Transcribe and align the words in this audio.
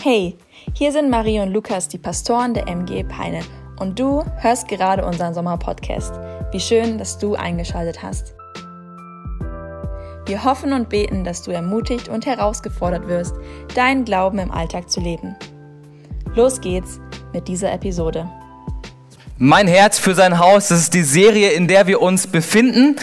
Hey, 0.00 0.36
hier 0.74 0.92
sind 0.92 1.10
Marie 1.10 1.40
und 1.40 1.52
Lukas, 1.52 1.88
die 1.88 1.98
Pastoren 1.98 2.54
der 2.54 2.68
MG 2.68 3.02
Peine. 3.02 3.40
Und 3.80 3.98
du 3.98 4.24
hörst 4.36 4.68
gerade 4.68 5.04
unseren 5.04 5.34
Sommerpodcast. 5.34 6.14
Wie 6.52 6.60
schön, 6.60 6.98
dass 6.98 7.18
du 7.18 7.34
eingeschaltet 7.34 8.00
hast. 8.00 8.36
Wir 10.24 10.44
hoffen 10.44 10.72
und 10.72 10.88
beten, 10.88 11.24
dass 11.24 11.42
du 11.42 11.50
ermutigt 11.50 12.08
und 12.08 12.26
herausgefordert 12.26 13.08
wirst, 13.08 13.34
deinen 13.74 14.04
Glauben 14.04 14.38
im 14.38 14.52
Alltag 14.52 14.88
zu 14.88 15.00
leben. 15.00 15.34
Los 16.36 16.60
geht's 16.60 17.00
mit 17.32 17.48
dieser 17.48 17.72
Episode. 17.72 18.30
Mein 19.40 19.68
Herz 19.68 20.00
für 20.00 20.16
sein 20.16 20.40
Haus, 20.40 20.66
das 20.66 20.80
ist 20.80 20.94
die 20.94 21.04
Serie, 21.04 21.50
in 21.50 21.68
der 21.68 21.86
wir 21.86 22.02
uns 22.02 22.26
befinden. 22.26 22.96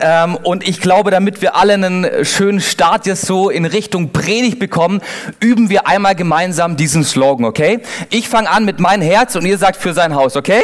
Ähm, 0.00 0.36
und 0.36 0.66
ich 0.66 0.80
glaube, 0.80 1.10
damit 1.10 1.42
wir 1.42 1.54
alle 1.54 1.74
einen 1.74 2.24
schönen 2.24 2.62
Start 2.62 3.04
jetzt 3.04 3.26
so 3.26 3.50
in 3.50 3.66
Richtung 3.66 4.10
Predigt 4.10 4.58
bekommen, 4.58 5.02
üben 5.40 5.68
wir 5.68 5.86
einmal 5.86 6.14
gemeinsam 6.14 6.78
diesen 6.78 7.04
Slogan, 7.04 7.44
okay? 7.44 7.80
Ich 8.08 8.30
fange 8.30 8.48
an 8.48 8.64
mit 8.64 8.80
mein 8.80 9.02
Herz 9.02 9.36
und 9.36 9.44
ihr 9.44 9.58
sagt 9.58 9.76
für 9.76 9.92
sein 9.92 10.14
Haus, 10.14 10.34
okay? 10.34 10.62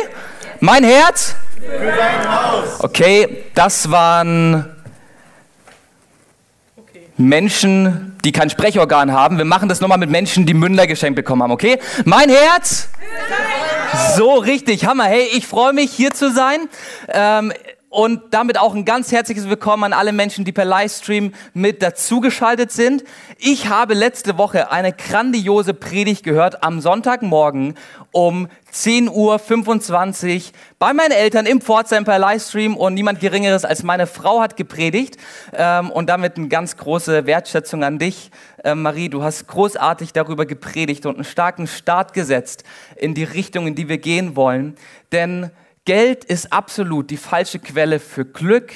Mein 0.60 0.82
Herz? 0.82 1.34
Für 1.60 1.86
sein 1.86 2.42
Haus. 2.42 2.80
Okay, 2.80 3.44
das 3.54 3.90
waren 3.90 4.64
Menschen, 7.18 8.16
die 8.24 8.32
kein 8.32 8.48
Sprechorgan 8.48 9.12
haben. 9.12 9.36
Wir 9.36 9.44
machen 9.44 9.68
das 9.68 9.82
nochmal 9.82 9.98
mit 9.98 10.08
Menschen, 10.08 10.46
die 10.46 10.54
Münder 10.54 10.86
geschenkt 10.86 11.16
bekommen 11.16 11.42
haben, 11.42 11.52
okay? 11.52 11.78
Mein 12.06 12.30
Herz? 12.30 12.88
Für 12.98 13.28
sein 13.28 13.44
Haus. 13.44 13.77
So 14.16 14.34
richtig, 14.34 14.86
Hammer. 14.86 15.04
Hey, 15.04 15.28
ich 15.32 15.46
freue 15.46 15.72
mich 15.72 15.90
hier 15.92 16.12
zu 16.12 16.30
sein. 16.30 16.68
Ähm, 17.08 17.52
und 17.90 18.34
damit 18.34 18.58
auch 18.58 18.74
ein 18.74 18.84
ganz 18.84 19.12
herzliches 19.12 19.48
Willkommen 19.48 19.84
an 19.84 19.92
alle 19.92 20.12
Menschen, 20.12 20.44
die 20.44 20.52
per 20.52 20.64
Livestream 20.64 21.32
mit 21.54 21.82
dazugeschaltet 21.82 22.70
sind. 22.70 23.02
Ich 23.38 23.68
habe 23.68 23.94
letzte 23.94 24.36
Woche 24.36 24.70
eine 24.70 24.92
grandiose 24.92 25.72
Predigt 25.72 26.22
gehört 26.22 26.62
am 26.62 26.80
Sonntagmorgen 26.80 27.76
um 28.12 28.48
10.25 28.72 30.36
Uhr 30.36 30.42
bei 30.78 30.92
meinen 30.92 31.12
Eltern 31.12 31.46
im 31.46 31.62
Pforzheim 31.62 32.04
per 32.04 32.18
Livestream 32.18 32.76
und 32.76 32.92
niemand 32.92 33.20
Geringeres 33.20 33.64
als 33.64 33.82
meine 33.82 34.06
Frau 34.06 34.40
hat 34.40 34.56
gepredigt. 34.56 35.16
Ähm, 35.54 35.90
und 35.90 36.08
damit 36.08 36.36
eine 36.36 36.48
ganz 36.48 36.76
große 36.76 37.24
Wertschätzung 37.24 37.84
an 37.84 37.98
dich, 37.98 38.30
äh, 38.64 38.74
Marie. 38.74 39.08
Du 39.08 39.22
hast 39.22 39.46
großartig 39.46 40.12
darüber 40.12 40.44
gepredigt 40.44 41.06
und 41.06 41.14
einen 41.14 41.24
starken 41.24 41.66
Start 41.66 42.12
gesetzt 42.12 42.64
in 42.96 43.14
die 43.14 43.24
Richtung, 43.24 43.66
in 43.66 43.74
die 43.74 43.88
wir 43.88 43.98
gehen 43.98 44.36
wollen. 44.36 44.76
Denn 45.12 45.50
Geld 45.88 46.26
ist 46.26 46.52
absolut 46.52 47.08
die 47.08 47.16
falsche 47.16 47.60
Quelle 47.60 47.98
für 47.98 48.26
Glück, 48.26 48.74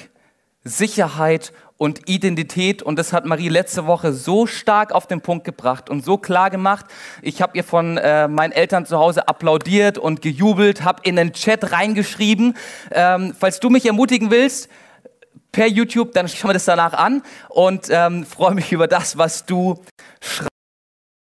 Sicherheit 0.65 1.53
und 1.77 2.09
Identität. 2.09 2.83
Und 2.83 2.99
das 2.99 3.13
hat 3.13 3.27
Marie 3.27 3.51
letzte 3.51 3.87
Woche 3.87 4.15
so 4.15 4.47
stark 4.47 4.93
auf 4.93 5.09
den 5.09 5.21
Punkt 5.21 5.45
gebracht 5.45 5.91
und 5.91 6.03
so 6.03 6.17
klar 6.17 6.49
gemacht. 6.49 6.87
Ich 7.21 7.43
habe 7.43 7.55
ihr 7.55 7.65
von 7.65 7.99
äh, 7.99 8.29
meinen 8.29 8.53
Eltern 8.53 8.87
zu 8.87 8.99
Hause 8.99 9.29
applaudiert 9.29 9.99
und 9.99 10.23
gejubelt, 10.23 10.85
habe 10.85 11.03
in 11.05 11.17
den 11.17 11.35
Chat 11.35 11.71
reingeschrieben. 11.71 12.57
Ähm, 12.91 13.35
falls 13.39 13.61
du 13.61 13.69
mich 13.69 13.85
ermutigen 13.85 14.31
willst, 14.31 14.71
per 15.53 15.67
YouTube, 15.67 16.13
dann 16.13 16.29
schau 16.29 16.49
mir 16.49 16.55
das 16.55 16.65
danach 16.65 16.95
an 16.95 17.23
und 17.51 17.89
ähm, 17.91 18.25
freue 18.25 18.55
mich 18.55 18.73
über 18.73 18.89
das, 18.89 19.19
was 19.19 19.45
du 19.45 19.83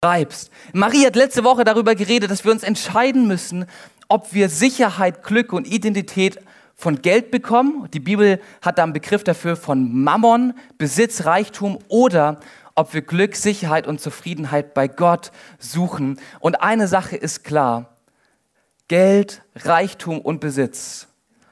schreibst. 0.04 0.50
Marie 0.74 1.06
hat 1.06 1.16
letzte 1.16 1.44
Woche 1.44 1.64
darüber 1.64 1.94
geredet, 1.94 2.32
dass 2.32 2.46
wir 2.46 2.52
uns 2.52 2.64
entscheiden 2.64 3.28
müssen, 3.28 3.68
ob 4.08 4.34
wir 4.34 4.50
Sicherheit, 4.50 5.24
Glück 5.24 5.54
und 5.54 5.68
Identität 5.68 6.40
von 6.76 7.02
Geld 7.02 7.32
bekommen. 7.32 7.90
Die 7.94 8.00
Bibel 8.00 8.40
hat 8.62 8.78
da 8.78 8.84
einen 8.84 8.94
Begriff 8.94 9.24
dafür 9.24 9.56
von 9.56 10.04
Mammon, 10.04 10.54
Besitz, 10.78 11.26
Reichtum 11.26 11.80
oder 11.88 12.40
ob 12.76 12.94
wir 12.94 13.02
Glück, 13.02 13.36
Sicherheit 13.36 13.88
und 13.88 14.00
Zufriedenheit 14.00 14.76
bei 14.76 14.88
Gott 14.88 15.32
suchen. 15.58 16.20
Und 16.40 16.62
eine 16.62 16.88
Sache 16.88 17.18
ist 17.18 17.44
klar. 17.44 17.98
Geld, 18.88 19.42
Reichtum 19.56 20.22
und 20.22 20.40
Besitz 20.40 21.08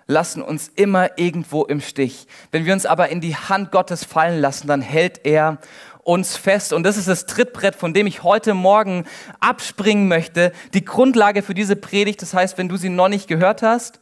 lassen 0.08 0.44
uns 0.44 0.70
immer 0.76 1.18
irgendwo 1.18 1.64
im 1.64 1.82
Stich. 1.82 2.28
Wenn 2.52 2.66
wir 2.66 2.74
uns 2.74 2.86
aber 2.86 3.10
in 3.10 3.22
die 3.22 3.36
Hand 3.36 3.72
Gottes 3.72 4.04
fallen 4.04 4.40
lassen, 4.40 4.68
dann 4.68 4.82
hält 4.82 5.26
er 5.26 5.58
uns 6.06 6.38
fest. 6.38 6.72
Und 6.72 6.84
das 6.84 6.96
ist 6.98 7.10
das 7.10 7.26
Trittbrett, 7.26 7.76
von 7.76 7.94
dem 7.94 8.08
ich 8.08 8.24
heute 8.24 8.54
Morgen 8.54 9.04
abspringen 9.42 10.08
möchte. 10.08 10.54
Die 10.74 10.86
Grundlage 10.86 11.42
für 11.42 11.56
diese 11.56 11.76
Predigt. 11.76 12.22
Das 12.22 12.34
heißt, 12.34 12.58
wenn 12.58 12.70
du 12.70 12.78
sie 12.78 12.88
noch 12.90 13.10
nicht 13.10 13.28
gehört 13.28 13.62
hast, 13.64 14.00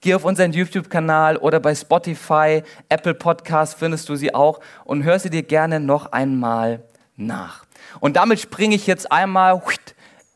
geh 0.00 0.14
auf 0.14 0.24
unseren 0.24 0.52
YouTube-Kanal 0.52 1.36
oder 1.36 1.60
bei 1.60 1.72
Spotify, 1.74 2.62
Apple 2.88 3.12
Podcast 3.14 3.78
findest 3.78 4.08
du 4.08 4.16
sie 4.16 4.34
auch 4.34 4.60
und 4.84 5.04
hör 5.04 5.18
sie 5.18 5.28
dir 5.28 5.42
gerne 5.42 5.78
noch 5.78 6.10
einmal 6.10 6.82
nach. 7.16 7.66
Und 8.00 8.16
damit 8.16 8.40
springe 8.40 8.74
ich 8.74 8.86
jetzt 8.86 9.12
einmal 9.12 9.60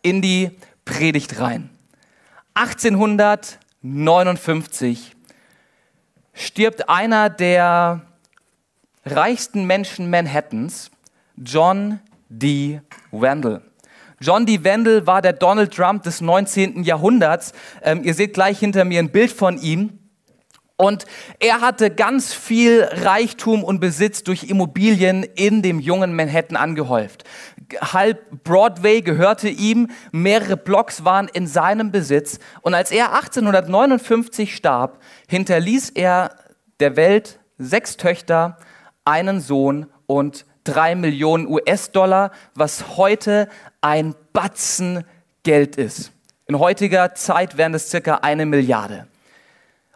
in 0.02 0.20
die 0.20 0.50
Predigt 0.84 1.40
rein. 1.40 1.70
1859 2.52 5.16
stirbt 6.34 6.90
einer 6.90 7.30
der 7.30 8.02
reichsten 9.04 9.64
Menschen 9.66 10.10
Manhattans, 10.10 10.90
John 11.36 12.00
D. 12.28 12.80
Wendell. 13.10 13.62
John 14.20 14.44
D. 14.44 14.62
Wendell 14.64 15.06
war 15.06 15.22
der 15.22 15.32
Donald 15.32 15.72
Trump 15.74 16.02
des 16.02 16.20
19. 16.20 16.82
Jahrhunderts. 16.84 17.52
Ähm, 17.82 18.04
ihr 18.04 18.12
seht 18.12 18.34
gleich 18.34 18.58
hinter 18.58 18.84
mir 18.84 18.98
ein 18.98 19.10
Bild 19.10 19.32
von 19.32 19.56
ihm. 19.58 19.98
Und 20.76 21.04
er 21.40 21.60
hatte 21.60 21.90
ganz 21.90 22.32
viel 22.32 22.88
Reichtum 22.90 23.64
und 23.64 23.80
Besitz 23.80 24.22
durch 24.24 24.44
Immobilien 24.44 25.24
in 25.24 25.60
dem 25.60 25.78
jungen 25.78 26.14
Manhattan 26.16 26.56
angehäuft. 26.56 27.24
Halb 27.80 28.44
Broadway 28.44 29.02
gehörte 29.02 29.48
ihm, 29.48 29.88
mehrere 30.10 30.56
Blocks 30.56 31.04
waren 31.04 31.28
in 31.28 31.46
seinem 31.46 31.90
Besitz. 31.90 32.38
Und 32.62 32.72
als 32.72 32.90
er 32.92 33.14
1859 33.14 34.54
starb, 34.54 34.98
hinterließ 35.28 35.90
er 35.90 36.34
der 36.80 36.96
Welt 36.96 37.40
sechs 37.58 37.98
Töchter, 37.98 38.56
einen 39.10 39.40
Sohn 39.40 39.86
und 40.06 40.46
drei 40.62 40.94
Millionen 40.94 41.48
US-Dollar, 41.48 42.30
was 42.54 42.96
heute 42.96 43.48
ein 43.80 44.14
Batzen 44.32 45.04
Geld 45.42 45.76
ist. 45.76 46.12
In 46.46 46.58
heutiger 46.58 47.14
Zeit 47.14 47.56
wären 47.56 47.72
das 47.72 47.90
circa 47.90 48.16
eine 48.16 48.46
Milliarde. 48.46 49.08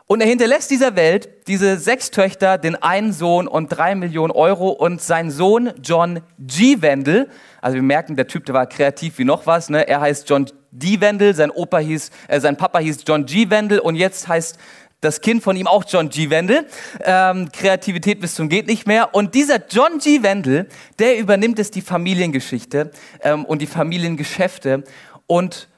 Und 0.07 0.21
er 0.21 0.27
hinterlässt 0.27 0.71
dieser 0.71 0.97
Welt 0.97 1.29
diese 1.47 1.79
sechs 1.79 2.11
Töchter, 2.11 2.59
den 2.59 2.77
einen 2.77 3.13
Sohn 3.13 3.49
und 3.49 3.69
drei 3.69 3.95
Millionen 3.95 4.33
Euro 4.33 4.69
und 4.69 5.01
sein 5.01 5.31
Sohn 5.31 5.73
John 5.83 6.21
G. 6.39 6.83
Wendell. 6.83 7.31
Also 7.63 7.77
wir 7.77 7.83
merken, 7.83 8.15
der 8.17 8.27
Typ, 8.27 8.45
der 8.45 8.55
war 8.55 8.67
kreativ 8.67 9.19
wie 9.19 9.25
noch 9.25 9.47
was. 9.47 9.71
Ne? 9.71 9.89
Er 9.89 10.01
heißt 10.01 10.29
John 10.29 10.47
D. 10.71 11.01
Wendell, 11.01 11.35
sein 11.35 11.51
Opa 11.51 11.79
hieß, 11.79 12.11
äh, 12.29 12.41
sein 12.41 12.57
Papa 12.57 12.81
hieß 12.81 13.05
John 13.07 13.27
G. 13.27 13.49
Wendell 13.49 13.79
und 13.79 13.95
jetzt 13.95 14.27
heißt 14.27 14.59
das 15.05 15.21
Kind 15.21 15.43
von 15.43 15.57
ihm 15.57 15.67
auch 15.67 15.85
John 15.87 16.09
G. 16.09 16.31
Wendell. 16.31 16.67
Ähm, 17.05 17.51
Kreativität 17.53 18.21
bis 18.21 18.35
zum 18.35 18.49
geht 18.49 18.67
nicht 18.67 18.87
mehr. 18.87 19.15
Und 19.15 19.35
dieser 19.35 19.65
John 19.69 19.99
G. 19.99 20.23
Wendell, 20.23 20.69
der 20.99 21.19
übernimmt 21.19 21.59
es 21.59 21.71
die 21.71 21.83
Familiengeschichte 21.83 22.91
ähm, 23.21 23.45
und 23.45 23.61
die 23.61 23.67
Familiengeschäfte 23.67 24.85
und 25.27 25.69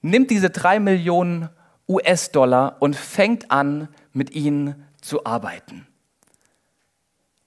nimmt 0.00 0.30
diese 0.30 0.50
drei 0.50 0.80
Millionen 0.80 1.48
US-Dollar 1.88 2.76
und 2.80 2.96
fängt 2.96 3.50
an, 3.50 3.88
mit 4.12 4.34
ihnen 4.34 4.86
zu 5.00 5.24
arbeiten. 5.24 5.86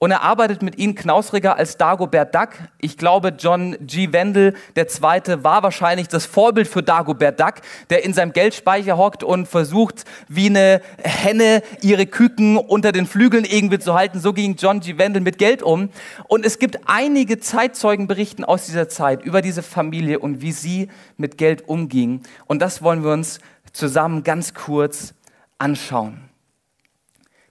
Und 0.05 0.11
er 0.11 0.21
arbeitet 0.21 0.61
mit 0.61 0.77
ihnen 0.77 0.93
knausriger 0.93 1.57
als 1.57 1.77
Dagobert 1.77 2.35
Duck. 2.35 2.49
Ich 2.77 2.95
glaube, 2.95 3.33
John 3.39 3.75
G. 3.81 4.13
Wendell, 4.13 4.53
Zweite, 4.85 5.43
war 5.43 5.63
wahrscheinlich 5.63 6.07
das 6.07 6.27
Vorbild 6.27 6.67
für 6.67 6.83
Dagobert 6.83 7.39
Duck, 7.39 7.55
der 7.89 8.05
in 8.05 8.13
seinem 8.13 8.31
Geldspeicher 8.31 8.97
hockt 8.97 9.23
und 9.23 9.47
versucht, 9.47 10.05
wie 10.27 10.45
eine 10.45 10.83
Henne 10.99 11.63
ihre 11.81 12.05
Küken 12.05 12.55
unter 12.55 12.91
den 12.91 13.07
Flügeln 13.07 13.45
irgendwie 13.45 13.79
zu 13.79 13.95
halten. 13.95 14.19
So 14.19 14.31
ging 14.31 14.57
John 14.57 14.79
G. 14.79 14.99
Wendell 14.99 15.23
mit 15.23 15.39
Geld 15.39 15.63
um. 15.63 15.89
Und 16.27 16.45
es 16.45 16.59
gibt 16.59 16.81
einige 16.85 17.39
Zeitzeugenberichten 17.39 18.45
aus 18.45 18.67
dieser 18.67 18.87
Zeit 18.87 19.23
über 19.23 19.41
diese 19.41 19.63
Familie 19.63 20.19
und 20.19 20.39
wie 20.39 20.51
sie 20.51 20.89
mit 21.17 21.39
Geld 21.39 21.67
umging. 21.67 22.21
Und 22.45 22.61
das 22.61 22.83
wollen 22.83 23.03
wir 23.03 23.11
uns 23.11 23.39
zusammen 23.73 24.21
ganz 24.21 24.53
kurz 24.53 25.15
anschauen. 25.57 26.29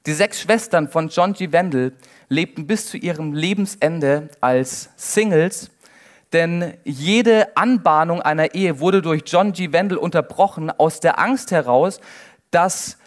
Die 0.06 0.12
sechs 0.12 0.40
Schwestern 0.40 0.88
von 0.88 1.08
John 1.08 1.32
G. 1.32 1.50
Wendell 1.50 1.94
lebten 2.28 2.66
bis 2.66 2.88
zu 2.88 2.96
ihrem 2.96 3.32
Lebensende 3.32 4.28
als 4.40 4.90
Singles, 4.96 5.70
denn 6.32 6.74
jede 6.84 7.56
Anbahnung 7.56 8.20
einer 8.20 8.54
Ehe 8.54 8.80
wurde 8.80 9.02
durch 9.02 9.22
John 9.26 9.52
G. 9.52 9.72
Wendell 9.72 9.98
unterbrochen 9.98 10.70
aus 10.70 11.00
der 11.00 11.18
Angst 11.18 11.52
heraus, 11.52 12.00
dass 12.50 12.98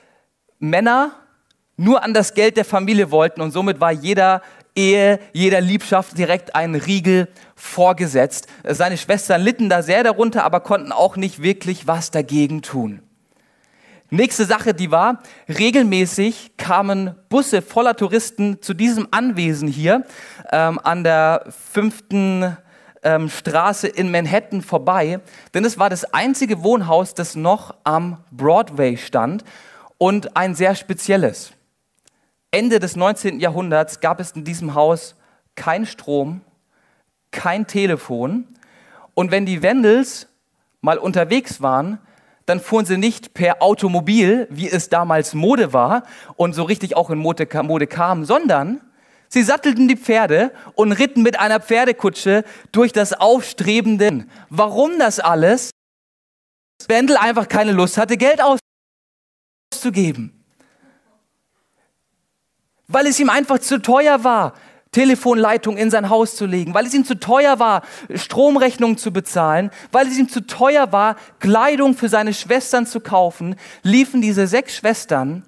Männer 0.59 1.11
nur 1.75 2.03
an 2.03 2.13
das 2.13 2.33
Geld 2.33 2.57
der 2.57 2.65
Familie 2.65 3.11
wollten 3.11 3.41
und 3.41 3.51
somit 3.51 3.79
war 3.79 3.91
jeder 3.91 4.41
Ehe, 4.75 5.19
jeder 5.33 5.59
Liebschaft 5.59 6.17
direkt 6.17 6.55
ein 6.55 6.75
Riegel 6.75 7.27
vorgesetzt. 7.55 8.47
Seine 8.63 8.97
Schwestern 8.97 9.41
litten 9.41 9.69
da 9.69 9.81
sehr 9.81 10.03
darunter, 10.03 10.43
aber 10.43 10.59
konnten 10.59 10.91
auch 10.91 11.17
nicht 11.17 11.41
wirklich 11.41 11.87
was 11.87 12.11
dagegen 12.11 12.61
tun. 12.61 13.01
Nächste 14.09 14.45
Sache, 14.45 14.73
die 14.73 14.89
war, 14.89 15.21
regelmäßig 15.49 16.55
kamen 16.55 17.13
Busse 17.27 17.61
voller 17.61 17.93
Touristen 17.93 18.61
zu 18.61 18.73
diesem 18.73 19.09
Anwesen 19.11 19.67
hier 19.67 20.05
ähm, 20.49 20.79
an 20.81 21.03
der 21.03 21.45
fünften 21.49 22.55
ähm, 23.03 23.29
Straße 23.29 23.85
in 23.89 24.09
Manhattan 24.09 24.61
vorbei, 24.61 25.19
denn 25.53 25.65
es 25.65 25.77
war 25.77 25.89
das 25.89 26.05
einzige 26.13 26.63
Wohnhaus, 26.63 27.15
das 27.15 27.35
noch 27.35 27.75
am 27.83 28.23
Broadway 28.31 28.95
stand 28.95 29.43
und 29.97 30.37
ein 30.37 30.55
sehr 30.55 30.75
spezielles. 30.75 31.51
Ende 32.49 32.79
des 32.79 32.95
19. 32.95 33.41
Jahrhunderts 33.41 33.99
gab 33.99 34.21
es 34.21 34.31
in 34.31 34.45
diesem 34.45 34.73
Haus 34.73 35.15
kein 35.55 35.85
Strom, 35.85 36.39
kein 37.31 37.67
Telefon 37.67 38.47
und 39.15 39.31
wenn 39.31 39.45
die 39.45 39.61
Wendels 39.61 40.29
mal 40.79 40.97
unterwegs 40.97 41.61
waren, 41.61 41.99
dann 42.47 42.61
fuhren 42.61 42.85
sie 42.85 42.97
nicht 42.97 43.33
per 43.33 43.61
Automobil, 43.61 44.47
wie 44.49 44.69
es 44.69 44.89
damals 44.89 45.33
Mode 45.33 45.73
war 45.73 46.03
und 46.37 46.53
so 46.53 46.63
richtig 46.63 46.95
auch 46.95 47.09
in 47.09 47.19
Mode, 47.19 47.47
Mode 47.61 47.87
kam, 47.87 48.23
sondern 48.23 48.79
sie 49.27 49.43
sattelten 49.43 49.89
die 49.89 49.97
Pferde 49.97 50.53
und 50.73 50.93
ritten 50.93 51.23
mit 51.23 51.37
einer 51.37 51.59
Pferdekutsche 51.59 52.45
durch 52.71 52.93
das 52.93 53.11
aufstrebende. 53.13 54.25
Warum 54.49 54.97
das 54.97 55.19
alles? 55.19 55.71
Wendel 56.87 57.17
einfach 57.17 57.49
keine 57.49 57.73
Lust 57.73 57.97
hatte, 57.97 58.15
Geld 58.15 58.39
auszugeben. 59.73 60.45
Weil 62.87 63.07
es 63.07 63.19
ihm 63.19 63.29
einfach 63.29 63.59
zu 63.59 63.81
teuer 63.81 64.23
war. 64.23 64.53
Telefonleitung 64.97 65.77
in 65.77 65.91
sein 65.91 66.09
Haus 66.09 66.35
zu 66.35 66.47
legen, 66.47 66.73
weil 66.73 66.87
es 66.87 66.93
ihm 66.95 67.05
zu 67.05 67.19
teuer 67.19 67.59
war, 67.59 67.83
Stromrechnungen 68.15 68.97
zu 68.97 69.13
bezahlen, 69.13 69.69
weil 69.91 70.07
es 70.07 70.17
ihm 70.17 70.27
zu 70.27 70.47
teuer 70.47 70.91
war, 70.91 71.17
Kleidung 71.39 71.93
für 71.93 72.09
seine 72.09 72.33
Schwestern 72.33 72.87
zu 72.87 72.99
kaufen, 72.99 73.57
liefen 73.83 74.21
diese 74.21 74.47
sechs 74.47 74.75
Schwestern 74.75 75.43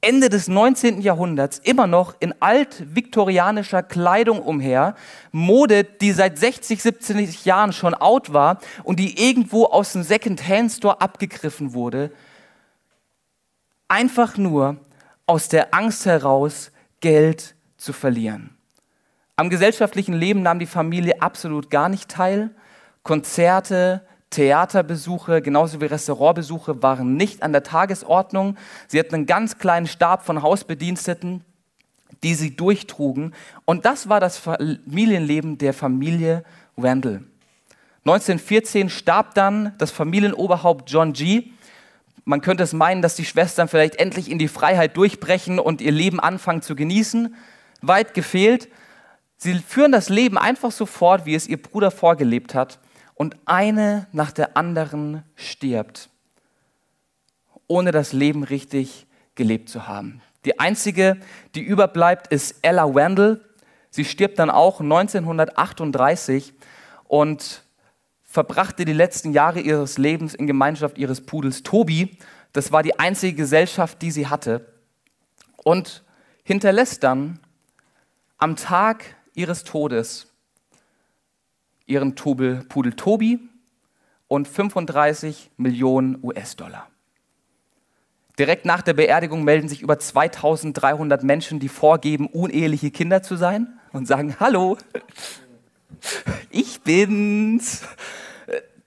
Ende 0.00 0.28
des 0.28 0.46
19. 0.46 1.00
Jahrhunderts 1.00 1.58
immer 1.64 1.88
noch 1.88 2.14
in 2.20 2.32
alt-viktorianischer 2.38 3.82
Kleidung 3.82 4.40
umher, 4.40 4.94
Mode, 5.32 5.82
die 5.82 6.12
seit 6.12 6.38
60, 6.38 6.80
70 6.80 7.44
Jahren 7.44 7.72
schon 7.72 7.92
out 7.92 8.32
war 8.32 8.60
und 8.84 9.00
die 9.00 9.20
irgendwo 9.20 9.64
aus 9.64 9.94
dem 9.94 10.04
Second-Hand-Store 10.04 11.00
abgegriffen 11.00 11.74
wurde, 11.74 12.12
einfach 13.88 14.36
nur 14.36 14.76
aus 15.26 15.48
der 15.48 15.74
Angst 15.74 16.06
heraus, 16.06 16.70
Geld 17.00 17.56
zu 17.76 17.92
verlieren. 17.92 18.55
Am 19.38 19.50
gesellschaftlichen 19.50 20.14
Leben 20.14 20.40
nahm 20.40 20.58
die 20.58 20.64
Familie 20.64 21.20
absolut 21.20 21.68
gar 21.68 21.90
nicht 21.90 22.08
teil. 22.08 22.48
Konzerte, 23.02 24.00
Theaterbesuche, 24.30 25.42
genauso 25.42 25.78
wie 25.82 25.84
Restaurantbesuche 25.84 26.82
waren 26.82 27.18
nicht 27.18 27.42
an 27.42 27.52
der 27.52 27.62
Tagesordnung. 27.62 28.56
Sie 28.88 28.98
hatten 28.98 29.14
einen 29.14 29.26
ganz 29.26 29.58
kleinen 29.58 29.86
Stab 29.88 30.24
von 30.24 30.40
Hausbediensteten, 30.40 31.44
die 32.22 32.32
sie 32.32 32.56
durchtrugen. 32.56 33.34
Und 33.66 33.84
das 33.84 34.08
war 34.08 34.20
das 34.20 34.38
Familienleben 34.38 35.58
der 35.58 35.74
Familie 35.74 36.42
Randall. 36.78 37.22
1914 38.06 38.88
starb 38.88 39.34
dann 39.34 39.74
das 39.76 39.90
Familienoberhaupt 39.90 40.90
John 40.90 41.12
G. 41.12 41.50
Man 42.24 42.40
könnte 42.40 42.62
es 42.62 42.72
meinen, 42.72 43.02
dass 43.02 43.16
die 43.16 43.26
Schwestern 43.26 43.68
vielleicht 43.68 43.96
endlich 43.96 44.30
in 44.30 44.38
die 44.38 44.48
Freiheit 44.48 44.96
durchbrechen 44.96 45.58
und 45.58 45.82
ihr 45.82 45.92
Leben 45.92 46.20
anfangen 46.20 46.62
zu 46.62 46.74
genießen. 46.74 47.34
Weit 47.82 48.14
gefehlt. 48.14 48.68
Sie 49.36 49.54
führen 49.54 49.92
das 49.92 50.08
Leben 50.08 50.38
einfach 50.38 50.72
so 50.72 50.86
fort, 50.86 51.26
wie 51.26 51.34
es 51.34 51.46
ihr 51.46 51.60
Bruder 51.60 51.90
vorgelebt 51.90 52.54
hat, 52.54 52.78
und 53.14 53.36
eine 53.46 54.06
nach 54.12 54.30
der 54.30 54.56
anderen 54.56 55.22
stirbt, 55.36 56.10
ohne 57.66 57.90
das 57.90 58.12
Leben 58.12 58.44
richtig 58.44 59.06
gelebt 59.34 59.68
zu 59.68 59.88
haben. 59.88 60.20
Die 60.44 60.60
einzige, 60.60 61.18
die 61.54 61.62
überbleibt, 61.62 62.28
ist 62.28 62.56
Ella 62.62 62.94
Wendell. 62.94 63.40
Sie 63.90 64.04
stirbt 64.04 64.38
dann 64.38 64.50
auch 64.50 64.80
1938 64.80 66.52
und 67.04 67.62
verbrachte 68.22 68.84
die 68.84 68.92
letzten 68.92 69.32
Jahre 69.32 69.60
ihres 69.60 69.96
Lebens 69.96 70.34
in 70.34 70.46
Gemeinschaft 70.46 70.98
ihres 70.98 71.24
Pudels 71.24 71.62
Tobi. 71.62 72.18
Das 72.52 72.70
war 72.70 72.82
die 72.82 72.98
einzige 72.98 73.34
Gesellschaft, 73.34 74.02
die 74.02 74.10
sie 74.10 74.26
hatte. 74.28 74.72
Und 75.64 76.04
hinterlässt 76.44 77.02
dann 77.02 77.40
am 78.38 78.56
Tag 78.56 79.16
ihres 79.36 79.64
Todes 79.64 80.32
ihren 81.86 82.16
Tubel, 82.16 82.64
Pudel 82.68 82.94
Tobi 82.94 83.38
und 84.28 84.48
35 84.48 85.52
Millionen 85.56 86.18
US-Dollar. 86.22 86.88
Direkt 88.38 88.66
nach 88.66 88.82
der 88.82 88.94
Beerdigung 88.94 89.44
melden 89.44 89.68
sich 89.68 89.80
über 89.80 89.98
2300 89.98 91.22
Menschen, 91.22 91.58
die 91.58 91.68
vorgeben, 91.68 92.26
uneheliche 92.26 92.90
Kinder 92.90 93.22
zu 93.22 93.36
sein 93.36 93.78
und 93.92 94.06
sagen, 94.06 94.36
hallo, 94.38 94.76
ich 96.50 96.82
bin's. 96.82 97.82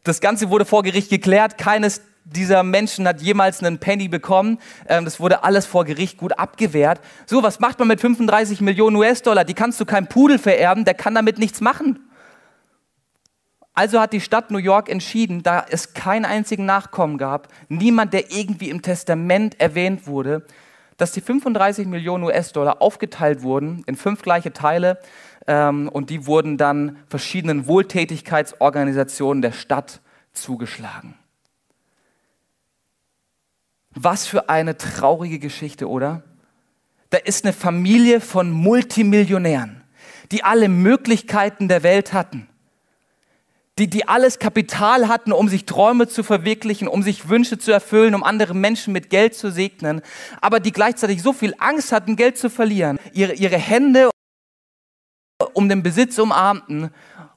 Das 0.03 0.21
Ganze 0.21 0.49
wurde 0.49 0.65
vor 0.65 0.83
Gericht 0.83 1.09
geklärt. 1.09 1.57
Keines 1.57 2.01
dieser 2.35 2.63
Menschen 2.63 3.07
hat 3.07 3.21
jemals 3.21 3.63
einen 3.63 3.79
Penny 3.79 4.07
bekommen. 4.07 4.59
Ähm, 4.87 5.05
das 5.05 5.19
wurde 5.19 5.43
alles 5.43 5.65
vor 5.65 5.85
Gericht 5.85 6.17
gut 6.17 6.37
abgewehrt. 6.37 7.01
So, 7.25 7.43
was 7.43 7.59
macht 7.59 7.79
man 7.79 7.87
mit 7.87 8.01
35 8.01 8.61
Millionen 8.61 8.95
US-Dollar? 8.95 9.43
Die 9.43 9.53
kannst 9.53 9.79
du 9.79 9.85
keinem 9.85 10.07
Pudel 10.07 10.39
vererben, 10.39 10.85
der 10.85 10.93
kann 10.93 11.15
damit 11.15 11.39
nichts 11.39 11.61
machen. 11.61 11.99
Also 13.73 13.99
hat 14.01 14.13
die 14.13 14.21
Stadt 14.21 14.51
New 14.51 14.57
York 14.57 14.89
entschieden, 14.89 15.41
da 15.41 15.65
es 15.69 15.93
keinen 15.93 16.25
einzigen 16.25 16.65
Nachkommen 16.65 17.17
gab, 17.17 17.47
niemand, 17.69 18.13
der 18.13 18.31
irgendwie 18.31 18.69
im 18.69 18.81
Testament 18.81 19.59
erwähnt 19.59 20.05
wurde, 20.05 20.45
dass 20.97 21.13
die 21.13 21.21
35 21.21 21.87
Millionen 21.87 22.25
US-Dollar 22.25 22.81
aufgeteilt 22.81 23.41
wurden 23.41 23.83
in 23.85 23.95
fünf 23.95 24.21
gleiche 24.21 24.51
Teile 24.51 24.99
ähm, 25.47 25.87
und 25.87 26.09
die 26.09 26.25
wurden 26.27 26.57
dann 26.57 26.97
verschiedenen 27.07 27.67
Wohltätigkeitsorganisationen 27.67 29.41
der 29.41 29.53
Stadt 29.53 30.01
zugeschlagen. 30.33 31.18
Was 34.01 34.25
für 34.25 34.47
eine 34.47 34.77
traurige 34.77 35.39
Geschichte, 35.39 35.89
oder? 35.89 36.23
Da 37.09 37.17
ist 37.17 37.43
eine 37.43 37.51
Familie 37.51 38.21
von 38.21 38.49
Multimillionären, 38.49 39.83
die 40.31 40.41
alle 40.41 40.69
Möglichkeiten 40.69 41.67
der 41.67 41.83
Welt 41.83 42.13
hatten, 42.13 42.47
die, 43.77 43.89
die 43.89 44.07
alles 44.07 44.39
Kapital 44.39 45.09
hatten, 45.09 45.33
um 45.33 45.49
sich 45.49 45.65
Träume 45.65 46.07
zu 46.07 46.23
verwirklichen, 46.23 46.87
um 46.87 47.03
sich 47.03 47.27
Wünsche 47.27 47.57
zu 47.57 47.73
erfüllen, 47.73 48.15
um 48.15 48.23
andere 48.23 48.53
Menschen 48.53 48.93
mit 48.93 49.09
Geld 49.09 49.35
zu 49.35 49.51
segnen, 49.51 50.01
aber 50.39 50.61
die 50.61 50.71
gleichzeitig 50.71 51.21
so 51.21 51.33
viel 51.33 51.53
Angst 51.57 51.91
hatten, 51.91 52.15
Geld 52.15 52.37
zu 52.37 52.49
verlieren, 52.49 52.99
ihre, 53.11 53.33
ihre 53.33 53.57
Hände 53.57 54.11
um 55.53 55.67
den 55.67 55.83
Besitz 55.83 56.17
umarmten 56.19 56.91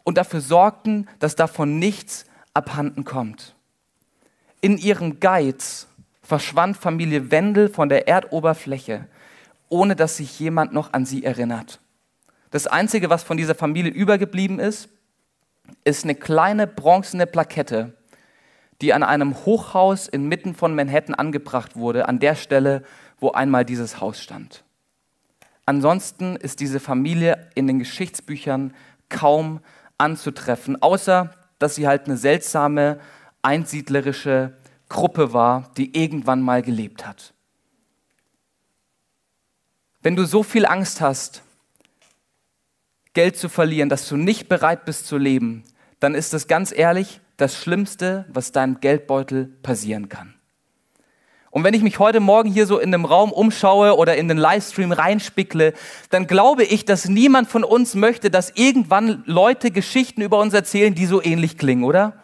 und 0.05 0.17
dafür 0.17 0.41
sorgten, 0.41 1.09
dass 1.19 1.35
davon 1.35 1.81
nichts 1.81 2.25
abhanden 2.55 3.05
kommt. 3.05 3.57
In 4.61 4.79
ihrem 4.79 5.19
Geiz 5.19 5.89
verschwand 6.33 6.79
Familie 6.79 7.31
Wendel 7.31 7.69
von 7.69 7.91
der 7.91 8.09
Erdoberfläche, 8.09 9.05
ohne 9.69 9.95
dass 9.95 10.17
sich 10.17 10.41
jemand 10.41 10.73
noch 10.73 10.95
an 10.95 11.05
sie 11.05 11.25
erinnert. 11.25 11.79
Das 12.51 12.67
Einzige, 12.67 13.11
was 13.11 13.23
von 13.23 13.37
dieser 13.37 13.55
Familie 13.55 13.93
übergeblieben 13.93 14.59
ist, 14.59 14.89
ist 15.85 16.05
eine 16.05 16.15
kleine 16.15 16.67
bronzene 16.67 17.27
Plakette, 17.27 17.93
die 18.81 18.95
an 18.95 19.03
einem 19.03 19.45
Hochhaus 19.45 20.09
inmitten 20.09 20.55
von 20.55 20.75
Manhattan 20.75 21.15
angebracht 21.15 21.77
wurde, 21.77 22.09
an 22.09 22.19
der 22.19 22.35
Stelle, 22.35 22.83
wo 23.21 23.33
einmal 23.33 23.67
dieses 23.67 24.01
Haus 24.01 24.19
stand. 24.19 24.65
Ansonsten 25.67 26.37
ist 26.37 26.61
diese 26.61 26.81
Familie 26.81 27.47
in 27.55 27.67
den 27.67 27.79
Geschichtsbüchern 27.79 28.73
kaum 29.11 29.61
anzutreffen, 29.99 30.81
außer 30.81 31.35
dass 31.59 31.75
sie 31.75 31.87
halt 31.87 32.07
eine 32.07 32.17
seltsame, 32.17 33.01
einsiedlerische 33.43 34.55
Gruppe 34.93 35.33
war, 35.33 35.71
die 35.77 35.97
irgendwann 36.01 36.41
mal 36.41 36.63
gelebt 36.63 37.07
hat. 37.07 37.35
Wenn 40.03 40.15
du 40.15 40.25
so 40.25 40.43
viel 40.43 40.67
Angst 40.67 41.01
hast, 41.01 41.43
Geld 43.15 43.37
zu 43.37 43.49
verlieren, 43.49 43.89
dass 43.89 44.09
du 44.09 44.17
nicht 44.17 44.49
bereit 44.49 44.85
bist 44.85 45.07
zu 45.07 45.19
leben, 45.19 45.65
dann 46.01 46.15
ist 46.15 46.33
das 46.33 46.47
ganz 46.47 46.73
ehrlich 46.73 47.21
das 47.37 47.57
Schlimmste, 47.57 48.27
was 48.29 48.53
deinem 48.53 48.81
Geldbeutel 48.81 49.47
passieren 49.63 50.09
kann. 50.09 50.35
Und 51.51 51.65
wenn 51.65 51.75
ich 51.75 51.83
mich 51.83 51.99
heute 51.99 52.21
Morgen 52.21 52.51
hier 52.51 52.67
so 52.67 52.79
in 52.79 52.95
einem 52.95 53.05
Raum 53.05 53.31
umschaue 53.31 53.97
oder 53.97 54.17
in 54.17 54.27
den 54.27 54.39
Livestream 54.39 54.91
reinspickle, 54.91 55.75
dann 56.09 56.27
glaube 56.27 56.65
ich, 56.65 56.87
dass 56.87 57.09
niemand 57.09 57.49
von 57.49 57.63
uns 57.63 57.95
möchte, 57.95 58.31
dass 58.31 58.51
irgendwann 58.55 59.23
Leute 59.27 59.71
Geschichten 59.71 60.23
über 60.23 60.41
uns 60.41 60.55
erzählen, 60.55 60.95
die 60.95 61.05
so 61.05 61.23
ähnlich 61.23 61.59
klingen, 61.59 61.85
oder? 61.85 62.15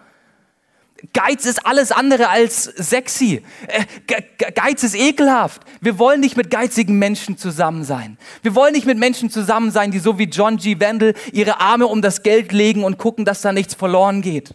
Geiz 1.12 1.47
ist 1.47 1.64
alles 1.64 1.93
andere 1.93 2.28
als 2.28 2.64
sexy. 2.64 3.43
Äh, 3.69 3.85
Geiz 4.55 4.83
ist 4.83 4.97
ekelhaft. 4.97 5.62
Wir 5.81 5.99
wollen 5.99 6.21
nicht 6.21 6.37
mit 6.37 6.50
geizigen 6.50 6.99
Menschen 6.99 7.38
zusammen 7.38 7.85
sein. 7.85 8.19
Wir 8.43 8.57
wollen 8.57 8.73
nicht 8.73 8.87
mit 8.87 8.99
Menschen 8.99 9.31
zusammen 9.31 9.71
sein, 9.71 9.93
die 9.93 10.00
so 10.00 10.19
wie 10.19 10.25
John 10.25 10.57
G. 10.57 10.81
Wendell 10.81 11.14
ihre 11.33 11.61
Arme 11.61 11.87
um 11.87 12.02
das 12.02 12.25
Geld 12.25 12.50
legen 12.50 12.83
und 12.83 12.99
gucken, 12.99 13.25
dass 13.25 13.43
da 13.43 13.52
nichts 13.52 13.75
verloren 13.75 14.23
geht. 14.23 14.55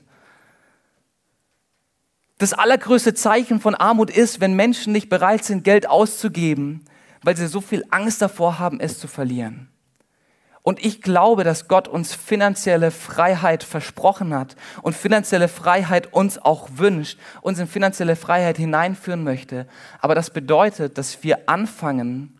Das 2.39 2.51
allergrößte 2.51 3.13
Zeichen 3.13 3.61
von 3.61 3.73
Armut 3.73 4.09
ist, 4.09 4.41
wenn 4.41 4.53
Menschen 4.53 4.91
nicht 4.91 5.07
bereit 5.07 5.45
sind, 5.45 5.63
Geld 5.63 5.87
auszugeben, 5.87 6.83
weil 7.21 7.37
sie 7.37 7.47
so 7.47 7.61
viel 7.61 7.85
Angst 7.89 8.21
davor 8.21 8.59
haben, 8.59 8.81
es 8.81 8.99
zu 8.99 9.07
verlieren. 9.07 9.69
Und 10.63 10.83
ich 10.83 11.01
glaube, 11.01 11.43
dass 11.43 11.67
Gott 11.67 11.89
uns 11.89 12.15
finanzielle 12.15 12.89
Freiheit 12.89 13.63
versprochen 13.63 14.33
hat 14.33 14.55
und 14.81 14.95
finanzielle 14.95 15.49
Freiheit 15.49 16.13
uns 16.13 16.39
auch 16.39 16.69
wünscht, 16.75 17.19
uns 17.41 17.59
in 17.59 17.67
finanzielle 17.67 18.15
Freiheit 18.15 18.57
hineinführen 18.57 19.25
möchte. 19.25 19.67
Aber 19.99 20.15
das 20.15 20.29
bedeutet, 20.29 20.97
dass 20.97 21.21
wir 21.21 21.49
anfangen, 21.49 22.39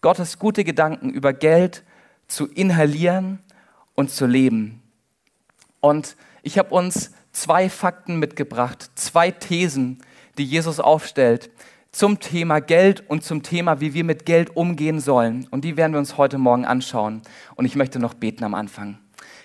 Gottes 0.00 0.38
gute 0.38 0.64
Gedanken 0.64 1.10
über 1.10 1.34
Geld 1.34 1.84
zu 2.26 2.46
inhalieren 2.46 3.40
und 3.94 4.10
zu 4.10 4.24
leben. 4.24 4.82
Und 5.80 6.16
ich 6.42 6.58
habe 6.58 6.74
uns 6.74 7.12
zwei 7.32 7.68
Fakten 7.68 8.18
mitgebracht, 8.18 8.90
zwei 8.94 9.30
Thesen, 9.30 10.02
die 10.38 10.44
Jesus 10.44 10.80
aufstellt 10.80 11.50
zum 11.92 12.20
Thema 12.20 12.60
Geld 12.60 13.08
und 13.08 13.24
zum 13.24 13.42
Thema, 13.42 13.80
wie 13.80 13.94
wir 13.94 14.04
mit 14.04 14.26
Geld 14.26 14.56
umgehen 14.56 15.00
sollen. 15.00 15.46
Und 15.50 15.64
die 15.64 15.76
werden 15.76 15.92
wir 15.92 15.98
uns 15.98 16.16
heute 16.16 16.38
Morgen 16.38 16.64
anschauen. 16.64 17.22
Und 17.56 17.64
ich 17.64 17.74
möchte 17.74 17.98
noch 17.98 18.14
beten 18.14 18.44
am 18.44 18.54
Anfang. 18.54 18.98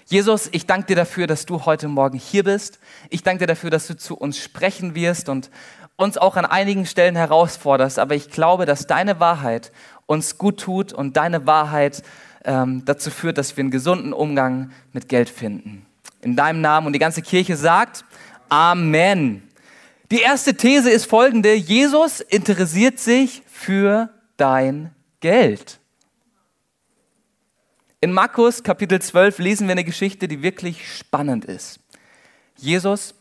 Jesus, 0.07 0.49
ich 0.51 0.67
danke 0.67 0.87
dir 0.87 0.95
dafür, 0.95 1.25
dass 1.25 1.47
du 1.47 1.65
heute 1.65 1.87
Morgen 1.87 2.17
hier 2.17 2.43
bist. 2.43 2.79
Ich 3.09 3.23
danke 3.23 3.39
dir 3.39 3.47
dafür, 3.47 3.71
dass 3.71 3.87
du 3.87 3.97
zu 3.97 4.15
uns 4.15 4.37
sprechen 4.37 4.93
wirst 4.93 5.29
und 5.29 5.49
uns 5.95 6.17
auch 6.17 6.35
an 6.35 6.45
einigen 6.45 6.85
Stellen 6.85 7.15
herausforderst. 7.15 7.97
Aber 7.97 8.13
ich 8.13 8.29
glaube, 8.29 8.65
dass 8.67 8.85
deine 8.85 9.19
Wahrheit 9.19 9.71
uns 10.05 10.37
gut 10.37 10.59
tut 10.59 10.93
und 10.93 11.17
deine 11.17 11.47
Wahrheit 11.47 12.03
ähm, 12.43 12.83
dazu 12.85 13.09
führt, 13.09 13.39
dass 13.39 13.57
wir 13.57 13.63
einen 13.63 13.71
gesunden 13.71 14.13
Umgang 14.13 14.71
mit 14.93 15.09
Geld 15.09 15.29
finden. 15.29 15.87
In 16.21 16.35
deinem 16.35 16.61
Namen 16.61 16.85
und 16.85 16.93
die 16.93 16.99
ganze 16.99 17.23
Kirche 17.23 17.55
sagt 17.55 18.05
Amen. 18.49 19.41
Die 20.11 20.21
erste 20.21 20.53
These 20.53 20.91
ist 20.91 21.05
folgende. 21.05 21.55
Jesus 21.55 22.21
interessiert 22.21 22.99
sich 22.99 23.41
für 23.47 24.09
dein 24.37 24.91
Geld. 25.19 25.79
In 28.01 28.11
Markus 28.11 28.61
Kapitel 28.61 29.01
12 29.01 29.39
lesen 29.39 29.67
wir 29.67 29.71
eine 29.71 29.83
Geschichte, 29.83 30.27
die 30.27 30.43
wirklich 30.43 30.95
spannend 30.95 31.45
ist. 31.45 31.79
Jesus 32.55 33.15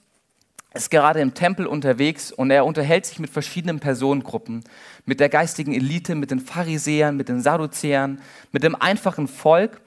ist 0.75 0.91
gerade 0.91 1.21
im 1.21 1.33
Tempel 1.33 1.67
unterwegs 1.67 2.31
und 2.31 2.51
er 2.51 2.67
unterhält 2.67 3.07
sich 3.07 3.19
mit 3.19 3.31
verschiedenen 3.31 3.81
Personengruppen, 3.81 4.63
mit 5.07 5.21
der 5.21 5.31
geistigen 5.31 5.73
Elite, 5.73 6.15
mit 6.15 6.31
den 6.31 6.41
Pharisäern, 6.41 7.17
mit 7.17 7.31
den 7.31 7.41
Sadduzäern, 7.41 8.21
mit 8.53 8.63
dem 8.63 8.75
einfachen 8.75 9.27
Volk. 9.27 9.81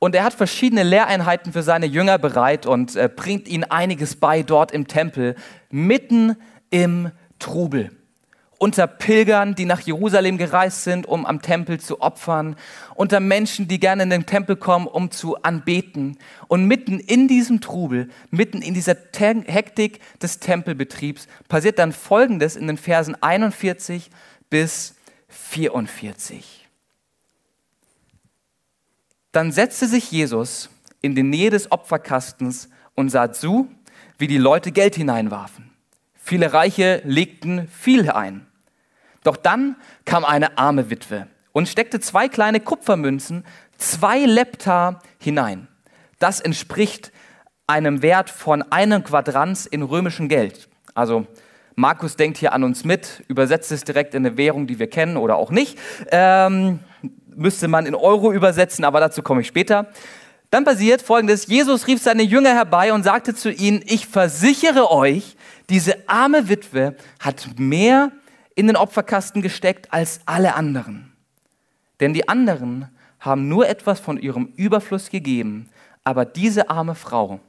Und 0.00 0.14
er 0.14 0.24
hat 0.24 0.32
verschiedene 0.32 0.82
Lehreinheiten 0.82 1.52
für 1.52 1.62
seine 1.62 1.84
Jünger 1.84 2.18
bereit 2.18 2.64
und 2.64 2.96
äh, 2.96 3.08
bringt 3.14 3.46
ihnen 3.46 3.64
einiges 3.64 4.16
bei 4.16 4.42
dort 4.42 4.72
im 4.72 4.88
Tempel, 4.88 5.36
mitten 5.70 6.36
im 6.70 7.10
Trubel. 7.38 7.90
Unter 8.56 8.86
Pilgern, 8.86 9.54
die 9.54 9.66
nach 9.66 9.80
Jerusalem 9.80 10.38
gereist 10.38 10.84
sind, 10.84 11.06
um 11.06 11.26
am 11.26 11.42
Tempel 11.42 11.80
zu 11.80 12.00
opfern. 12.00 12.56
Unter 12.94 13.20
Menschen, 13.20 13.68
die 13.68 13.78
gerne 13.78 14.02
in 14.02 14.10
den 14.10 14.24
Tempel 14.26 14.56
kommen, 14.56 14.86
um 14.86 15.10
zu 15.10 15.42
anbeten. 15.42 16.18
Und 16.48 16.64
mitten 16.64 16.98
in 16.98 17.28
diesem 17.28 17.60
Trubel, 17.60 18.08
mitten 18.30 18.62
in 18.62 18.72
dieser 18.72 18.96
Hektik 19.46 20.00
des 20.18 20.40
Tempelbetriebs, 20.40 21.26
passiert 21.48 21.78
dann 21.78 21.92
Folgendes 21.92 22.56
in 22.56 22.66
den 22.66 22.78
Versen 22.78 23.22
41 23.22 24.10
bis 24.48 24.94
44. 25.28 26.59
Dann 29.32 29.52
setzte 29.52 29.86
sich 29.86 30.10
Jesus 30.10 30.70
in 31.00 31.14
die 31.14 31.22
Nähe 31.22 31.50
des 31.50 31.70
Opferkastens 31.70 32.68
und 32.94 33.10
sah 33.10 33.32
zu, 33.32 33.68
wie 34.18 34.26
die 34.26 34.38
Leute 34.38 34.72
Geld 34.72 34.94
hineinwarfen. 34.96 35.70
Viele 36.14 36.52
Reiche 36.52 37.00
legten 37.04 37.68
viel 37.68 38.10
ein. 38.10 38.46
Doch 39.22 39.36
dann 39.36 39.76
kam 40.04 40.24
eine 40.24 40.58
arme 40.58 40.90
Witwe 40.90 41.26
und 41.52 41.68
steckte 41.68 42.00
zwei 42.00 42.28
kleine 42.28 42.60
Kupfermünzen, 42.60 43.44
zwei 43.78 44.24
Lepta 44.24 45.00
hinein. 45.18 45.68
Das 46.18 46.40
entspricht 46.40 47.12
einem 47.66 48.02
Wert 48.02 48.30
von 48.30 48.62
einem 48.70 49.04
Quadranz 49.04 49.66
in 49.66 49.82
römischem 49.82 50.28
Geld. 50.28 50.68
Also 50.94 51.26
Markus 51.76 52.16
denkt 52.16 52.36
hier 52.36 52.52
an 52.52 52.64
uns 52.64 52.84
mit, 52.84 53.22
übersetzt 53.28 53.72
es 53.72 53.84
direkt 53.84 54.14
in 54.14 54.26
eine 54.26 54.36
Währung, 54.36 54.66
die 54.66 54.78
wir 54.78 54.90
kennen 54.90 55.16
oder 55.16 55.36
auch 55.36 55.50
nicht. 55.50 55.78
Ähm, 56.10 56.80
müsste 57.36 57.68
man 57.68 57.86
in 57.86 57.94
Euro 57.94 58.32
übersetzen, 58.32 58.84
aber 58.84 59.00
dazu 59.00 59.22
komme 59.22 59.40
ich 59.40 59.46
später. 59.46 59.88
Dann 60.50 60.64
passiert 60.64 61.02
folgendes, 61.02 61.46
Jesus 61.46 61.86
rief 61.86 62.02
seine 62.02 62.22
Jünger 62.22 62.50
herbei 62.50 62.92
und 62.92 63.04
sagte 63.04 63.34
zu 63.34 63.52
ihnen, 63.52 63.82
ich 63.86 64.06
versichere 64.06 64.90
euch, 64.90 65.36
diese 65.68 66.08
arme 66.08 66.48
Witwe 66.48 66.96
hat 67.20 67.46
mehr 67.56 68.10
in 68.56 68.66
den 68.66 68.76
Opferkasten 68.76 69.42
gesteckt 69.42 69.92
als 69.92 70.20
alle 70.26 70.54
anderen. 70.54 71.12
Denn 72.00 72.14
die 72.14 72.28
anderen 72.28 72.88
haben 73.20 73.48
nur 73.48 73.68
etwas 73.68 74.00
von 74.00 74.18
ihrem 74.18 74.52
Überfluss 74.56 75.10
gegeben, 75.10 75.68
aber 76.02 76.24
diese 76.24 76.68
arme 76.70 76.94
Frau, 76.94 77.40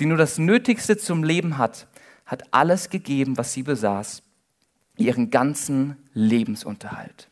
die 0.00 0.06
nur 0.06 0.18
das 0.18 0.38
Nötigste 0.38 0.98
zum 0.98 1.24
Leben 1.24 1.56
hat, 1.56 1.86
hat 2.26 2.42
alles 2.50 2.90
gegeben, 2.90 3.38
was 3.38 3.52
sie 3.52 3.62
besaß, 3.62 4.22
ihren 4.96 5.30
ganzen 5.30 5.96
Lebensunterhalt. 6.12 7.28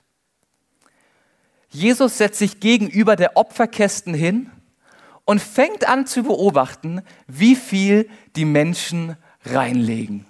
Jesus 1.73 2.19
setzt 2.19 2.39
sich 2.39 2.61
gegenüber 2.61 3.17
der 3.17 3.37
Opferkästen 3.39 4.13
hin 4.13 4.51
und 5.25 5.41
fängt 5.41 5.89
an 5.89 6.07
zu 6.07 6.23
beobachten, 6.23 7.01
wie 7.27 7.57
viel 7.57 8.09
die 8.37 8.45
Menschen 8.45 9.17
reinlegen. 9.47 10.27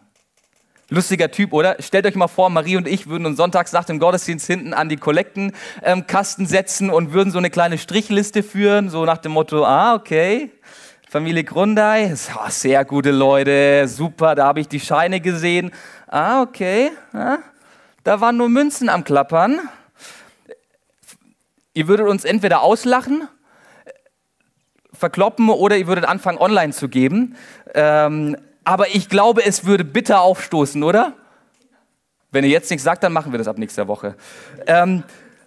Lustiger 0.88 1.30
Typ, 1.30 1.52
oder? 1.52 1.76
Stellt 1.80 2.06
euch 2.06 2.14
mal 2.14 2.28
vor, 2.28 2.48
Marie 2.48 2.76
und 2.76 2.86
ich 2.86 3.08
würden 3.08 3.26
uns 3.26 3.38
sonntags 3.38 3.72
nach 3.72 3.84
dem 3.84 3.98
Gottesdienst 3.98 4.46
hinten 4.46 4.72
an 4.72 4.88
die 4.88 4.98
Kollektenkasten 4.98 6.46
setzen 6.46 6.90
und 6.90 7.12
würden 7.12 7.32
so 7.32 7.38
eine 7.38 7.50
kleine 7.50 7.78
Strichliste 7.78 8.42
führen, 8.42 8.88
so 8.88 9.04
nach 9.04 9.18
dem 9.18 9.32
Motto, 9.32 9.64
ah, 9.64 9.94
okay, 9.94 10.50
Familie 11.08 11.44
Grundei, 11.44 12.14
oh, 12.36 12.50
sehr 12.50 12.84
gute 12.84 13.10
Leute, 13.10 13.88
super, 13.88 14.34
da 14.34 14.46
habe 14.46 14.60
ich 14.60 14.68
die 14.68 14.80
Scheine 14.80 15.20
gesehen. 15.20 15.72
Ah, 16.06 16.42
okay, 16.42 16.90
ja, 17.12 17.38
da 18.04 18.20
waren 18.20 18.36
nur 18.36 18.48
Münzen 18.48 18.88
am 18.88 19.02
Klappern. 19.02 19.60
Ihr 21.74 21.88
würdet 21.88 22.06
uns 22.06 22.24
entweder 22.24 22.62
auslachen, 22.62 23.28
verkloppen 24.92 25.48
oder 25.48 25.76
ihr 25.76 25.86
würdet 25.86 26.04
anfangen, 26.04 26.38
online 26.38 26.72
zu 26.72 26.88
geben. 26.88 27.36
Ähm, 27.74 28.36
aber 28.64 28.88
ich 28.88 29.08
glaube, 29.08 29.44
es 29.44 29.64
würde 29.64 29.84
bitter 29.84 30.20
aufstoßen, 30.20 30.82
oder? 30.82 31.14
Wenn 32.30 32.44
ihr 32.44 32.50
jetzt 32.50 32.70
nichts 32.70 32.84
sagt, 32.84 33.02
dann 33.02 33.12
machen 33.12 33.32
wir 33.32 33.38
das 33.38 33.48
ab 33.48 33.58
nächster 33.58 33.88
Woche. 33.88 34.16
Ähm, 34.66 35.02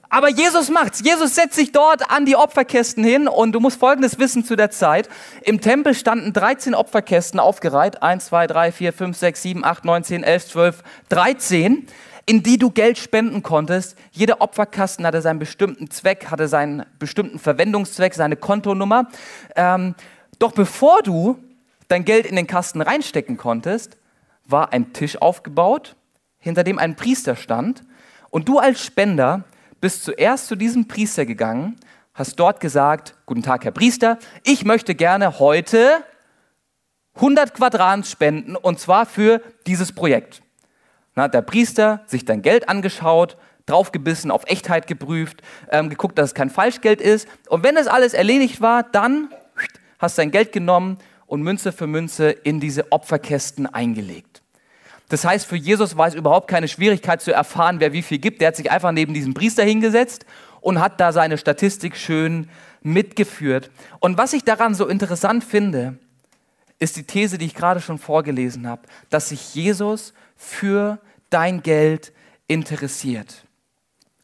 aber 0.10 0.30
Jesus 0.30 0.70
macht's. 0.70 1.02
Jesus 1.04 1.36
setzt 1.36 1.56
sich 1.56 1.72
dort 1.72 2.10
an 2.10 2.26
die 2.26 2.36
Opferkästen 2.36 3.04
hin 3.04 3.28
und 3.28 3.54
du 3.54 3.60
musst 3.60 3.80
Folgendes 3.80 4.20
wissen 4.20 4.46
zu 4.46 4.56
der 4.56 4.72
Zeit. 4.72 5.10
Im 5.42 5.62
Tempel 5.62 5.94
standen 5.94 6.32
13 6.32 6.74
Opferkästen 6.76 7.40
aufgereiht. 7.40 8.02
1, 8.02 8.28
2, 8.28 8.48
3, 8.48 8.72
4, 8.72 8.94
5, 8.94 9.18
6, 9.18 9.42
7, 9.42 9.66
8, 9.66 9.86
9, 9.86 10.04
10, 10.04 10.24
11, 10.24 10.48
12, 10.48 10.84
13 11.10 11.88
in 12.26 12.42
die 12.42 12.58
du 12.58 12.72
Geld 12.72 12.98
spenden 12.98 13.44
konntest. 13.44 13.98
Jeder 14.12 14.42
Opferkasten 14.42 15.06
hatte 15.06 15.22
seinen 15.22 15.40
bestimmten 15.40 15.92
Zweck, 15.92 16.32
hatte 16.32 16.48
seinen 16.48 16.86
bestimmten 16.98 17.40
Verwendungszweck, 17.40 18.14
seine 18.14 18.36
Kontonummer. 18.36 19.08
Ähm, 19.56 19.96
doch 20.40 20.52
bevor 20.52 21.04
du 21.04 21.38
dein 21.88 22.04
Geld 22.04 22.26
in 22.26 22.36
den 22.36 22.48
Kasten 22.48 22.82
reinstecken 22.82 23.38
konntest, 23.38 23.98
war 24.46 24.74
ein 24.74 24.94
Tisch 24.94 25.22
aufgebaut, 25.22 25.96
hinter 26.40 26.64
dem 26.64 26.80
ein 26.80 26.96
Priester 26.96 27.36
stand. 27.36 27.84
Und 28.30 28.48
du 28.48 28.60
als 28.60 28.84
Spender 28.84 29.44
bist 29.80 30.04
zuerst 30.04 30.48
zu 30.48 30.56
diesem 30.56 30.88
Priester 30.88 31.26
gegangen, 31.26 31.76
hast 32.14 32.40
dort 32.40 32.60
gesagt, 32.60 33.16
guten 33.26 33.44
Tag, 33.44 33.66
Herr 33.66 33.72
Priester, 33.72 34.18
ich 34.44 34.66
möchte 34.66 34.96
gerne 34.96 35.38
heute 35.40 36.04
100 37.16 37.54
Quadrant 37.54 38.08
spenden 38.08 38.56
und 38.56 38.80
zwar 38.80 39.06
für 39.06 39.42
dieses 39.68 39.92
Projekt. 39.94 40.42
Dann 41.16 41.26
hat 41.26 41.34
der 41.34 41.42
Priester 41.42 42.02
sich 42.06 42.26
dein 42.26 42.42
Geld 42.42 42.70
angeschaut, 42.70 43.38
draufgebissen, 43.66 44.32
auf 44.32 44.44
Echtheit 44.46 44.86
geprüft, 44.88 45.42
ähm, 45.72 45.90
geguckt, 45.90 46.18
dass 46.18 46.30
es 46.30 46.36
kein 46.36 46.50
Falschgeld 46.50 47.02
ist. 47.02 47.28
Und 47.48 47.64
wenn 47.64 47.76
das 47.76 47.88
alles 47.88 48.14
erledigt 48.14 48.62
war, 48.62 48.84
dann 48.84 49.30
hast 49.98 50.18
du 50.18 50.22
dein 50.22 50.32
Geld 50.32 50.52
genommen 50.52 50.98
und 51.26 51.42
Münze 51.42 51.72
für 51.72 51.88
Münze 51.88 52.30
in 52.30 52.60
diese 52.60 52.92
Opferkästen 52.92 53.66
eingelegt. 53.66 54.44
Das 55.10 55.24
heißt, 55.24 55.46
für 55.46 55.56
Jesus 55.56 55.98
war 55.98 56.08
es 56.08 56.16
überhaupt 56.16 56.48
keine 56.48 56.68
Schwierigkeit 56.68 57.22
zu 57.22 57.32
erfahren, 57.32 57.80
wer 57.80 57.94
wie 57.94 58.02
viel 58.02 58.18
gibt. 58.18 58.42
Der 58.42 58.50
hat 58.50 58.56
sich 58.56 58.72
einfach 58.72 58.92
neben 58.92 59.14
diesem 59.14 59.34
Priester 59.34 59.64
hingesetzt 59.64 60.26
und 60.62 60.80
hat 60.80 61.00
da 61.00 61.12
seine 61.12 61.38
Statistik 61.38 61.96
schön 61.96 62.50
mitgeführt. 62.82 63.70
Und 64.00 64.18
was 64.18 64.34
ich 64.34 64.44
daran 64.44 64.74
so 64.74 64.88
interessant 64.88 65.44
finde, 65.44 65.98
ist 66.80 66.98
die 66.98 67.04
These, 67.04 67.38
die 67.38 67.46
ich 67.46 67.56
gerade 67.56 67.82
schon 67.82 68.00
vorgelesen 68.00 68.68
habe, 68.68 68.82
dass 69.10 69.30
sich 69.30 69.56
Jesus 69.56 70.14
für 70.36 71.00
dein 71.30 71.64
Geld 71.64 72.14
interessiert. 72.48 73.46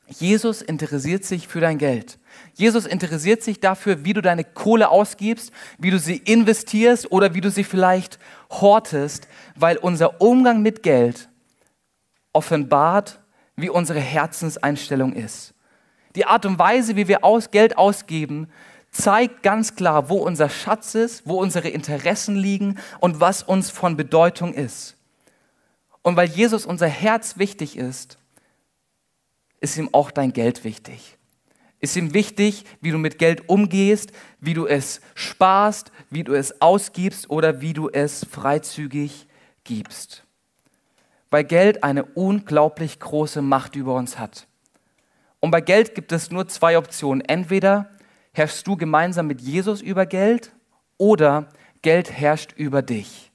Jesus 0.08 0.62
interessiert 0.62 1.24
sich 1.24 1.48
für 1.48 1.62
dein 1.62 1.78
Geld. 1.78 2.20
Jesus 2.54 2.86
interessiert 2.86 3.44
sich 3.44 3.60
dafür, 3.60 4.04
wie 4.04 4.14
du 4.14 4.22
deine 4.22 4.44
Kohle 4.44 4.90
ausgibst, 4.90 5.52
wie 5.78 5.92
du 5.92 6.00
sie 6.00 6.18
investierst 6.18 7.12
oder 7.12 7.34
wie 7.34 7.42
du 7.42 7.50
sie 7.50 7.64
vielleicht 7.64 8.20
hortest, 8.50 9.28
weil 9.56 9.78
unser 9.78 10.22
Umgang 10.22 10.62
mit 10.62 10.84
Geld 10.84 11.30
offenbart, 12.34 13.20
wie 13.56 13.70
unsere 13.70 14.00
Herzenseinstellung 14.00 15.14
ist. 15.14 15.54
Die 16.16 16.26
Art 16.26 16.46
und 16.46 16.60
Weise, 16.60 16.96
wie 16.96 17.08
wir 17.08 17.24
aus 17.24 17.52
Geld 17.52 17.78
ausgeben, 17.78 18.50
zeigt 18.92 19.44
ganz 19.44 19.76
klar, 19.76 20.10
wo 20.10 20.18
unser 20.18 20.50
Schatz 20.50 20.96
ist, 20.96 21.26
wo 21.26 21.40
unsere 21.40 21.70
Interessen 21.70 22.36
liegen 22.36 22.80
und 23.00 23.22
was 23.22 23.44
uns 23.44 23.70
von 23.70 23.96
Bedeutung 23.96 24.54
ist. 24.54 24.98
Und 26.02 26.16
weil 26.16 26.30
Jesus 26.30 26.66
unser 26.66 26.88
Herz 26.88 27.38
wichtig 27.38 27.78
ist, 27.78 28.18
ist 29.60 29.78
ihm 29.78 29.90
auch 29.92 30.12
dein 30.12 30.34
Geld 30.34 30.64
wichtig. 30.64 31.18
Ist 31.80 31.96
ihm 31.96 32.14
wichtig, 32.14 32.66
wie 32.82 32.92
du 32.92 32.98
mit 32.98 33.18
Geld 33.18 33.50
umgehst, 33.50 34.12
wie 34.40 34.54
du 34.54 34.68
es 34.68 35.02
sparst, 35.16 35.92
wie 36.10 36.24
du 36.24 36.34
es 36.34 36.62
ausgibst 36.62 37.30
oder 37.30 37.62
wie 37.62 37.74
du 37.74 37.90
es 37.90 38.26
freizügig 38.30 39.28
gibst. 39.64 40.24
Weil 41.30 41.44
Geld 41.44 41.84
eine 41.84 42.04
unglaublich 42.04 43.00
große 43.00 43.42
Macht 43.42 43.76
über 43.76 43.96
uns 43.96 44.20
hat. 44.20 44.48
Und 45.40 45.50
bei 45.50 45.62
Geld 45.62 45.96
gibt 45.96 46.12
es 46.12 46.30
nur 46.30 46.48
zwei 46.48 46.78
Optionen. 46.78 47.22
Entweder 47.22 47.90
herrschst 48.32 48.66
du 48.68 48.78
gemeinsam 48.78 49.28
mit 49.28 49.42
Jesus 49.42 49.82
über 49.82 50.06
Geld 50.06 50.52
oder 50.98 51.50
Geld 51.82 52.12
herrscht 52.12 52.54
über 52.58 52.84
dich. 52.84 53.31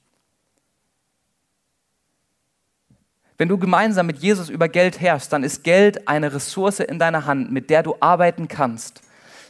Wenn 3.39 3.49
du 3.49 3.59
gemeinsam 3.59 4.07
mit 4.07 4.19
Jesus 4.19 4.49
über 4.49 4.69
Geld 4.69 5.01
herrschst, 5.01 5.33
dann 5.33 5.45
ist 5.45 5.63
Geld 5.63 6.09
eine 6.09 6.33
Ressource 6.33 6.81
in 6.81 6.99
deiner 6.99 7.27
Hand, 7.27 7.53
mit 7.53 7.69
der 7.69 7.83
du 7.83 7.97
arbeiten 8.01 8.49
kannst, 8.49 9.03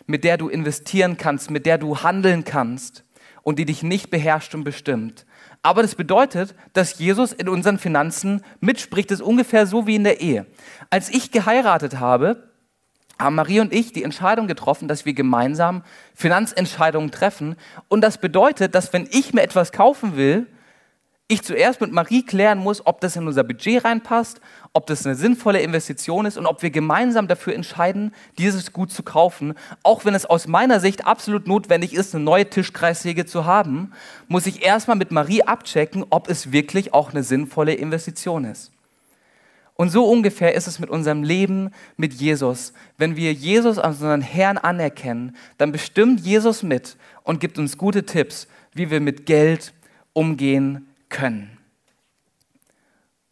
mit 0.07 0.25
der 0.25 0.39
du 0.39 0.49
investieren 0.49 1.17
kannst, 1.17 1.51
mit 1.51 1.67
der 1.67 1.79
du 1.79 1.99
handeln 2.03 2.45
kannst 2.45 3.05
und 3.43 3.61
die 3.61 3.65
dich 3.65 3.85
nicht 3.85 4.11
beherrscht 4.11 4.55
und 4.57 4.65
bestimmt. 4.65 5.25
Aber 5.63 5.83
das 5.83 5.95
bedeutet, 5.95 6.55
dass 6.73 6.99
Jesus 6.99 7.33
in 7.33 7.49
unseren 7.49 7.79
Finanzen 7.79 8.43
mitspricht. 8.61 9.11
Das 9.11 9.21
ist 9.21 9.27
ungefähr 9.27 9.67
so 9.67 9.87
wie 9.87 9.97
in 9.97 10.05
der 10.05 10.21
Ehe. 10.21 10.47
Als 10.91 11.09
ich 11.09 11.31
geheiratet 11.31 12.01
habe, 12.01 12.51
haben 13.19 13.37
Marie 13.37 13.61
und 13.61 13.73
ich 13.73 13.93
die 13.93 14.03
Entscheidung 14.03 14.47
getroffen, 14.47 14.89
dass 14.89 15.07
wir 15.07 15.15
gemeinsam 15.15 15.83
Finanzentscheidungen 16.15 17.11
treffen. 17.11 17.57
Und 17.89 18.03
das 18.03 18.19
bedeutet, 18.19 18.75
dass 18.75 18.93
wenn 18.93 19.09
ich 19.11 19.33
mir 19.33 19.43
etwas 19.43 19.73
kaufen 19.73 20.17
will, 20.17 20.47
ich 21.29 21.43
zuerst 21.43 21.81
mit 21.81 21.91
Marie 21.91 22.23
klären 22.23 22.59
muss, 22.59 22.87
ob 22.87 23.01
das 23.01 23.17
in 23.17 23.27
unser 23.27 23.43
Budget 23.43 23.85
reinpasst, 23.85 24.41
ob 24.73 24.87
das 24.87 25.05
eine 25.05 25.17
sinnvolle 25.17 25.61
Investition 25.61 26.25
ist 26.25 26.39
und 26.39 26.47
ob 26.47 26.63
wir 26.63 26.71
gemeinsam 26.71 27.27
dafür 27.27 27.55
entscheiden, 27.55 28.15
dieses 28.39 28.73
Gut 28.73 28.93
zu 28.93 29.03
kaufen. 29.03 29.55
Auch 29.83 30.05
wenn 30.05 30.15
es 30.15 30.25
aus 30.25 30.47
meiner 30.47 30.79
Sicht 30.79 31.05
absolut 31.05 31.49
notwendig 31.49 31.95
ist, 31.95 32.15
eine 32.15 32.23
neue 32.23 32.49
Tischkreissäge 32.49 33.27
zu 33.27 33.45
haben, 33.45 33.93
muss 34.29 34.47
ich 34.47 34.63
erstmal 34.63 34.97
mit 34.97 35.11
Marie 35.11 35.43
abchecken, 35.43 36.05
ob 36.11 36.29
es 36.29 36.53
wirklich 36.53 36.95
auch 36.95 37.11
eine 37.11 37.25
sinnvolle 37.25 37.75
Investition 37.75 38.45
ist. 38.45 38.71
Und 39.75 39.91
so 39.91 40.09
ungefähr 40.09 40.55
ist 40.55 40.69
es 40.69 40.79
mit 40.79 40.91
unserem 40.91 41.25
Leben 41.25 41.71
mit 41.97 42.15
Jesus. 42.15 42.73
Wenn 42.99 43.17
wir 43.17 43.33
Jesus 43.33 43.79
als 43.79 43.97
unseren 43.97 44.23
Herrn 44.23 44.59
anerkennen, 44.59 45.37
dann 45.59 45.73
bestimmt 45.73 46.21
Jesus 46.21 46.63
mit 46.63 46.97
und 47.25 47.41
gibt 47.41 47.59
uns 47.59 47.77
gute 47.77 48.07
Tipps, 48.07 48.47
wie 48.75 48.91
wir 48.91 49.01
mit 49.01 49.27
Geld 49.27 49.75
umgehen 50.13 50.87
können. 51.09 51.59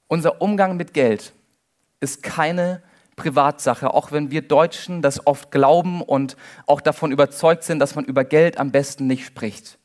Unser 0.09 0.41
Umgang 0.41 0.77
mit 0.77 0.95
Geld 0.95 1.33
ist 2.01 2.23
keine 2.23 2.83
Privatsache, 3.17 3.93
auch 3.93 4.13
wenn 4.13 4.31
wir 4.31 4.43
Deutschen 4.43 5.03
das 5.03 5.27
oft 5.27 5.51
glauben 5.51 6.03
und 6.03 6.37
auch 6.67 6.81
davon 6.81 7.13
überzeugt 7.13 7.65
sind, 7.65 7.79
dass 7.79 7.95
man 7.95 8.05
über 8.05 8.25
Geld 8.25 8.59
am 8.59 8.71
besten 8.73 9.07
nicht 9.07 9.25
spricht. 9.25 9.79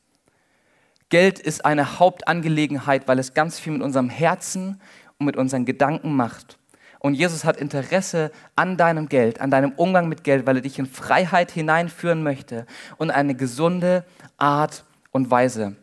Geld 1.08 1.38
ist 1.38 1.64
eine 1.64 1.98
Hauptangelegenheit, 1.98 3.08
weil 3.08 3.18
es 3.18 3.34
ganz 3.34 3.58
viel 3.58 3.72
mit 3.72 3.82
unserem 3.82 4.10
Herzen 4.10 4.80
und 5.18 5.26
mit 5.26 5.36
unseren 5.36 5.64
Gedanken 5.64 6.14
macht. 6.14 6.58
Und 7.00 7.14
Jesus 7.14 7.44
hat 7.44 7.56
Interesse 7.56 8.30
an 8.56 8.76
deinem 8.76 9.08
Geld, 9.08 9.40
an 9.40 9.50
deinem 9.50 9.72
Umgang 9.72 10.08
mit 10.08 10.22
Geld, 10.22 10.46
weil 10.46 10.56
er 10.56 10.62
dich 10.62 10.78
in 10.78 10.86
Freiheit 10.86 11.50
hineinführen 11.50 12.22
möchte 12.22 12.66
und 12.98 13.10
eine 13.10 13.34
gesunde 13.34 14.04
Art 14.36 14.84
und 15.10 15.30
Weise. 15.30 15.76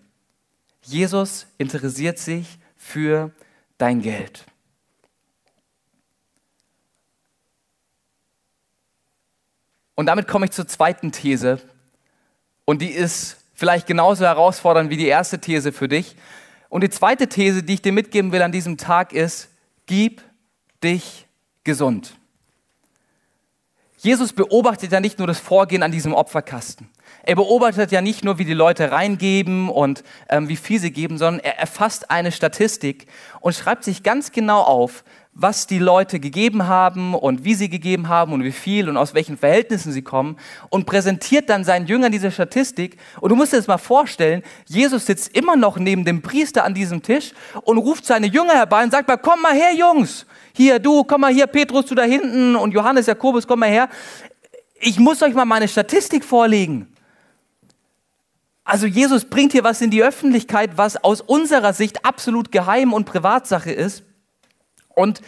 Jesus 0.88 1.48
interessiert 1.58 2.17
sich 2.17 2.58
für 2.77 3.32
dein 3.77 4.01
Geld. 4.01 4.46
Und 9.96 10.05
damit 10.05 10.27
komme 10.27 10.46
ich 10.46 10.51
zur 10.51 10.68
zweiten 10.68 11.12
These. 11.12 11.59
Und 12.64 12.81
die 12.81 12.92
ist 12.92 13.38
vielleicht 13.53 13.85
genauso 13.85 14.24
herausfordernd 14.24 14.90
wie 14.90 14.96
die 14.98 15.07
erste 15.07 15.40
These 15.40 15.74
für 15.74 15.90
dich. 15.90 16.16
Und 16.70 16.83
die 16.83 16.90
zweite 16.90 17.27
These, 17.27 17.64
die 17.64 17.74
ich 17.74 17.81
dir 17.81 17.92
mitgeben 17.92 18.31
will 18.31 18.42
an 18.42 18.51
diesem 18.53 18.77
Tag 18.77 19.12
ist, 19.12 19.50
gib 19.88 20.22
dich 20.83 21.27
gesund. 21.66 22.16
Jesus 23.98 24.31
beobachtet 24.31 24.92
ja 24.94 25.01
nicht 25.01 25.18
nur 25.18 25.27
das 25.27 25.40
Vorgehen 25.40 25.83
an 25.83 25.92
diesem 25.92 26.14
Opferkasten. 26.14 26.90
Er 27.24 27.35
beobachtet 27.35 27.91
ja 27.91 28.01
nicht 28.01 28.24
nur, 28.24 28.37
wie 28.37 28.46
die 28.46 28.53
Leute 28.53 28.91
reingeben 28.91 29.70
und 29.70 30.03
ähm, 30.29 30.50
wie 30.50 30.55
viel 30.55 30.79
sie 30.79 30.91
geben, 30.91 31.17
sondern 31.17 31.43
er 31.43 31.59
erfasst 31.59 32.09
eine 32.11 32.31
Statistik 32.31 33.07
und 33.41 33.53
schreibt 33.53 33.83
sich 33.83 34.03
ganz 34.03 34.31
genau 34.31 34.61
auf, 34.61 35.03
was 35.39 35.67
die 35.67 35.77
Leute 35.77 36.20
gegeben 36.20 36.67
haben 36.67 37.13
und 37.13 37.43
wie 37.43 37.53
sie 37.53 37.70
gegeben 37.70 38.07
haben 38.07 38.33
und 38.33 38.43
wie 38.43 38.51
viel 38.51 38.89
und 38.89 38.98
aus 38.98 39.13
welchen 39.13 39.37
Verhältnissen 39.37 39.91
sie 39.91 40.01
kommen 40.01 40.37
und 40.70 40.87
präsentiert 40.87 41.48
dann 41.50 41.63
seinen 41.63 41.85
Jüngern 41.85 42.11
diese 42.11 42.31
Statistik. 42.31 42.98
Und 43.22 43.29
du 43.29 43.35
musst 43.35 43.53
dir 43.53 43.57
das 43.57 43.67
mal 43.67 43.77
vorstellen, 43.77 44.41
Jesus 44.65 45.05
sitzt 45.05 45.37
immer 45.37 45.55
noch 45.55 45.77
neben 45.77 46.05
dem 46.05 46.24
Priester 46.24 46.63
an 46.63 46.74
diesem 46.74 47.03
Tisch 47.03 47.33
und 47.61 47.77
ruft 47.77 48.05
seine 48.05 48.25
Jünger 48.25 48.53
herbei 48.53 48.83
und 48.83 48.91
sagt 48.91 49.07
mal, 49.07 49.17
komm 49.17 49.43
mal 49.43 49.53
her, 49.53 49.75
Jungs. 49.75 50.25
Hier, 50.53 50.79
du, 50.79 51.03
komm 51.03 51.22
mal 51.22 51.31
hier, 51.31 51.46
Petrus, 51.46 51.85
du 51.85 51.93
da 51.93 52.03
hinten 52.03 52.55
und 52.55 52.74
Johannes, 52.74 53.05
Jakobus, 53.05 53.46
komm 53.46 53.59
mal 53.59 53.70
her. 53.70 53.89
Ich 54.79 54.98
muss 54.98 55.22
euch 55.22 55.35
mal 55.35 55.46
meine 55.46 55.67
Statistik 55.67 56.25
vorlegen. 56.25 56.87
Also 58.68 58.86
Jesus 58.86 59.24
bringt 59.24 59.53
hier 59.53 59.64
was 59.64 59.80
in 59.80 59.92
die 59.92 60.03
Öffentlichkeit, 60.03 60.72
was 60.75 61.01
aus 61.01 61.22
unserer 61.22 61.72
Sicht 61.72 62.03
absolut 62.03 62.51
geheim 62.51 62.92
und 62.92 63.06
Privatsache 63.06 63.72
ist. 63.72 64.03
Und 64.90 65.22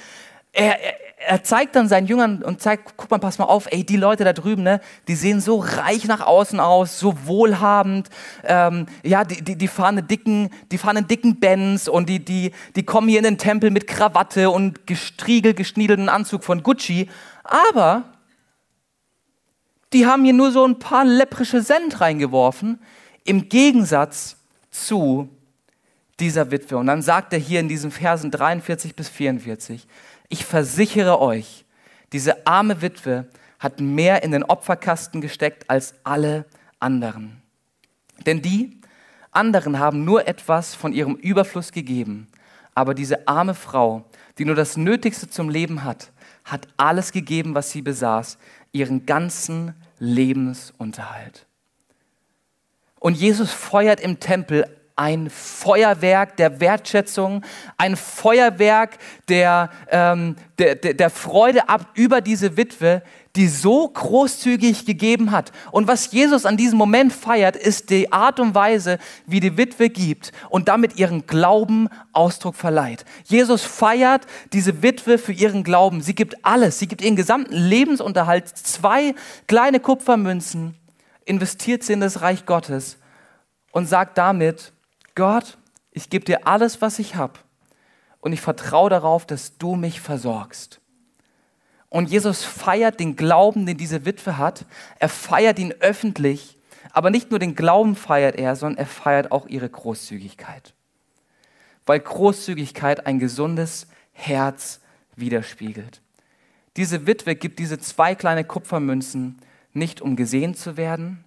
er, 0.52 0.78
er, 1.25 1.41
zeigt 1.41 1.78
dann 1.78 1.88
seinen 1.88 2.06
Jüngern 2.06 2.43
und 2.43 2.62
zeigt, 2.62 2.97
guck 2.97 3.10
mal, 3.10 3.17
pass 3.17 3.38
mal 3.38 3.45
auf, 3.45 3.67
ey, 3.71 3.86
die 3.86 3.95
Leute 3.95 4.25
da 4.25 4.34
drüben, 4.34 4.63
ne, 4.63 4.82
die 5.08 5.15
sehen 5.15 5.39
so 5.39 5.58
reich 5.58 6.04
nach 6.04 6.19
außen 6.19 6.60
aus, 6.60 6.99
so 6.99 7.15
wohlhabend, 7.23 8.10
ähm, 8.43 8.88
ja, 9.04 9.23
die, 9.23 9.41
die, 9.41 9.56
die 9.56 9.67
fahren 9.69 9.99
einen 9.99 10.08
dicken, 10.08 10.49
die 10.73 10.78
fahren 10.78 10.97
einen 10.97 11.08
dicken 11.08 11.39
Benz 11.39 11.88
und 11.88 12.10
die, 12.10 12.19
die, 12.19 12.52
die 12.75 12.84
kommen 12.84 13.08
hier 13.08 13.19
in 13.19 13.23
den 13.23 13.38
Tempel 13.38 13.71
mit 13.71 13.88
Krawatte 13.88 14.49
und 14.49 14.86
gestriegelt, 14.86 15.56
geschniedelten 15.56 16.10
Anzug 16.10 16.43
von 16.43 16.62
Gucci, 16.62 17.10
aber 17.45 18.04
die 19.93 20.06
haben 20.08 20.25
hier 20.25 20.34
nur 20.34 20.52
so 20.52 20.65
ein 20.65 20.78
paar 20.78 21.06
läpprische 21.06 21.63
Cent 21.63 22.02
reingeworfen, 22.02 22.80
im 23.23 23.49
Gegensatz 23.49 24.38
zu 24.71 25.29
dieser 26.19 26.51
Witwe. 26.51 26.77
Und 26.77 26.88
dann 26.88 27.01
sagt 27.01 27.34
er 27.34 27.39
hier 27.39 27.60
in 27.60 27.69
diesen 27.69 27.91
Versen 27.91 28.32
43 28.32 28.95
bis 28.95 29.10
44, 29.10 29.88
ich 30.27 30.45
versichere 30.45 31.19
euch, 31.19 31.65
diese 32.12 32.45
arme 32.45 32.82
Witwe 32.82 33.27
hat 33.60 33.79
mehr 33.79 34.23
in 34.23 34.32
den 34.32 34.43
Opferkasten 34.43 35.21
gesteckt 35.21 35.69
als 35.69 35.93
alle 36.03 36.45
anderen. 36.79 37.41
Denn 38.25 38.41
die 38.41 38.79
anderen 39.32 39.79
haben 39.79 40.05
nur 40.05 40.27
etwas 40.27 40.75
von 40.75 40.93
ihrem 40.93 41.15
Überfluss 41.15 41.71
gegeben. 41.71 42.27
Aber 42.73 42.93
diese 42.93 43.27
arme 43.27 43.53
Frau, 43.53 44.05
die 44.38 44.45
nur 44.45 44.55
das 44.55 44.77
Nötigste 44.77 45.29
zum 45.29 45.49
Leben 45.49 45.84
hat, 45.84 46.12
hat 46.45 46.67
alles 46.77 47.12
gegeben, 47.12 47.53
was 47.53 47.71
sie 47.71 47.82
besaß, 47.82 48.38
ihren 48.71 49.05
ganzen 49.05 49.73
Lebensunterhalt. 49.99 51.45
Und 52.99 53.15
Jesus 53.15 53.51
feuert 53.51 53.99
im 53.99 54.19
Tempel 54.19 54.65
ein 54.99 55.29
Feuerwerk 55.29 56.35
der 56.35 56.59
Wertschätzung, 56.59 57.45
ein 57.77 57.95
Feuerwerk 57.95 58.97
der, 59.29 59.69
ähm, 59.89 60.35
der, 60.57 60.75
der, 60.75 60.93
der 60.93 61.09
Freude 61.09 61.69
ab 61.69 61.88
über 61.93 62.19
diese 62.19 62.57
Witwe, 62.57 63.01
die 63.38 63.47
so 63.47 63.88
großzügig 63.88 64.85
gegeben 64.85 65.31
hat. 65.31 65.53
Und 65.71 65.88
was 65.88 66.12
Jesus 66.12 66.45
an 66.45 66.57
diesem 66.57 66.77
Moment 66.77 67.13
feiert, 67.13 67.55
ist 67.55 67.91
die 67.91 68.12
Art 68.12 68.41
und 68.41 68.55
Weise, 68.55 68.99
wie 69.25 69.39
die 69.39 69.55
Witwe 69.55 69.89
gibt 69.89 70.33
und 70.49 70.67
damit 70.67 70.99
ihren 70.99 71.25
Glauben 71.25 71.88
Ausdruck 72.12 72.55
verleiht. 72.55 73.05
Jesus 73.23 73.63
feiert 73.63 74.25
diese 74.51 74.83
Witwe 74.83 75.17
für 75.17 75.31
ihren 75.31 75.63
Glauben. 75.63 76.01
Sie 76.01 76.15
gibt 76.15 76.43
alles. 76.43 76.79
Sie 76.79 76.88
gibt 76.88 77.01
ihren 77.01 77.15
gesamten 77.15 77.53
Lebensunterhalt. 77.53 78.49
Zwei 78.49 79.15
kleine 79.47 79.79
Kupfermünzen 79.79 80.75
investiert 81.29 81.83
sie 81.83 81.93
in 81.93 82.01
das 82.01 82.21
Reich 82.21 82.45
Gottes 82.47 82.97
und 83.71 83.87
sagt 83.87 84.17
damit, 84.17 84.73
Gott, 85.13 85.57
ich 85.91 86.09
gebe 86.09 86.25
dir 86.25 86.47
alles, 86.47 86.81
was 86.81 86.97
ich 86.97 87.15
habe 87.15 87.39
und 88.19 88.33
ich 88.33 88.41
vertraue 88.41 88.89
darauf, 88.89 89.27
dass 89.27 89.57
du 89.57 89.75
mich 89.75 90.01
versorgst. 90.01 90.81
Und 91.89 92.09
Jesus 92.09 92.43
feiert 92.43 92.99
den 92.99 93.15
Glauben, 93.15 93.65
den 93.65 93.77
diese 93.77 94.05
Witwe 94.05 94.37
hat. 94.37 94.65
Er 94.99 95.09
feiert 95.09 95.59
ihn 95.59 95.73
öffentlich, 95.79 96.57
aber 96.91 97.11
nicht 97.11 97.29
nur 97.29 97.39
den 97.39 97.55
Glauben 97.55 97.95
feiert 97.95 98.35
er, 98.35 98.55
sondern 98.55 98.79
er 98.79 98.85
feiert 98.87 99.31
auch 99.31 99.47
ihre 99.47 99.69
Großzügigkeit. 99.69 100.73
Weil 101.85 101.99
Großzügigkeit 101.99 103.05
ein 103.05 103.19
gesundes 103.19 103.87
Herz 104.13 104.81
widerspiegelt. 105.15 106.01
Diese 106.75 107.05
Witwe 107.07 107.35
gibt 107.35 107.59
diese 107.59 107.79
zwei 107.79 108.15
kleine 108.15 108.43
Kupfermünzen 108.43 109.39
nicht, 109.73 110.01
um 110.01 110.15
gesehen 110.15 110.55
zu 110.55 110.77
werden, 110.77 111.23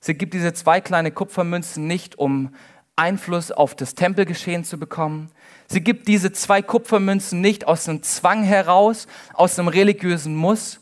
Sie 0.00 0.14
gibt 0.14 0.34
diese 0.34 0.52
zwei 0.52 0.80
kleine 0.80 1.10
Kupfermünzen 1.10 1.86
nicht, 1.86 2.18
um 2.18 2.54
Einfluss 2.96 3.52
auf 3.52 3.74
das 3.74 3.94
Tempelgeschehen 3.94 4.64
zu 4.64 4.78
bekommen. 4.78 5.30
Sie 5.68 5.80
gibt 5.80 6.08
diese 6.08 6.32
zwei 6.32 6.62
Kupfermünzen 6.62 7.40
nicht 7.40 7.66
aus 7.66 7.88
einem 7.88 8.02
Zwang 8.02 8.42
heraus, 8.42 9.06
aus 9.34 9.58
einem 9.58 9.68
religiösen 9.68 10.34
Muss, 10.34 10.80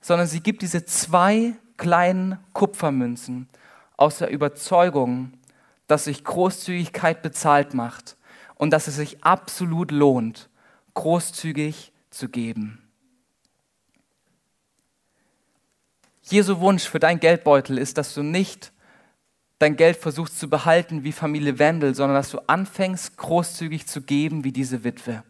sondern 0.00 0.26
sie 0.26 0.40
gibt 0.40 0.62
diese 0.62 0.84
zwei 0.84 1.54
kleinen 1.76 2.38
Kupfermünzen 2.52 3.48
aus 3.96 4.18
der 4.18 4.30
Überzeugung, 4.30 5.32
dass 5.86 6.04
sich 6.04 6.24
Großzügigkeit 6.24 7.22
bezahlt 7.22 7.74
macht 7.74 8.16
und 8.54 8.70
dass 8.70 8.88
es 8.88 8.96
sich 8.96 9.22
absolut 9.22 9.90
lohnt, 9.90 10.48
großzügig 10.94 11.92
zu 12.10 12.28
geben. 12.28 12.85
Jesu 16.28 16.58
Wunsch 16.60 16.88
für 16.88 16.98
dein 16.98 17.20
Geldbeutel 17.20 17.78
ist, 17.78 17.98
dass 17.98 18.14
du 18.14 18.22
nicht 18.22 18.72
dein 19.58 19.76
Geld 19.76 19.96
versuchst 19.96 20.38
zu 20.38 20.50
behalten 20.50 21.04
wie 21.04 21.12
Familie 21.12 21.58
Wendel, 21.58 21.94
sondern 21.94 22.16
dass 22.16 22.30
du 22.30 22.38
anfängst, 22.46 23.16
großzügig 23.16 23.86
zu 23.86 24.02
geben 24.02 24.44
wie 24.44 24.52
diese 24.52 24.84
Witwe. 24.84 25.22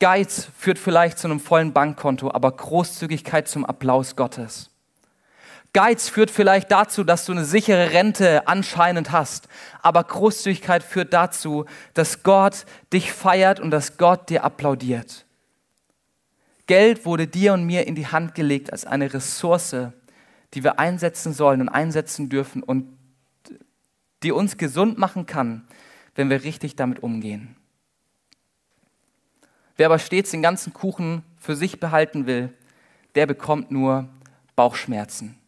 Geiz 0.00 0.48
führt 0.56 0.78
vielleicht 0.78 1.18
zu 1.18 1.26
einem 1.26 1.40
vollen 1.40 1.72
Bankkonto, 1.72 2.30
aber 2.30 2.52
Großzügigkeit 2.52 3.48
zum 3.48 3.64
Applaus 3.64 4.16
Gottes. 4.16 4.70
Geiz 5.74 6.08
führt 6.08 6.30
vielleicht 6.30 6.70
dazu, 6.70 7.04
dass 7.04 7.26
du 7.26 7.32
eine 7.32 7.44
sichere 7.44 7.92
Rente 7.92 8.48
anscheinend 8.48 9.12
hast, 9.12 9.48
aber 9.82 10.02
Großzügigkeit 10.02 10.82
führt 10.82 11.12
dazu, 11.12 11.66
dass 11.94 12.22
Gott 12.22 12.64
dich 12.92 13.12
feiert 13.12 13.60
und 13.60 13.70
dass 13.70 13.98
Gott 13.98 14.30
dir 14.30 14.44
applaudiert. 14.44 15.26
Geld 16.68 17.06
wurde 17.06 17.26
dir 17.26 17.54
und 17.54 17.64
mir 17.64 17.86
in 17.86 17.96
die 17.96 18.06
Hand 18.06 18.34
gelegt 18.36 18.70
als 18.72 18.84
eine 18.84 19.12
Ressource, 19.12 19.74
die 20.54 20.62
wir 20.62 20.78
einsetzen 20.78 21.32
sollen 21.32 21.62
und 21.62 21.68
einsetzen 21.68 22.28
dürfen 22.28 22.62
und 22.62 22.96
die 24.22 24.32
uns 24.32 24.58
gesund 24.58 24.98
machen 24.98 25.26
kann, 25.26 25.66
wenn 26.14 26.30
wir 26.30 26.44
richtig 26.44 26.76
damit 26.76 27.02
umgehen. 27.02 27.56
Wer 29.76 29.86
aber 29.86 29.98
stets 29.98 30.30
den 30.30 30.42
ganzen 30.42 30.72
Kuchen 30.74 31.22
für 31.36 31.56
sich 31.56 31.80
behalten 31.80 32.26
will, 32.26 32.52
der 33.14 33.26
bekommt 33.26 33.70
nur 33.70 34.08
Bauchschmerzen. 34.54 35.38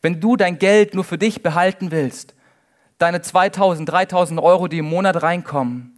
Wenn 0.00 0.20
du 0.20 0.36
dein 0.36 0.58
Geld 0.58 0.94
nur 0.94 1.02
für 1.02 1.18
dich 1.18 1.42
behalten 1.42 1.90
willst, 1.90 2.36
deine 2.98 3.22
2000, 3.22 3.88
3000 3.88 4.38
Euro, 4.38 4.68
die 4.68 4.78
im 4.78 4.84
Monat 4.84 5.20
reinkommen, 5.22 5.97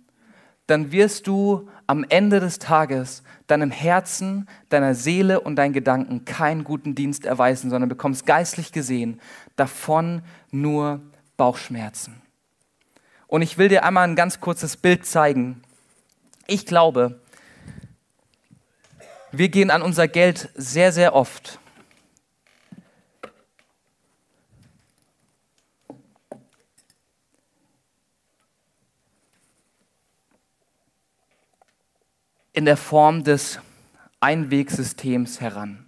dann 0.70 0.92
wirst 0.92 1.26
du 1.26 1.68
am 1.86 2.04
Ende 2.08 2.40
des 2.40 2.58
Tages 2.58 3.22
deinem 3.46 3.70
Herzen, 3.70 4.48
deiner 4.68 4.94
Seele 4.94 5.40
und 5.40 5.56
deinen 5.56 5.72
Gedanken 5.72 6.24
keinen 6.24 6.64
guten 6.64 6.94
Dienst 6.94 7.24
erweisen, 7.26 7.70
sondern 7.70 7.88
bekommst 7.88 8.26
geistlich 8.26 8.72
gesehen 8.72 9.20
davon 9.56 10.22
nur 10.50 11.00
Bauchschmerzen. 11.36 12.22
Und 13.26 13.42
ich 13.42 13.58
will 13.58 13.68
dir 13.68 13.84
einmal 13.84 14.08
ein 14.08 14.16
ganz 14.16 14.40
kurzes 14.40 14.76
Bild 14.76 15.06
zeigen. 15.06 15.62
Ich 16.46 16.66
glaube, 16.66 17.20
wir 19.32 19.48
gehen 19.48 19.70
an 19.70 19.82
unser 19.82 20.08
Geld 20.08 20.50
sehr, 20.54 20.92
sehr 20.92 21.14
oft 21.14 21.59
in 32.60 32.66
der 32.66 32.76
Form 32.76 33.24
des 33.24 33.58
Einwegsystems 34.20 35.40
heran. 35.40 35.86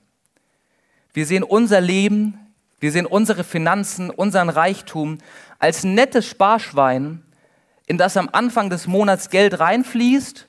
Wir 1.12 1.26
sehen 1.26 1.42
unser 1.42 1.82
Leben, 1.82 2.38
wir 2.80 2.90
sehen 2.90 3.04
unsere 3.04 3.44
Finanzen, 3.44 4.08
unseren 4.08 4.48
Reichtum 4.48 5.18
als 5.58 5.84
nettes 5.84 6.24
Sparschwein, 6.26 7.22
in 7.84 7.98
das 7.98 8.16
am 8.16 8.30
Anfang 8.32 8.70
des 8.70 8.86
Monats 8.86 9.28
Geld 9.28 9.60
reinfließt, 9.60 10.48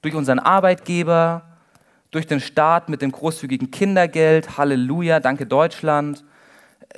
durch 0.00 0.14
unseren 0.14 0.38
Arbeitgeber, 0.38 1.58
durch 2.12 2.26
den 2.26 2.40
Staat 2.40 2.88
mit 2.88 3.02
dem 3.02 3.12
großzügigen 3.12 3.70
Kindergeld, 3.70 4.56
Halleluja, 4.56 5.20
danke 5.20 5.44
Deutschland, 5.44 6.24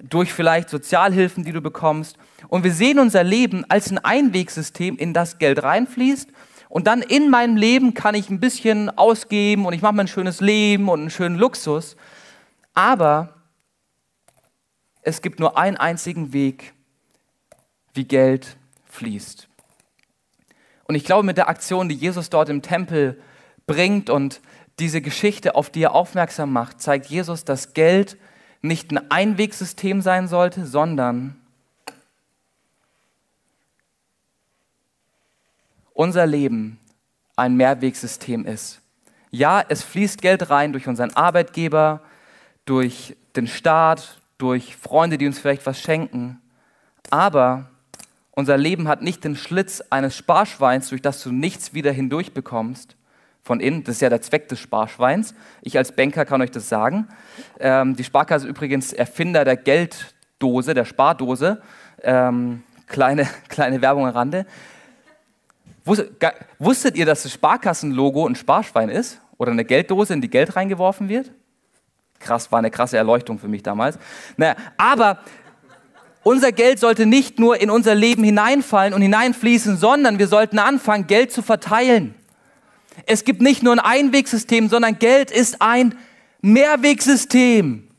durch 0.08 0.32
vielleicht 0.32 0.70
Sozialhilfen, 0.70 1.42
die 1.42 1.50
du 1.50 1.60
bekommst. 1.60 2.16
Und 2.46 2.62
wir 2.62 2.72
sehen 2.72 3.00
unser 3.00 3.24
Leben 3.24 3.64
als 3.68 3.90
ein 3.90 3.98
Einwegsystem, 3.98 4.96
in 4.96 5.12
das 5.12 5.38
Geld 5.38 5.60
reinfließt 5.60 6.28
und 6.70 6.86
dann 6.86 7.02
in 7.02 7.30
meinem 7.30 7.56
Leben 7.56 7.94
kann 7.94 8.14
ich 8.14 8.30
ein 8.30 8.38
bisschen 8.38 8.96
ausgeben 8.96 9.66
und 9.66 9.72
ich 9.72 9.82
mache 9.82 9.92
mir 9.92 10.02
ein 10.02 10.08
schönes 10.08 10.40
Leben 10.40 10.88
und 10.88 11.00
einen 11.00 11.10
schönen 11.10 11.34
Luxus. 11.34 11.96
Aber 12.74 13.34
es 15.02 15.20
gibt 15.20 15.40
nur 15.40 15.58
einen 15.58 15.76
einzigen 15.76 16.32
Weg, 16.32 16.72
wie 17.92 18.04
Geld 18.04 18.56
fließt. 18.84 19.48
Und 20.84 20.94
ich 20.94 21.04
glaube, 21.04 21.24
mit 21.24 21.38
der 21.38 21.48
Aktion, 21.48 21.88
die 21.88 21.96
Jesus 21.96 22.30
dort 22.30 22.48
im 22.48 22.62
Tempel 22.62 23.20
bringt 23.66 24.08
und 24.08 24.40
diese 24.78 25.02
Geschichte, 25.02 25.56
auf 25.56 25.70
die 25.70 25.82
er 25.82 25.94
aufmerksam 25.96 26.52
macht, 26.52 26.80
zeigt 26.80 27.06
Jesus, 27.06 27.44
dass 27.44 27.74
Geld 27.74 28.16
nicht 28.62 28.92
ein 28.92 29.10
Einwegsystem 29.10 30.02
sein 30.02 30.28
sollte, 30.28 30.64
sondern 30.64 31.39
unser 36.00 36.24
Leben 36.24 36.78
ein 37.36 37.56
Mehrwegsystem 37.56 38.46
ist. 38.46 38.80
Ja, 39.30 39.62
es 39.68 39.82
fließt 39.82 40.22
Geld 40.22 40.48
rein 40.48 40.72
durch 40.72 40.88
unseren 40.88 41.12
Arbeitgeber, 41.12 42.00
durch 42.64 43.18
den 43.36 43.46
Staat, 43.46 44.18
durch 44.38 44.76
Freunde, 44.76 45.18
die 45.18 45.26
uns 45.26 45.38
vielleicht 45.38 45.66
was 45.66 45.78
schenken. 45.78 46.40
Aber 47.10 47.68
unser 48.30 48.56
Leben 48.56 48.88
hat 48.88 49.02
nicht 49.02 49.24
den 49.24 49.36
Schlitz 49.36 49.82
eines 49.90 50.16
Sparschweins, 50.16 50.88
durch 50.88 51.02
das 51.02 51.22
du 51.22 51.32
nichts 51.32 51.74
wieder 51.74 51.92
hindurch 51.92 52.32
bekommst. 52.32 52.96
Von 53.42 53.60
innen, 53.60 53.84
das 53.84 53.96
ist 53.96 54.00
ja 54.00 54.08
der 54.08 54.22
Zweck 54.22 54.48
des 54.48 54.58
Sparschweins. 54.58 55.34
Ich 55.60 55.76
als 55.76 55.92
Banker 55.92 56.24
kann 56.24 56.40
euch 56.40 56.50
das 56.50 56.70
sagen. 56.70 57.08
Ähm, 57.58 57.94
die 57.94 58.04
Sparkasse 58.04 58.46
ist 58.46 58.50
übrigens 58.50 58.94
Erfinder 58.94 59.44
der 59.44 59.58
Gelddose, 59.58 60.72
der 60.72 60.86
Spardose. 60.86 61.60
Ähm, 62.02 62.62
kleine, 62.86 63.28
kleine 63.50 63.82
Werbung 63.82 64.06
am 64.06 64.14
Rande. 64.14 64.46
Wusstet 66.58 66.96
ihr, 66.96 67.06
dass 67.06 67.22
das 67.24 67.32
Sparkassenlogo 67.32 68.26
ein 68.26 68.34
Sparschwein 68.34 68.88
ist? 68.88 69.20
Oder 69.38 69.52
eine 69.52 69.64
Gelddose, 69.64 70.12
in 70.12 70.20
die 70.20 70.28
Geld 70.28 70.54
reingeworfen 70.56 71.08
wird? 71.08 71.30
Krass, 72.18 72.52
war 72.52 72.58
eine 72.58 72.70
krasse 72.70 72.96
Erleuchtung 72.96 73.38
für 73.38 73.48
mich 73.48 73.62
damals. 73.62 73.98
Naja, 74.36 74.54
aber 74.76 75.20
unser 76.22 76.52
Geld 76.52 76.78
sollte 76.78 77.06
nicht 77.06 77.38
nur 77.38 77.60
in 77.60 77.70
unser 77.70 77.94
Leben 77.94 78.22
hineinfallen 78.22 78.92
und 78.92 79.00
hineinfließen, 79.00 79.78
sondern 79.78 80.18
wir 80.18 80.28
sollten 80.28 80.58
anfangen, 80.58 81.06
Geld 81.06 81.32
zu 81.32 81.40
verteilen. 81.40 82.14
Es 83.06 83.24
gibt 83.24 83.40
nicht 83.40 83.62
nur 83.62 83.72
ein 83.72 83.78
Einwegsystem, 83.78 84.68
sondern 84.68 84.98
Geld 84.98 85.30
ist 85.30 85.62
ein 85.62 85.94
Mehrwegsystem. 86.42 87.89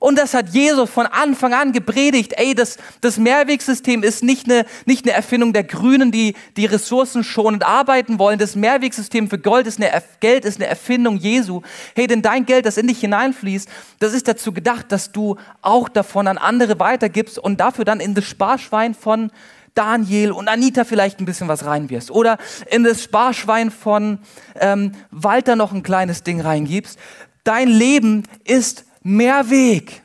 Und 0.00 0.18
das 0.18 0.32
hat 0.32 0.48
Jesus 0.48 0.88
von 0.88 1.04
Anfang 1.06 1.52
an 1.52 1.72
gepredigt. 1.72 2.32
Ey, 2.36 2.54
das, 2.54 2.78
das 3.02 3.18
Mehrwegsystem 3.18 4.02
ist 4.02 4.24
nicht 4.24 4.46
eine, 4.46 4.64
nicht 4.86 5.04
eine 5.04 5.12
Erfindung 5.12 5.52
der 5.52 5.62
Grünen, 5.62 6.10
die, 6.10 6.34
die 6.56 6.64
ressourcenschonend 6.64 7.66
arbeiten 7.66 8.18
wollen. 8.18 8.38
Das 8.38 8.56
Mehrwegsystem 8.56 9.28
für 9.28 9.38
Gold 9.38 9.66
ist 9.66 9.78
eine, 9.78 10.02
Geld 10.20 10.46
ist 10.46 10.56
eine 10.56 10.68
Erfindung 10.68 11.18
Jesu. 11.18 11.60
Hey, 11.94 12.06
denn 12.06 12.22
dein 12.22 12.46
Geld, 12.46 12.64
das 12.64 12.78
in 12.78 12.86
dich 12.86 13.00
hineinfließt, 13.00 13.68
das 13.98 14.14
ist 14.14 14.26
dazu 14.26 14.52
gedacht, 14.52 14.86
dass 14.90 15.12
du 15.12 15.36
auch 15.60 15.90
davon 15.90 16.28
an 16.28 16.38
andere 16.38 16.80
weitergibst 16.80 17.38
und 17.38 17.60
dafür 17.60 17.84
dann 17.84 18.00
in 18.00 18.14
das 18.14 18.24
Sparschwein 18.24 18.94
von 18.94 19.30
Daniel 19.74 20.32
und 20.32 20.48
Anita 20.48 20.84
vielleicht 20.84 21.20
ein 21.20 21.26
bisschen 21.26 21.48
was 21.48 21.66
reinwirfst. 21.66 22.10
Oder 22.10 22.38
in 22.70 22.84
das 22.84 23.02
Sparschwein 23.02 23.70
von 23.70 24.18
ähm, 24.58 24.92
Walter 25.10 25.56
noch 25.56 25.72
ein 25.72 25.82
kleines 25.82 26.22
Ding 26.22 26.40
reingibst. 26.40 26.98
Dein 27.44 27.68
Leben 27.68 28.22
ist 28.44 28.86
mehr 29.02 29.50
Weg. 29.50 30.02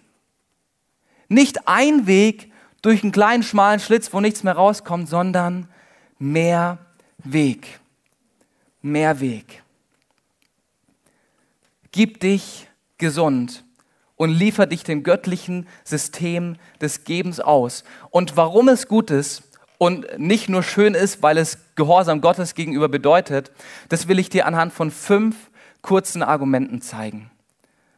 Nicht 1.27 1.67
ein 1.67 2.07
Weg 2.07 2.51
durch 2.81 3.03
einen 3.03 3.11
kleinen 3.11 3.43
schmalen 3.43 3.79
Schlitz, 3.79 4.13
wo 4.13 4.21
nichts 4.21 4.43
mehr 4.43 4.53
rauskommt, 4.53 5.09
sondern 5.09 5.67
mehr 6.19 6.77
Weg. 7.23 7.79
Mehr 8.81 9.19
Weg. 9.19 9.63
Gib 11.91 12.19
dich 12.19 12.67
gesund 12.97 13.63
und 14.15 14.29
liefer 14.29 14.67
dich 14.67 14.83
dem 14.83 15.03
göttlichen 15.03 15.67
System 15.83 16.57
des 16.81 17.03
Gebens 17.03 17.39
aus. 17.39 17.83
Und 18.11 18.37
warum 18.37 18.69
es 18.69 18.87
gut 18.87 19.11
ist 19.11 19.43
und 19.77 20.19
nicht 20.19 20.47
nur 20.47 20.63
schön 20.63 20.93
ist, 20.93 21.21
weil 21.23 21.37
es 21.37 21.57
Gehorsam 21.75 22.21
Gottes 22.21 22.55
gegenüber 22.55 22.87
bedeutet, 22.87 23.51
das 23.89 24.07
will 24.07 24.19
ich 24.19 24.29
dir 24.29 24.45
anhand 24.45 24.73
von 24.73 24.91
fünf 24.91 25.35
kurzen 25.81 26.23
Argumenten 26.23 26.81
zeigen. 26.81 27.29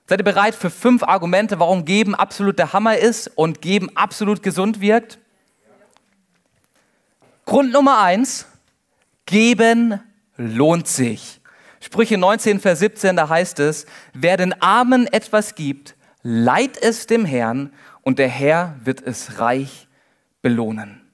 Seid 0.09 0.21
ihr 0.21 0.23
bereit 0.23 0.55
für 0.55 0.69
fünf 0.69 1.03
Argumente, 1.03 1.59
warum 1.59 1.83
Geben 1.83 2.15
absolut 2.15 2.57
der 2.57 2.71
Hammer 2.71 2.97
ist 2.97 3.27
und 3.35 3.61
Geben 3.61 3.89
absolut 3.95 4.41
gesund 4.41 4.79
wirkt? 4.79 5.19
Grund 7.45 7.73
Nummer 7.73 7.99
eins, 7.99 8.45
Geben 9.25 9.99
lohnt 10.37 10.87
sich. 10.87 11.41
Sprüche 11.81 12.17
19, 12.17 12.61
Vers 12.61 12.79
17, 12.79 13.17
da 13.17 13.27
heißt 13.27 13.59
es, 13.59 13.85
wer 14.13 14.37
den 14.37 14.59
Armen 14.61 15.07
etwas 15.07 15.55
gibt, 15.55 15.95
leiht 16.23 16.77
es 16.77 17.07
dem 17.07 17.25
Herrn 17.25 17.73
und 18.01 18.17
der 18.17 18.29
Herr 18.29 18.75
wird 18.83 19.01
es 19.01 19.39
reich 19.39 19.87
belohnen. 20.41 21.06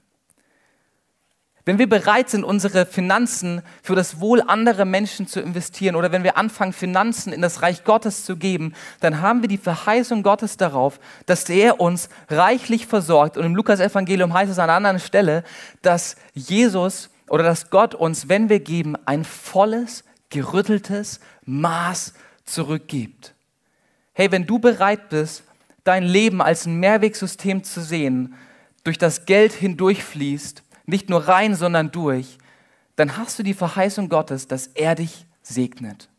Wenn 1.66 1.80
wir 1.80 1.88
bereit 1.88 2.30
sind, 2.30 2.44
unsere 2.44 2.86
Finanzen 2.86 3.62
für 3.82 3.96
das 3.96 4.20
Wohl 4.20 4.42
anderer 4.42 4.84
Menschen 4.84 5.28
zu 5.28 5.40
investieren 5.40 5.96
oder 5.96 6.12
wenn 6.12 6.24
wir 6.24 6.38
anfangen, 6.38 6.74
Finanzen 6.74 7.32
in 7.32 7.42
das 7.42 7.62
Reich 7.62 7.86
Gottes 7.86 8.26
zu 8.26 8.36
geben, 8.36 8.74
dann 9.00 9.22
haben 9.22 9.42
wir 9.42 9.48
die 9.48 9.58
Verheißung 9.58 10.24
Gottes 10.24 10.58
darauf, 10.58 11.00
dass 11.26 11.48
er 11.48 11.80
uns 11.80 12.10
reichlich 12.30 12.86
versorgt. 12.86 13.38
Und 13.38 13.46
im 13.46 13.56
Lukas-Evangelium 13.56 14.34
heißt 14.34 14.52
es 14.52 14.60
an 14.60 14.66
einer 14.66 14.78
anderen 14.78 15.00
Stelle, 15.00 15.46
dass 15.82 16.18
Jesus 16.34 17.10
oder 17.30 17.44
dass 17.44 17.70
Gott 17.70 17.96
uns, 17.96 18.28
wenn 18.28 18.50
wir 18.50 18.60
geben, 18.60 18.98
ein 19.06 19.24
volles, 19.24 20.04
gerütteltes 20.30 21.22
Maß 21.46 22.14
zurückgibt. 22.44 23.36
Hey, 24.12 24.32
wenn 24.34 24.46
du 24.46 24.60
bereit 24.60 25.08
bist, 25.08 25.44
dein 25.86 26.04
Leben 26.04 26.42
als 26.42 26.66
ein 26.66 26.80
Mehrwegsystem 26.82 27.64
zu 27.64 27.82
sehen, 27.82 28.36
durch 28.84 28.98
das 28.98 29.26
Geld 29.26 29.54
hindurchfließt, 29.54 30.62
nicht 30.86 31.10
nur 31.10 31.28
rein, 31.28 31.56
sondern 31.56 31.92
durch, 31.92 32.38
dann 32.96 33.18
hast 33.18 33.40
du 33.40 33.44
die 33.44 33.54
Verheißung 33.54 34.10
Gottes, 34.10 34.48
dass 34.48 34.68
er 34.68 34.96
dich 34.96 35.26
segnet. 35.42 36.10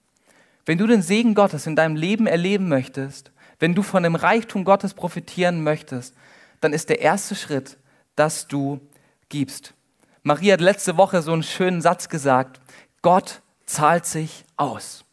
Wenn 0.66 0.78
du 0.78 0.86
den 0.86 1.02
Segen 1.02 1.34
Gottes 1.34 1.66
in 1.66 1.76
deinem 1.76 1.96
Leben 1.96 2.26
erleben 2.26 2.68
möchtest, 2.68 3.30
wenn 3.58 3.74
du 3.74 3.82
von 3.82 4.02
dem 4.02 4.14
Reichtum 4.14 4.64
Gottes 4.64 4.94
profitieren 4.94 5.62
möchtest, 5.62 6.14
dann 6.60 6.72
ist 6.72 6.88
der 6.88 7.00
erste 7.00 7.34
Schritt, 7.34 7.76
dass 8.16 8.48
du 8.48 8.80
gibst. 9.28 9.74
Maria 10.22 10.54
hat 10.54 10.60
letzte 10.60 10.96
Woche 10.96 11.20
so 11.22 11.32
einen 11.32 11.42
schönen 11.42 11.82
Satz 11.82 12.08
gesagt, 12.08 12.60
Gott 13.02 13.42
zahlt 13.66 14.06
sich 14.06 14.44
aus. 14.56 15.04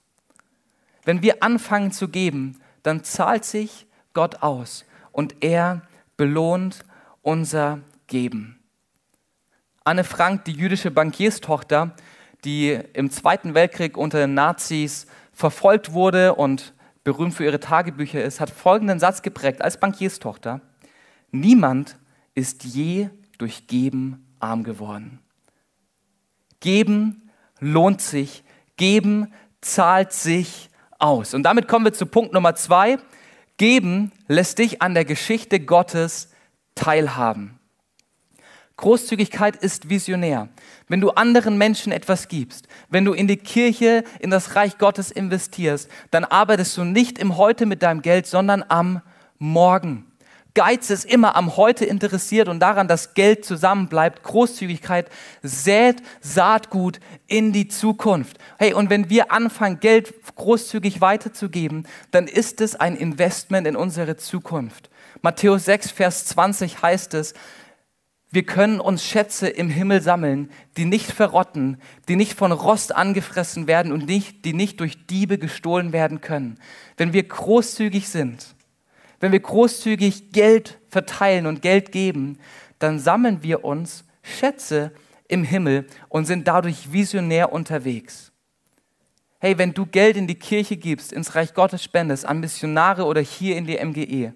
Wenn 1.03 1.21
wir 1.21 1.43
anfangen 1.43 1.91
zu 1.91 2.07
geben, 2.07 2.61
dann 2.83 3.03
zahlt 3.03 3.43
sich 3.43 3.87
Gott 4.13 4.41
aus 4.41 4.85
und 5.11 5.43
er 5.43 5.81
belohnt 6.15 6.85
unser 7.21 7.79
Geben. 8.07 8.60
Anne 9.83 10.03
Frank, 10.03 10.45
die 10.45 10.51
jüdische 10.51 10.91
Bankierstochter, 10.91 11.95
die 12.45 12.79
im 12.93 13.09
Zweiten 13.09 13.55
Weltkrieg 13.55 13.97
unter 13.97 14.19
den 14.19 14.35
Nazis 14.35 15.07
verfolgt 15.33 15.93
wurde 15.93 16.35
und 16.35 16.73
berühmt 17.03 17.33
für 17.33 17.45
ihre 17.45 17.59
Tagebücher 17.59 18.23
ist, 18.23 18.39
hat 18.39 18.51
folgenden 18.51 18.99
Satz 18.99 19.23
geprägt 19.23 19.61
als 19.61 19.79
Bankierstochter. 19.79 20.61
Niemand 21.31 21.97
ist 22.35 22.63
je 22.63 23.09
durch 23.39 23.65
Geben 23.65 24.35
arm 24.39 24.63
geworden. 24.63 25.19
Geben 26.59 27.31
lohnt 27.59 28.01
sich, 28.01 28.43
geben 28.77 29.33
zahlt 29.61 30.13
sich 30.13 30.69
aus. 30.99 31.33
Und 31.33 31.41
damit 31.43 31.67
kommen 31.67 31.85
wir 31.85 31.93
zu 31.93 32.05
Punkt 32.05 32.33
Nummer 32.33 32.53
zwei. 32.53 32.99
Geben 33.57 34.11
lässt 34.27 34.59
dich 34.59 34.83
an 34.83 34.93
der 34.93 35.05
Geschichte 35.05 35.59
Gottes 35.59 36.31
teilhaben. 36.75 37.59
Großzügigkeit 38.77 39.55
ist 39.57 39.89
visionär. 39.89 40.49
Wenn 40.87 41.01
du 41.01 41.11
anderen 41.11 41.57
Menschen 41.57 41.91
etwas 41.91 42.27
gibst, 42.27 42.67
wenn 42.89 43.05
du 43.05 43.13
in 43.13 43.27
die 43.27 43.37
Kirche, 43.37 44.03
in 44.19 44.29
das 44.29 44.55
Reich 44.55 44.77
Gottes 44.77 45.11
investierst, 45.11 45.89
dann 46.09 46.25
arbeitest 46.25 46.77
du 46.77 46.83
nicht 46.83 47.19
im 47.19 47.37
Heute 47.37 47.65
mit 47.65 47.83
deinem 47.83 48.01
Geld, 48.01 48.27
sondern 48.27 48.63
am 48.67 49.01
Morgen. 49.37 50.11
Geiz 50.53 50.89
ist 50.89 51.05
immer 51.05 51.37
am 51.37 51.55
Heute 51.55 51.85
interessiert 51.85 52.49
und 52.49 52.59
daran, 52.59 52.89
dass 52.89 53.13
Geld 53.13 53.45
zusammenbleibt. 53.45 54.21
Großzügigkeit 54.23 55.09
sät 55.41 56.03
Saatgut 56.19 56.99
in 57.27 57.53
die 57.53 57.69
Zukunft. 57.69 58.37
Hey, 58.57 58.73
und 58.73 58.89
wenn 58.89 59.09
wir 59.09 59.31
anfangen, 59.31 59.79
Geld 59.79 60.13
großzügig 60.35 60.99
weiterzugeben, 60.99 61.87
dann 62.11 62.27
ist 62.27 62.59
es 62.59 62.75
ein 62.75 62.97
Investment 62.97 63.65
in 63.65 63.77
unsere 63.77 64.17
Zukunft. 64.17 64.89
Matthäus 65.21 65.65
6, 65.65 65.91
Vers 65.91 66.25
20 66.25 66.81
heißt 66.81 67.13
es, 67.13 67.33
wir 68.33 68.43
können 68.43 68.79
uns 68.79 69.03
Schätze 69.03 69.49
im 69.49 69.69
Himmel 69.69 70.01
sammeln, 70.01 70.49
die 70.77 70.85
nicht 70.85 71.11
verrotten, 71.11 71.77
die 72.07 72.15
nicht 72.15 72.33
von 72.33 72.53
Rost 72.53 72.95
angefressen 72.95 73.67
werden 73.67 73.91
und 73.91 74.05
nicht, 74.05 74.45
die 74.45 74.53
nicht 74.53 74.79
durch 74.79 75.05
Diebe 75.05 75.37
gestohlen 75.37 75.91
werden 75.91 76.21
können. 76.21 76.57
Wenn 76.95 77.11
wir 77.11 77.23
großzügig 77.23 78.07
sind, 78.07 78.55
wenn 79.19 79.33
wir 79.33 79.41
großzügig 79.41 80.31
Geld 80.31 80.79
verteilen 80.87 81.45
und 81.45 81.61
Geld 81.61 81.91
geben, 81.91 82.39
dann 82.79 82.99
sammeln 82.99 83.43
wir 83.43 83.65
uns 83.65 84.05
Schätze 84.23 84.91
im 85.27 85.43
Himmel 85.43 85.85
und 86.07 86.25
sind 86.25 86.47
dadurch 86.47 86.93
visionär 86.93 87.51
unterwegs. 87.51 88.31
Hey, 89.39 89.57
wenn 89.57 89.73
du 89.73 89.85
Geld 89.85 90.15
in 90.15 90.27
die 90.27 90.35
Kirche 90.35 90.77
gibst, 90.77 91.11
ins 91.11 91.35
Reich 91.35 91.53
Gottes 91.53 91.83
spendest, 91.83 92.25
an 92.25 92.39
Missionare 92.39 93.05
oder 93.05 93.21
hier 93.21 93.57
in 93.57 93.65
die 93.65 93.83
MGE, 93.83 94.33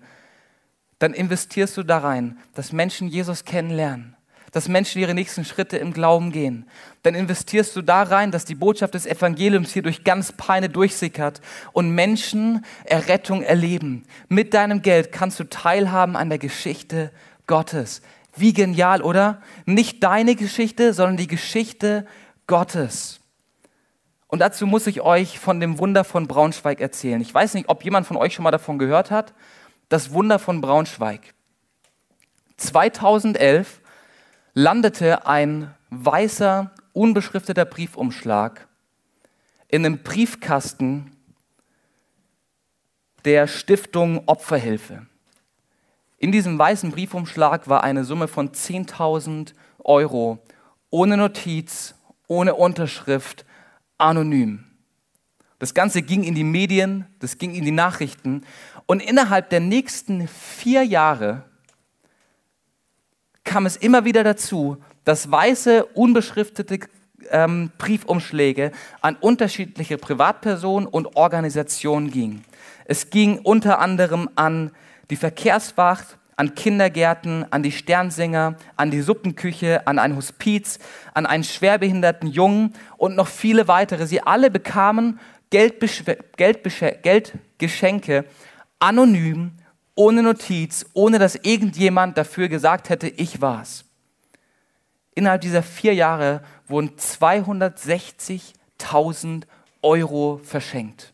dann 1.05 1.13
investierst 1.13 1.77
du 1.77 1.83
da 1.83 1.99
rein, 1.99 2.39
dass 2.55 2.73
Menschen 2.73 3.07
Jesus 3.07 3.45
kennenlernen, 3.45 4.15
dass 4.51 4.67
Menschen 4.67 4.99
ihre 4.99 5.13
nächsten 5.13 5.45
Schritte 5.45 5.77
im 5.77 5.93
Glauben 5.93 6.31
gehen. 6.31 6.67
Dann 7.03 7.13
investierst 7.13 7.75
du 7.75 7.83
da 7.83 8.01
rein, 8.01 8.31
dass 8.31 8.43
die 8.43 8.55
Botschaft 8.55 8.95
des 8.95 9.05
Evangeliums 9.05 9.71
hier 9.71 9.83
durch 9.83 10.03
ganz 10.03 10.31
Peine 10.31 10.67
durchsickert 10.67 11.41
und 11.73 11.91
Menschen 11.91 12.65
Errettung 12.85 13.43
erleben. 13.43 14.01
Mit 14.29 14.55
deinem 14.55 14.81
Geld 14.81 15.11
kannst 15.11 15.39
du 15.39 15.43
teilhaben 15.43 16.15
an 16.15 16.29
der 16.29 16.39
Geschichte 16.39 17.11
Gottes. 17.45 18.01
Wie 18.35 18.53
genial, 18.53 19.03
oder? 19.03 19.43
Nicht 19.65 20.03
deine 20.03 20.33
Geschichte, 20.33 20.91
sondern 20.91 21.17
die 21.17 21.27
Geschichte 21.27 22.07
Gottes. 22.47 23.19
Und 24.25 24.39
dazu 24.39 24.65
muss 24.65 24.87
ich 24.87 25.01
euch 25.01 25.37
von 25.37 25.59
dem 25.59 25.77
Wunder 25.77 26.03
von 26.03 26.25
Braunschweig 26.25 26.81
erzählen. 26.81 27.21
Ich 27.21 27.31
weiß 27.31 27.53
nicht, 27.53 27.69
ob 27.69 27.83
jemand 27.83 28.07
von 28.07 28.17
euch 28.17 28.33
schon 28.33 28.41
mal 28.41 28.49
davon 28.49 28.79
gehört 28.79 29.11
hat 29.11 29.35
das 29.89 30.11
Wunder 30.11 30.39
von 30.39 30.61
Braunschweig. 30.61 31.33
2011 32.57 33.81
landete 34.53 35.27
ein 35.27 35.73
weißer, 35.89 36.71
unbeschrifteter 36.93 37.65
Briefumschlag 37.65 38.67
in 39.67 39.85
einem 39.85 39.99
Briefkasten 40.03 41.11
der 43.25 43.47
Stiftung 43.47 44.23
Opferhilfe. 44.27 45.05
In 46.17 46.31
diesem 46.31 46.57
weißen 46.57 46.91
Briefumschlag 46.91 47.67
war 47.67 47.83
eine 47.83 48.05
Summe 48.05 48.27
von 48.27 48.51
10.000 48.51 49.53
Euro, 49.83 50.39
ohne 50.89 51.17
Notiz, 51.17 51.95
ohne 52.27 52.55
Unterschrift, 52.55 53.45
anonym. 53.97 54.63
Das 55.59 55.73
Ganze 55.73 56.01
ging 56.01 56.23
in 56.23 56.35
die 56.35 56.43
Medien, 56.43 57.05
das 57.19 57.37
ging 57.37 57.53
in 57.53 57.65
die 57.65 57.71
Nachrichten 57.71 58.43
und 58.85 59.01
innerhalb 59.01 59.49
der 59.49 59.59
nächsten 59.59 60.27
vier 60.27 60.83
Jahre 60.83 61.43
kam 63.43 63.65
es 63.65 63.77
immer 63.77 64.05
wieder 64.05 64.23
dazu, 64.23 64.77
dass 65.03 65.31
weiße, 65.31 65.85
unbeschriftete 65.85 66.79
ähm, 67.29 67.71
Briefumschläge 67.77 68.71
an 69.01 69.15
unterschiedliche 69.15 69.97
Privatpersonen 69.97 70.87
und 70.87 71.15
Organisationen 71.15 72.11
gingen. 72.11 72.43
Es 72.85 73.09
ging 73.09 73.39
unter 73.39 73.79
anderem 73.79 74.29
an 74.35 74.71
die 75.09 75.15
Verkehrswacht, 75.15 76.19
an 76.35 76.53
Kindergärten, 76.53 77.45
an 77.51 77.63
die 77.63 77.71
Sternsinger, 77.71 78.57
an 78.75 78.91
die 78.91 79.01
Suppenküche, 79.01 79.87
an 79.87 79.97
ein 79.99 80.17
Hospiz, 80.17 80.79
an 81.13 81.25
einen 81.25 81.45
schwerbehinderten 81.45 82.29
Jungen 82.29 82.73
und 82.97 83.15
noch 83.15 83.27
viele 83.27 83.67
weitere. 83.67 84.05
Sie 84.05 84.21
alle 84.21 84.51
bekamen 84.51 85.19
Geldgeschenke 85.49 88.25
anonym, 88.79 89.53
ohne 89.95 90.23
Notiz, 90.23 90.85
ohne 90.93 91.19
dass 91.19 91.35
irgendjemand 91.35 92.17
dafür 92.17 92.47
gesagt 92.49 92.89
hätte, 92.89 93.07
ich 93.07 93.41
war's. 93.41 93.85
Innerhalb 95.15 95.41
dieser 95.41 95.63
vier 95.63 95.93
Jahre 95.93 96.43
wurden 96.67 96.91
260.000 96.97 99.43
Euro 99.81 100.41
verschenkt. 100.43 101.13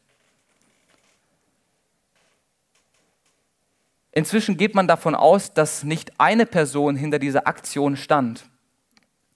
Inzwischen 4.12 4.58
geht 4.58 4.76
man 4.76 4.88
davon 4.88 5.16
aus, 5.16 5.54
dass 5.54 5.84
nicht 5.84 6.20
eine 6.20 6.46
Person 6.46 6.96
hinter 6.96 7.20
dieser 7.20 7.48
Aktion 7.48 7.96
stand, 7.96 8.46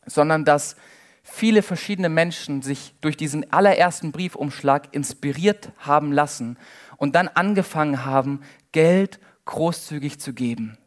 sondern 0.06 0.44
dass 0.44 0.76
viele 1.24 1.62
verschiedene 1.62 2.10
Menschen 2.10 2.62
sich 2.62 2.94
durch 3.02 3.16
diesen 3.16 3.52
allerersten 3.54 4.12
Briefumschlag 4.12 4.94
inspiriert 4.94 5.72
haben 5.80 6.12
lassen 6.12 6.58
und 6.98 7.16
dann 7.16 7.28
angefangen 7.28 8.06
haben, 8.06 8.42
Geld 8.72 9.20
großzügig 9.46 10.20
zu 10.20 10.34
geben. 10.34 10.78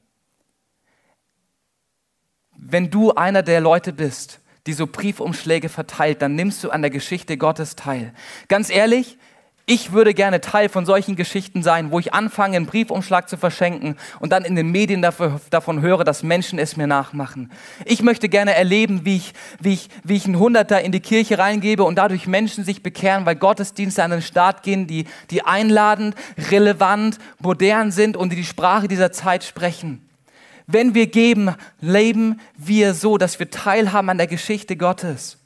Wenn 2.56 2.90
du 2.90 3.12
einer 3.12 3.42
der 3.42 3.60
Leute 3.60 3.92
bist, 3.92 4.40
die 4.66 4.72
so 4.72 4.86
Briefumschläge 4.86 5.68
verteilt, 5.68 6.20
dann 6.20 6.34
nimmst 6.34 6.62
du 6.62 6.70
an 6.70 6.82
der 6.82 6.90
Geschichte 6.90 7.38
Gottes 7.38 7.76
teil. 7.76 8.12
Ganz 8.48 8.68
ehrlich, 8.68 9.16
Ich 9.70 9.92
würde 9.92 10.14
gerne 10.14 10.40
Teil 10.40 10.70
von 10.70 10.86
solchen 10.86 11.14
Geschichten 11.14 11.62
sein, 11.62 11.90
wo 11.90 11.98
ich 11.98 12.14
anfange, 12.14 12.56
einen 12.56 12.64
Briefumschlag 12.64 13.28
zu 13.28 13.36
verschenken 13.36 13.96
und 14.18 14.32
dann 14.32 14.46
in 14.46 14.56
den 14.56 14.70
Medien 14.70 15.02
dafür, 15.02 15.42
davon 15.50 15.82
höre, 15.82 16.04
dass 16.04 16.22
Menschen 16.22 16.58
es 16.58 16.78
mir 16.78 16.86
nachmachen. 16.86 17.52
Ich 17.84 18.00
möchte 18.00 18.30
gerne 18.30 18.54
erleben, 18.54 19.04
wie 19.04 19.16
ich, 19.16 19.34
wie, 19.60 19.74
ich, 19.74 19.90
wie 20.04 20.16
ich 20.16 20.24
einen 20.24 20.38
Hunderter 20.38 20.80
in 20.80 20.90
die 20.90 21.00
Kirche 21.00 21.38
reingebe 21.38 21.84
und 21.84 21.96
dadurch 21.96 22.26
Menschen 22.26 22.64
sich 22.64 22.82
bekehren, 22.82 23.26
weil 23.26 23.36
Gottesdienste 23.36 24.02
an 24.02 24.10
den 24.10 24.22
Start 24.22 24.62
gehen, 24.62 24.86
die, 24.86 25.04
die 25.30 25.44
einladend, 25.44 26.14
relevant, 26.50 27.18
modern 27.38 27.90
sind 27.90 28.16
und 28.16 28.32
die 28.32 28.36
die 28.36 28.44
Sprache 28.44 28.88
dieser 28.88 29.12
Zeit 29.12 29.44
sprechen. 29.44 30.08
Wenn 30.66 30.94
wir 30.94 31.08
geben, 31.08 31.54
leben 31.82 32.40
wir 32.56 32.94
so, 32.94 33.18
dass 33.18 33.38
wir 33.38 33.50
teilhaben 33.50 34.08
an 34.08 34.16
der 34.16 34.28
Geschichte 34.28 34.78
Gottes. 34.78 35.36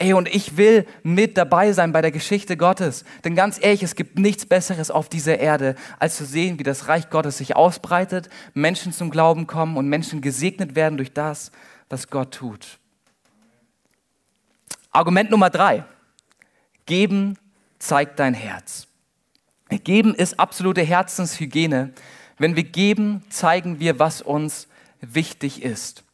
Ey, 0.00 0.14
und 0.14 0.34
ich 0.34 0.56
will 0.56 0.86
mit 1.02 1.36
dabei 1.36 1.74
sein 1.74 1.92
bei 1.92 2.00
der 2.00 2.10
Geschichte 2.10 2.56
Gottes. 2.56 3.04
Denn 3.22 3.34
ganz 3.34 3.62
ehrlich, 3.62 3.82
es 3.82 3.94
gibt 3.94 4.18
nichts 4.18 4.46
Besseres 4.46 4.90
auf 4.90 5.10
dieser 5.10 5.38
Erde, 5.38 5.74
als 5.98 6.16
zu 6.16 6.24
sehen, 6.24 6.58
wie 6.58 6.62
das 6.62 6.88
Reich 6.88 7.10
Gottes 7.10 7.36
sich 7.36 7.54
ausbreitet, 7.54 8.30
Menschen 8.54 8.94
zum 8.94 9.10
Glauben 9.10 9.46
kommen 9.46 9.76
und 9.76 9.90
Menschen 9.90 10.22
gesegnet 10.22 10.74
werden 10.74 10.96
durch 10.96 11.12
das, 11.12 11.52
was 11.90 12.08
Gott 12.08 12.32
tut. 12.32 12.78
Argument 14.90 15.30
Nummer 15.30 15.50
drei. 15.50 15.84
Geben 16.86 17.36
zeigt 17.78 18.18
dein 18.20 18.32
Herz. 18.32 18.86
Geben 19.68 20.14
ist 20.14 20.40
absolute 20.40 20.80
Herzenshygiene. 20.80 21.92
Wenn 22.38 22.56
wir 22.56 22.64
geben, 22.64 23.22
zeigen 23.28 23.80
wir, 23.80 23.98
was 23.98 24.22
uns 24.22 24.66
wichtig 25.02 25.62
ist 25.62 26.04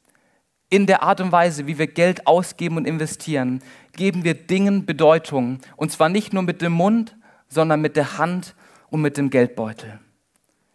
in 0.69 0.87
der 0.87 1.03
Art 1.03 1.21
und 1.21 1.33
Weise, 1.33 1.67
wie 1.67 1.79
wir 1.79 1.87
Geld 1.87 2.27
ausgeben 2.27 2.77
und 2.77 2.87
investieren, 2.87 3.63
geben 3.93 4.25
wir 4.25 4.35
Dingen 4.35 4.85
Bedeutung. 4.85 5.61
Und 5.77 5.93
zwar 5.93 6.09
nicht 6.09 6.33
nur 6.33 6.43
mit 6.43 6.61
dem 6.61 6.73
Mund, 6.73 7.17
sondern 7.49 7.81
mit 7.81 7.97
der 7.97 8.19
Hand 8.19 8.55
und 8.91 9.01
mit 9.01 9.17
dem 9.17 9.31
Geldbeutel. 9.31 10.01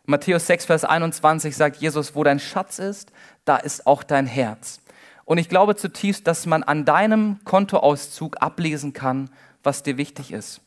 Matthäus 0.05 0.47
6, 0.47 0.65
Vers 0.65 0.85
21 0.85 1.55
sagt 1.55 1.77
Jesus, 1.77 2.15
wo 2.15 2.23
dein 2.23 2.39
Schatz 2.39 2.79
ist, 2.79 3.11
da 3.45 3.57
ist 3.57 3.85
auch 3.85 4.03
dein 4.03 4.25
Herz. 4.25 4.81
Und 5.25 5.37
ich 5.37 5.49
glaube 5.49 5.75
zutiefst, 5.75 6.25
dass 6.27 6.45
man 6.45 6.63
an 6.63 6.85
deinem 6.85 7.39
Kontoauszug 7.43 8.41
ablesen 8.41 8.93
kann, 8.93 9.29
was 9.63 9.83
dir 9.83 9.97
wichtig 9.97 10.31
ist. 10.31 10.61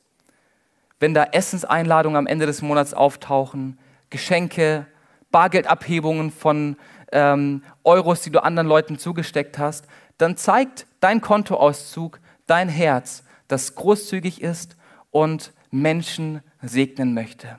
Wenn 1.01 1.15
da 1.15 1.25
Essenseinladungen 1.25 2.17
am 2.17 2.27
Ende 2.27 2.47
des 2.47 2.63
Monats 2.63 2.95
auftauchen, 2.95 3.79
Geschenke, 4.11 4.87
Bargeldabhebungen 5.31 6.31
von 6.31 6.77
ähm, 7.15 7.63
Euros, 7.85 8.21
die 8.21 8.31
du 8.31 8.43
anderen 8.43 8.69
Leuten 8.69 8.99
zugesteckt 8.99 9.57
hast, 9.57 9.87
dann 10.19 10.37
zeigt 10.37 10.87
dein 11.01 11.21
Kontoauszug, 11.21 12.21
dein 12.47 12.69
Herz, 12.69 13.25
das 13.49 13.75
großzügig 13.75 14.43
ist 14.43 14.77
und 15.11 15.53
Menschen 15.71 16.43
segnen 16.61 17.15
möchte. 17.15 17.59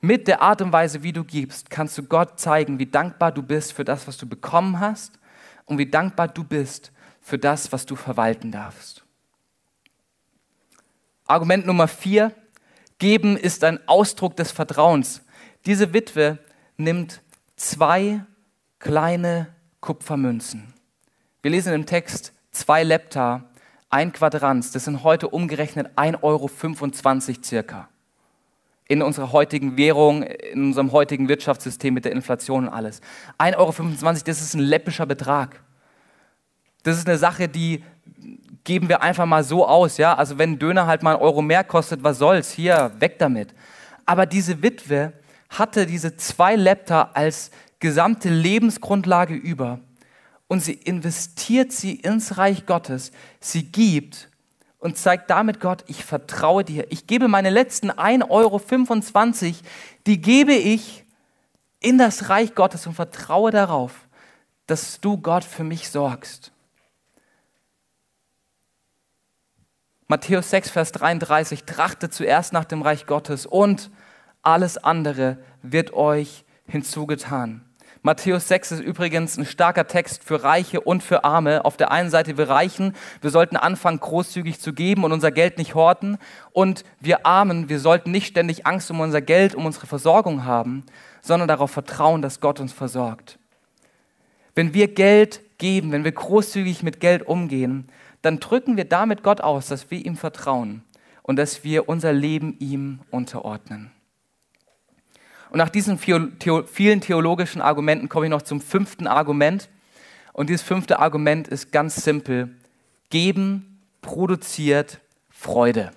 Mit 0.00 0.28
der 0.28 0.40
Art 0.42 0.62
und 0.62 0.72
Weise, 0.72 1.02
wie 1.02 1.12
du 1.12 1.24
gibst, 1.24 1.70
kannst 1.70 1.98
du 1.98 2.04
Gott 2.04 2.38
zeigen, 2.38 2.78
wie 2.78 2.86
dankbar 2.86 3.32
du 3.32 3.42
bist 3.42 3.72
für 3.72 3.84
das, 3.84 4.06
was 4.06 4.16
du 4.18 4.26
bekommen 4.26 4.78
hast 4.78 5.18
und 5.64 5.78
wie 5.78 5.90
dankbar 5.90 6.28
du 6.28 6.44
bist 6.44 6.92
für 7.20 7.38
das, 7.38 7.72
was 7.72 7.86
du 7.86 7.96
verwalten 7.96 8.52
darfst. 8.52 9.04
Argument 11.26 11.66
Nummer 11.66 11.88
vier, 11.88 12.32
geben 12.98 13.36
ist 13.36 13.64
ein 13.64 13.80
Ausdruck 13.88 14.36
des 14.36 14.52
Vertrauens. 14.52 15.22
Diese 15.64 15.94
Witwe 15.94 16.38
nimmt 16.76 17.22
zwei 17.56 18.24
kleine 18.84 19.46
Kupfermünzen. 19.80 20.74
Wir 21.40 21.50
lesen 21.50 21.72
im 21.72 21.86
Text 21.86 22.34
zwei 22.52 22.84
Lepta, 22.84 23.44
ein 23.88 24.12
Quadranz, 24.12 24.72
das 24.72 24.84
sind 24.84 25.02
heute 25.02 25.28
umgerechnet 25.28 25.88
1,25 25.96 26.22
Euro 26.22 26.50
circa. 27.42 27.88
In 28.86 29.00
unserer 29.00 29.32
heutigen 29.32 29.78
Währung, 29.78 30.22
in 30.22 30.64
unserem 30.64 30.92
heutigen 30.92 31.28
Wirtschaftssystem 31.28 31.94
mit 31.94 32.04
der 32.04 32.12
Inflation 32.12 32.68
und 32.68 32.74
alles. 32.74 33.00
1,25 33.38 33.56
Euro, 33.56 33.72
das 34.26 34.42
ist 34.42 34.54
ein 34.54 34.60
läppischer 34.60 35.06
Betrag. 35.06 35.62
Das 36.82 36.98
ist 36.98 37.08
eine 37.08 37.16
Sache, 37.16 37.48
die 37.48 37.82
geben 38.64 38.90
wir 38.90 39.00
einfach 39.00 39.24
mal 39.24 39.44
so 39.44 39.66
aus, 39.66 39.96
ja. 39.96 40.14
Also 40.14 40.36
wenn 40.36 40.52
ein 40.52 40.58
Döner 40.58 40.86
halt 40.86 41.02
mal 41.02 41.14
einen 41.14 41.22
Euro 41.22 41.40
mehr 41.40 41.64
kostet, 41.64 42.04
was 42.04 42.18
soll's? 42.18 42.50
Hier, 42.50 42.92
weg 42.98 43.18
damit. 43.18 43.54
Aber 44.04 44.26
diese 44.26 44.62
Witwe 44.62 45.14
hatte 45.48 45.86
diese 45.86 46.16
zwei 46.16 46.56
Lepta 46.56 47.10
als 47.14 47.50
gesamte 47.84 48.30
Lebensgrundlage 48.30 49.34
über 49.34 49.78
und 50.48 50.60
sie 50.60 50.72
investiert 50.72 51.70
sie 51.70 51.96
ins 51.96 52.38
Reich 52.38 52.64
Gottes. 52.64 53.12
Sie 53.40 53.64
gibt 53.64 54.30
und 54.78 54.96
zeigt 54.96 55.28
damit 55.28 55.60
Gott, 55.60 55.84
ich 55.86 56.02
vertraue 56.02 56.64
dir. 56.64 56.90
Ich 56.90 57.06
gebe 57.06 57.28
meine 57.28 57.50
letzten 57.50 57.90
1,25 57.90 58.30
Euro, 58.30 59.58
die 60.06 60.18
gebe 60.18 60.54
ich 60.54 61.04
in 61.78 61.98
das 61.98 62.30
Reich 62.30 62.54
Gottes 62.54 62.86
und 62.86 62.94
vertraue 62.94 63.50
darauf, 63.50 64.08
dass 64.66 64.98
du 65.02 65.18
Gott 65.18 65.44
für 65.44 65.62
mich 65.62 65.90
sorgst. 65.90 66.52
Matthäus 70.06 70.48
6, 70.48 70.70
Vers 70.70 70.92
33, 70.92 71.64
trachtet 71.64 72.14
zuerst 72.14 72.54
nach 72.54 72.64
dem 72.64 72.80
Reich 72.80 73.04
Gottes 73.04 73.44
und 73.44 73.90
alles 74.40 74.78
andere 74.78 75.36
wird 75.60 75.92
euch 75.92 76.46
hinzugetan. 76.66 77.63
Matthäus 78.06 78.48
6 78.48 78.72
ist 78.72 78.80
übrigens 78.80 79.38
ein 79.38 79.46
starker 79.46 79.86
Text 79.86 80.24
für 80.24 80.44
Reiche 80.44 80.82
und 80.82 81.02
für 81.02 81.24
Arme. 81.24 81.64
Auf 81.64 81.78
der 81.78 81.90
einen 81.90 82.10
Seite 82.10 82.36
wir 82.36 82.50
Reichen, 82.50 82.94
wir 83.22 83.30
sollten 83.30 83.56
anfangen, 83.56 83.98
großzügig 83.98 84.60
zu 84.60 84.74
geben 84.74 85.04
und 85.04 85.12
unser 85.12 85.32
Geld 85.32 85.56
nicht 85.56 85.74
horten. 85.74 86.18
Und 86.52 86.84
wir 87.00 87.24
Armen, 87.24 87.70
wir 87.70 87.80
sollten 87.80 88.10
nicht 88.10 88.26
ständig 88.26 88.66
Angst 88.66 88.90
um 88.90 89.00
unser 89.00 89.22
Geld, 89.22 89.54
um 89.54 89.64
unsere 89.64 89.86
Versorgung 89.86 90.44
haben, 90.44 90.84
sondern 91.22 91.48
darauf 91.48 91.70
vertrauen, 91.70 92.20
dass 92.20 92.40
Gott 92.40 92.60
uns 92.60 92.74
versorgt. 92.74 93.38
Wenn 94.54 94.74
wir 94.74 94.88
Geld 94.88 95.40
geben, 95.56 95.90
wenn 95.90 96.04
wir 96.04 96.12
großzügig 96.12 96.82
mit 96.82 97.00
Geld 97.00 97.26
umgehen, 97.26 97.88
dann 98.20 98.38
drücken 98.38 98.76
wir 98.76 98.84
damit 98.84 99.22
Gott 99.22 99.40
aus, 99.40 99.68
dass 99.68 99.90
wir 99.90 100.04
ihm 100.04 100.18
vertrauen 100.18 100.84
und 101.22 101.36
dass 101.36 101.64
wir 101.64 101.88
unser 101.88 102.12
Leben 102.12 102.54
ihm 102.58 103.00
unterordnen. 103.10 103.92
Und 105.54 105.58
nach 105.58 105.68
diesen 105.68 105.98
vielen 106.00 107.00
theologischen 107.00 107.62
Argumenten 107.62 108.08
komme 108.08 108.26
ich 108.26 108.30
noch 108.30 108.42
zum 108.42 108.60
fünften 108.60 109.06
Argument. 109.06 109.68
Und 110.32 110.50
dieses 110.50 110.66
fünfte 110.66 110.98
Argument 110.98 111.46
ist 111.46 111.70
ganz 111.70 111.94
simpel. 111.94 112.56
Geben 113.08 113.80
produziert 114.02 114.98
Freude. 115.30 115.92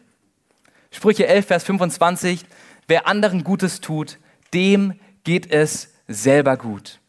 Sprüche 0.91 1.25
11, 1.25 1.47
Vers 1.47 1.63
25. 1.63 2.45
Wer 2.87 3.07
anderen 3.07 3.43
Gutes 3.43 3.81
tut, 3.81 4.19
dem 4.53 4.93
geht 5.23 5.51
es 5.51 5.91
selber 6.07 6.55
gut. 6.55 6.99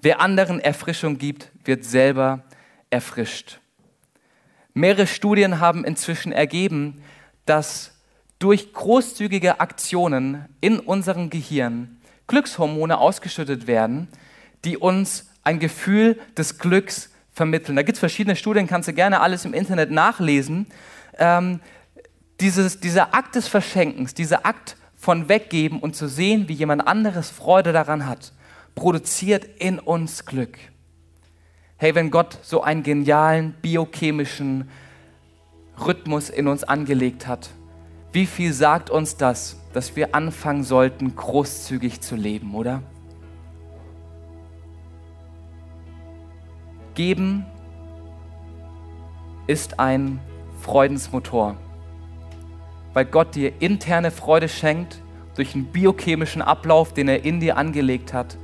Wer 0.00 0.22
anderen 0.22 0.58
Erfrischung 0.58 1.18
gibt, 1.18 1.52
wird 1.66 1.84
selber 1.84 2.44
erfrischt. 2.88 3.60
Mehrere 4.72 5.06
Studien 5.06 5.60
haben 5.60 5.84
inzwischen 5.84 6.32
ergeben, 6.32 7.02
dass 7.44 7.92
durch 8.40 8.72
großzügige 8.72 9.60
Aktionen 9.60 10.46
in 10.60 10.80
unserem 10.80 11.30
Gehirn 11.30 12.00
Glückshormone 12.26 12.98
ausgeschüttet 12.98 13.66
werden, 13.66 14.08
die 14.64 14.76
uns 14.76 15.28
ein 15.44 15.58
Gefühl 15.58 16.18
des 16.36 16.58
Glücks 16.58 17.10
vermitteln. 17.32 17.76
Da 17.76 17.82
gibt 17.82 17.96
es 17.96 18.00
verschiedene 18.00 18.36
Studien, 18.36 18.66
kannst 18.66 18.88
du 18.88 18.92
gerne 18.92 19.20
alles 19.20 19.44
im 19.44 19.54
Internet 19.54 19.90
nachlesen. 19.90 20.66
Ähm, 21.18 21.60
dieses, 22.40 22.80
dieser 22.80 23.14
Akt 23.14 23.34
des 23.34 23.46
Verschenkens, 23.46 24.14
dieser 24.14 24.46
Akt 24.46 24.76
von 24.96 25.28
Weggeben 25.28 25.80
und 25.80 25.94
zu 25.94 26.08
sehen, 26.08 26.48
wie 26.48 26.54
jemand 26.54 26.86
anderes 26.86 27.30
Freude 27.30 27.72
daran 27.72 28.06
hat, 28.06 28.32
produziert 28.74 29.44
in 29.58 29.78
uns 29.78 30.24
Glück. 30.24 30.56
Hey, 31.76 31.94
wenn 31.94 32.10
Gott 32.10 32.38
so 32.42 32.62
einen 32.62 32.82
genialen 32.82 33.52
biochemischen 33.60 34.70
Rhythmus 35.78 36.30
in 36.30 36.46
uns 36.46 36.64
angelegt 36.64 37.26
hat, 37.26 37.50
wie 38.12 38.26
viel 38.26 38.52
sagt 38.52 38.90
uns 38.90 39.16
das, 39.16 39.56
dass 39.72 39.94
wir 39.94 40.14
anfangen 40.14 40.64
sollten, 40.64 41.14
großzügig 41.14 42.00
zu 42.00 42.16
leben, 42.16 42.54
oder? 42.54 42.82
Geben 46.94 47.46
ist 49.46 49.78
ein 49.78 50.20
Freudensmotor, 50.60 51.56
weil 52.92 53.04
Gott 53.04 53.34
dir 53.36 53.52
interne 53.60 54.10
Freude 54.10 54.48
schenkt 54.48 55.00
durch 55.36 55.54
einen 55.54 55.66
biochemischen 55.66 56.42
Ablauf, 56.42 56.92
den 56.92 57.08
er 57.08 57.24
in 57.24 57.40
dir 57.40 57.56
angelegt 57.56 58.12
hat. 58.12 58.36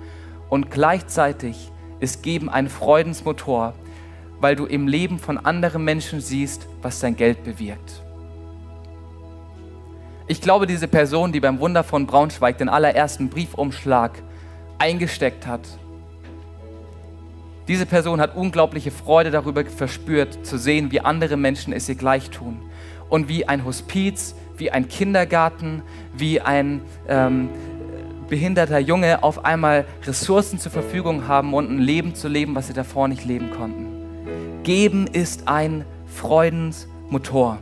Und 0.49 0.71
gleichzeitig 0.71 1.73
ist 1.99 2.23
Geben 2.23 2.49
ein 2.49 2.69
Freudensmotor, 2.69 3.75
weil 4.41 4.55
du 4.55 4.65
im 4.65 4.87
Leben 4.87 5.19
von 5.19 5.39
anderen 5.39 5.85
Menschen 5.85 6.21
siehst, 6.21 6.69
was 6.83 7.01
dein 7.01 7.17
Geld 7.17 7.43
bewirkt. 7.43 8.06
Ich 10.29 10.41
glaube, 10.41 10.67
diese 10.67 10.89
Person, 10.89 11.31
die 11.31 11.41
beim 11.41 11.61
Wunder 11.61 11.85
von 11.85 12.07
Braunschweig 12.07 12.59
den 12.59 12.69
allerersten 12.69 13.29
Briefumschlag 13.29 14.23
eingesteckt 14.79 15.47
hat, 15.47 15.61
diese 17.69 17.87
Person 17.87 18.21
hat 18.21 18.37
unglaubliche 18.37 18.91
Freude 18.91 19.31
darüber 19.31 19.65
verspürt, 19.65 20.47
zu 20.47 20.57
sehen, 20.57 20.93
wie 20.93 21.01
andere 21.01 21.37
Menschen 21.37 21.73
es 21.73 21.89
ihr 21.89 21.97
gleich 21.97 22.31
tun 22.31 22.59
und 23.09 23.29
wie 23.29 23.49
ein 23.49 23.65
Hospiz, 23.65 24.37
wie 24.57 24.71
ein 24.71 24.89
Kindergarten, 24.89 25.83
wie 26.17 26.41
ein 26.41 26.83
ähm, 27.09 27.49
behinderter 28.29 28.79
Junge 28.79 29.23
auf 29.23 29.45
einmal 29.45 29.85
Ressourcen 30.05 30.59
zur 30.59 30.73
Verfügung 30.73 31.29
haben 31.29 31.55
und 31.55 31.71
ein 31.71 31.79
Leben 31.79 32.15
zu 32.15 32.29
leben, 32.29 32.55
was 32.55 32.69
sie 32.69 32.73
davor 32.73 33.09
nicht 33.09 33.25
leben 33.25 33.51
konnten. 33.51 33.87
Geben 34.63 35.07
ist 35.07 35.47
ein 35.47 35.85
Freudensmotor. 36.07 37.59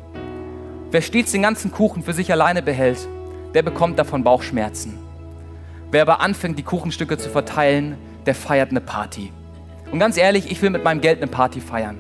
Wer 0.95 1.03
stets 1.03 1.33
den 1.33 1.43
ganzen 1.43 1.73
Kuchen 1.73 2.05
für 2.05 2.13
sich 2.13 2.31
alleine 2.31 2.63
behält, 2.63 3.09
der 3.53 3.65
bekommt 3.65 3.99
davon 3.99 4.23
Bauchschmerzen. 4.23 4.97
Wer 5.91 6.03
aber 6.03 6.21
anfängt, 6.21 6.57
die 6.57 6.63
Kuchenstücke 6.63 7.19
zu 7.19 7.31
verteilen, 7.31 7.99
der 8.27 8.37
feiert 8.37 8.71
eine 8.71 8.81
Party. 8.81 9.33
Und 9.91 9.99
ganz 9.99 10.17
ehrlich, 10.17 10.53
ich 10.53 10.63
will 10.63 10.71
mit 10.71 10.85
meinem 10.85 11.01
Geld 11.01 11.21
eine 11.21 11.27
Party 11.27 11.61
feiern. 11.61 11.99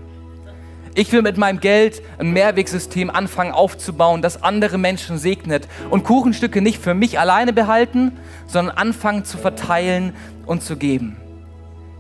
Ich 0.95 1.11
will 1.11 1.23
mit 1.23 1.37
meinem 1.39 1.59
Geld 1.59 2.03
ein 2.19 2.33
Mehrwegsystem 2.33 3.11
anfangen 3.11 3.51
aufzubauen, 3.51 4.23
das 4.23 4.45
andere 4.45 4.79
Menschen 4.79 5.19
segnet 5.19 5.67
und 5.91 6.05
Kuchenstücke 6.05 6.63
nicht 6.63 6.81
für 6.81 6.95
mich 6.95 7.19
alleine 7.19 7.53
behalten, 7.53 8.13
sondern 8.47 8.77
anfangen 8.77 9.25
zu 9.25 9.39
verteilen 9.39 10.13
und 10.47 10.63
zu 10.63 10.77
geben. 10.77 11.17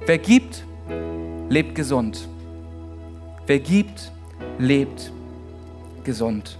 Wer 0.07 0.19
gibt, 0.19 0.65
lebt 1.49 1.75
gesund. 1.75 2.29
Wer 3.49 3.59
gibt, 3.59 4.13
lebt 4.61 5.11
gesund. 6.05 6.57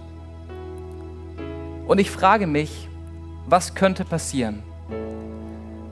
Und 1.87 1.99
ich 1.99 2.09
frage 2.09 2.47
mich, 2.47 2.87
was 3.47 3.75
könnte 3.75 4.05
passieren, 4.05 4.63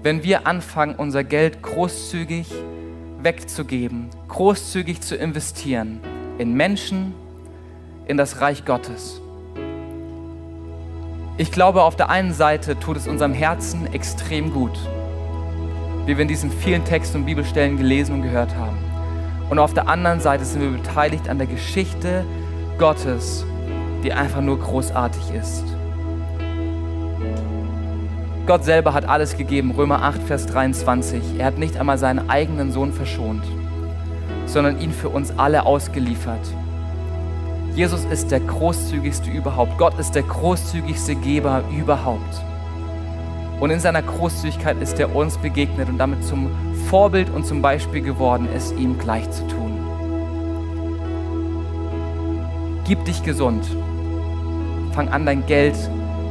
wenn 0.02 0.24
wir 0.24 0.48
anfangen, 0.48 0.96
unser 0.96 1.24
Geld 1.24 1.62
großzügig 1.62 2.52
wegzugeben, 3.22 4.10
großzügig 4.28 5.02
zu 5.02 5.16
investieren 5.16 6.02
in 6.40 6.54
Menschen, 6.54 7.14
in 8.08 8.18
das 8.18 8.42
Reich 8.42 8.66
Gottes. 8.66 9.22
Ich 11.38 11.52
glaube, 11.52 11.84
auf 11.84 11.96
der 11.96 12.10
einen 12.10 12.34
Seite 12.34 12.78
tut 12.80 12.98
es 12.98 13.08
unserem 13.08 13.34
Herzen 13.34 13.92
extrem 13.94 14.52
gut, 14.52 14.78
wie 16.06 16.18
wir 16.18 16.24
in 16.24 16.28
diesen 16.28 16.52
vielen 16.52 16.84
Texten 16.86 17.18
und 17.18 17.26
Bibelstellen 17.26 17.78
gelesen 17.78 18.16
und 18.16 18.24
gehört 18.24 18.56
haben. 18.56 18.78
Und 19.50 19.60
auf 19.60 19.74
der 19.74 19.88
anderen 19.88 20.20
Seite 20.20 20.44
sind 20.44 20.62
wir 20.62 20.72
beteiligt 20.72 21.30
an 21.30 21.38
der 21.38 21.48
Geschichte 21.48 22.26
Gottes, 22.78 23.46
die 24.04 24.12
einfach 24.12 24.42
nur 24.42 24.60
großartig 24.60 25.32
ist. 25.32 25.73
Gott 28.46 28.64
selber 28.66 28.94
hat 28.94 29.08
alles 29.08 29.38
gegeben, 29.38 29.72
Römer 29.72 30.02
8, 30.02 30.22
Vers 30.24 30.46
23. 30.48 31.40
Er 31.40 31.46
hat 31.46 31.58
nicht 31.58 31.78
einmal 31.78 31.98
seinen 31.98 32.30
eigenen 32.30 32.72
Sohn 32.72 32.92
verschont 32.92 33.44
sondern 34.46 34.80
ihn 34.80 34.92
für 34.92 35.10
uns 35.10 35.38
alle 35.38 35.66
ausgeliefert. 35.66 36.48
Jesus 37.76 38.06
ist 38.06 38.30
der 38.30 38.40
großzügigste 38.40 39.32
überhaupt. 39.32 39.78
Gott 39.78 39.98
ist 39.98 40.14
der 40.14 40.24
großzügigste 40.24 41.16
Geber 41.16 41.64
überhaupt. 41.76 42.42
Und 43.60 43.72
in 43.72 43.80
seiner 43.80 44.04
Großzügigkeit 44.04 44.80
ist 44.82 45.00
er 45.00 45.16
uns 45.16 45.38
begegnet 45.38 45.90
und 45.90 45.98
damit 45.98 46.24
zum 46.24 46.52
Vorbild 46.90 47.30
und 47.30 47.46
zum 47.46 47.62
Beispiel 47.62 48.02
geworden, 48.02 48.48
es 48.54 48.72
ihm 48.74 49.00
gleich 49.00 49.30
zu 49.32 49.48
tun. 49.48 49.72
Gib 52.86 53.04
dich 53.06 53.24
gesund. 53.24 53.66
Fang 54.92 55.10
an, 55.10 55.26
dein 55.26 55.46
Geld 55.48 55.76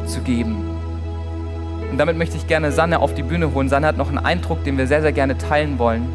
zu 0.07 0.21
geben. 0.21 0.72
Und 1.93 1.99
damit 1.99 2.19
möchte 2.19 2.37
ich 2.37 2.49
gerne 2.49 2.73
Sanne 2.73 2.99
auf 2.99 3.15
die 3.15 3.23
Bühne 3.23 3.55
holen. 3.55 3.69
Sanne 3.69 3.87
hat 3.87 3.97
noch 3.97 4.09
einen 4.09 4.19
Eindruck, 4.19 4.65
den 4.65 4.77
wir 4.77 4.89
sehr, 4.89 5.03
sehr 5.03 5.13
gerne 5.13 5.39
teilen 5.39 5.79
wollen 5.79 6.09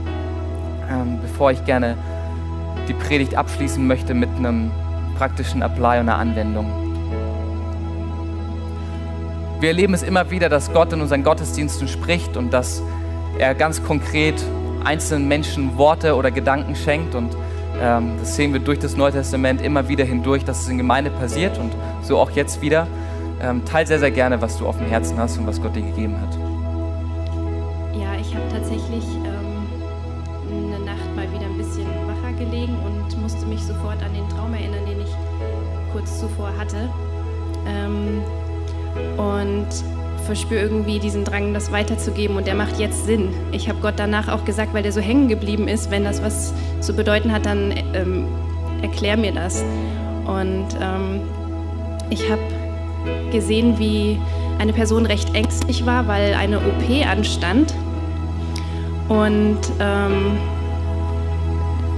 ähm, 0.90 1.20
bevor 1.22 1.52
ich 1.52 1.64
gerne 1.66 1.98
die 2.88 2.94
Predigt 2.94 3.36
abschließen 3.36 3.86
möchte 3.86 4.14
mit 4.14 4.30
einem 4.38 4.72
praktischen 5.18 5.62
Apply 5.62 6.00
und 6.00 6.10
einer 6.10 6.18
Anwendung. 6.18 6.72
Wir 9.60 9.70
erleben 9.70 9.94
es 9.94 10.04
immer 10.04 10.30
wieder, 10.30 10.50
dass 10.50 10.72
Gott 10.72 10.94
in 10.94 11.02
unseren 11.02 11.24
Gottesdiensten 11.24 11.88
spricht 11.88 12.38
und 12.38 12.52
dass 12.52 12.82
er 13.40 13.56
ganz 13.56 13.84
konkret 13.84 14.36
einzelnen 14.84 15.28
Menschen 15.28 15.78
Worte 15.78 16.16
oder 16.16 16.30
Gedanken 16.30 16.76
schenkt. 16.76 17.16
Und 17.16 17.36
ähm, 17.82 18.12
das 18.20 18.36
sehen 18.36 18.54
wir 18.54 18.60
durch 18.60 18.78
das 18.78 18.96
Neue 18.96 19.12
Testament 19.12 19.62
immer 19.62 19.88
wieder 19.88 20.06
hindurch, 20.06 20.46
dass 20.46 20.62
es 20.62 20.70
in 20.70 20.78
Gemeinde 20.78 21.10
passiert 21.10 21.58
und 21.58 21.72
so 22.04 22.20
auch 22.20 22.30
jetzt 22.32 22.62
wieder. 22.62 22.88
Ähm, 23.42 23.64
teil 23.66 23.86
sehr, 23.86 24.00
sehr 24.00 24.12
gerne, 24.12 24.42
was 24.42 24.58
du 24.58 24.66
auf 24.66 24.78
dem 24.78 24.88
Herzen 24.88 25.18
hast 25.18 25.38
und 25.38 25.48
was 25.48 25.62
Gott 25.62 25.76
dir 25.76 25.84
gegeben 25.84 26.16
hat. 26.20 26.36
Ja, 27.96 28.20
ich 28.20 28.34
habe 28.36 28.46
tatsächlich 28.52 29.04
mich 33.58 33.66
sofort 33.66 34.02
an 34.04 34.14
den 34.14 34.28
Traum 34.30 34.54
erinnern, 34.54 34.86
den 34.86 35.02
ich 35.02 35.10
kurz 35.92 36.20
zuvor 36.20 36.52
hatte. 36.58 36.90
Ähm, 37.66 38.22
und 39.18 39.68
verspüre 40.26 40.62
irgendwie 40.62 41.00
diesen 41.00 41.24
Drang, 41.24 41.54
das 41.54 41.72
weiterzugeben 41.72 42.36
und 42.36 42.48
der 42.48 42.56
macht 42.56 42.80
jetzt 42.80 43.06
Sinn. 43.06 43.30
Ich 43.52 43.70
habe 43.70 43.80
Gott 43.80 43.94
danach 43.98 44.28
auch 44.28 44.46
gesagt, 44.46 44.74
weil 44.74 44.84
der 44.84 44.92
so 44.92 45.00
hängen 45.00 45.28
geblieben 45.28 45.68
ist, 45.68 45.90
wenn 45.90 46.04
das 46.04 46.22
was 46.22 46.54
zu 46.82 46.94
bedeuten 46.94 47.32
hat, 47.32 47.46
dann 47.46 47.74
ähm, 47.94 48.28
erklär 48.82 49.18
mir 49.18 49.32
das. 49.32 49.64
Und 50.26 50.68
ähm, 50.82 51.22
ich 52.10 52.30
habe 52.30 52.42
gesehen, 53.32 53.80
wie 53.80 54.20
eine 54.60 54.74
Person 54.74 55.06
recht 55.06 55.34
ängstlich 55.36 55.86
war, 55.86 56.08
weil 56.08 56.34
eine 56.34 56.58
OP 56.58 57.08
anstand. 57.08 57.74
Und 59.10 59.60
ähm, 59.80 60.38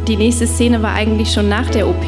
die 0.08 0.16
nächste 0.16 0.48
Szene 0.48 0.82
war 0.82 0.94
eigentlich 0.94 1.32
schon 1.32 1.50
nach 1.50 1.70
der 1.70 1.88
OP. 1.88 2.06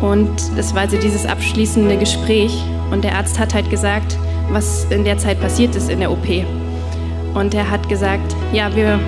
Und 0.00 0.30
es 0.56 0.74
war 0.74 0.82
also 0.82 0.96
dieses 0.96 1.26
abschließende 1.26 1.96
Gespräch. 1.96 2.62
Und 2.90 3.04
der 3.04 3.16
Arzt 3.16 3.38
hat 3.38 3.54
halt 3.54 3.68
gesagt, 3.70 4.16
was 4.50 4.84
in 4.90 5.04
der 5.04 5.18
Zeit 5.18 5.40
passiert 5.40 5.74
ist 5.74 5.90
in 5.90 6.00
der 6.00 6.10
OP. 6.10 6.26
Und 7.34 7.54
er 7.54 7.70
hat 7.70 7.88
gesagt, 7.88 8.34
ja, 8.52 8.74
wir, 8.74 8.98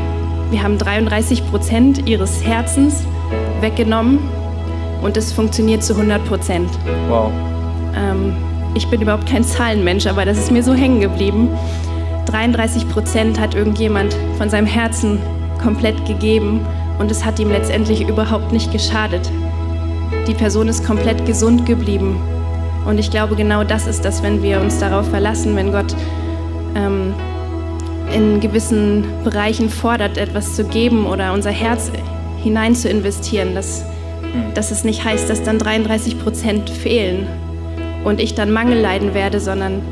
wir 0.50 0.62
haben 0.62 0.78
33 0.78 1.48
Prozent 1.50 2.08
ihres 2.08 2.44
Herzens 2.44 3.04
weggenommen 3.60 4.18
und 5.02 5.16
es 5.16 5.32
funktioniert 5.32 5.82
zu 5.82 5.94
100 5.94 6.24
Prozent. 6.26 6.70
Wow. 7.08 7.30
Ähm, 7.96 8.34
ich 8.74 8.88
bin 8.88 9.00
überhaupt 9.00 9.28
kein 9.28 9.44
Zahlenmensch, 9.44 10.06
aber 10.06 10.24
das 10.24 10.38
ist 10.38 10.50
mir 10.50 10.62
so 10.62 10.74
hängen 10.74 11.00
geblieben. 11.00 11.48
33 12.26 12.88
Prozent 12.88 13.40
hat 13.40 13.54
irgendjemand 13.54 14.14
von 14.38 14.48
seinem 14.48 14.66
Herzen 14.66 15.18
komplett 15.60 16.06
gegeben 16.06 16.64
und 16.98 17.10
es 17.10 17.24
hat 17.24 17.38
ihm 17.38 17.50
letztendlich 17.50 18.06
überhaupt 18.08 18.52
nicht 18.52 18.70
geschadet. 18.72 19.28
Die 20.26 20.34
Person 20.34 20.68
ist 20.68 20.86
komplett 20.86 21.26
gesund 21.26 21.66
geblieben. 21.66 22.20
Und 22.86 22.98
ich 22.98 23.10
glaube, 23.10 23.36
genau 23.36 23.64
das 23.64 23.86
ist 23.86 24.04
das, 24.04 24.22
wenn 24.22 24.42
wir 24.42 24.60
uns 24.60 24.78
darauf 24.78 25.08
verlassen, 25.08 25.56
wenn 25.56 25.72
Gott 25.72 25.94
ähm, 26.74 27.14
in 28.14 28.40
gewissen 28.40 29.04
Bereichen 29.24 29.68
fordert, 29.68 30.16
etwas 30.16 30.56
zu 30.56 30.64
geben 30.64 31.06
oder 31.06 31.32
unser 31.32 31.50
Herz 31.50 31.90
hinein 32.42 32.74
zu 32.74 32.88
investieren, 32.88 33.54
dass, 33.54 33.84
hm. 34.32 34.54
dass 34.54 34.70
es 34.70 34.84
nicht 34.84 35.04
heißt, 35.04 35.28
dass 35.28 35.42
dann 35.42 35.58
33 35.58 36.18
Prozent 36.18 36.70
fehlen 36.70 37.26
und 38.04 38.20
ich 38.20 38.34
dann 38.34 38.52
Mangel 38.52 38.78
leiden 38.78 39.14
werde, 39.14 39.40
sondern 39.40 39.82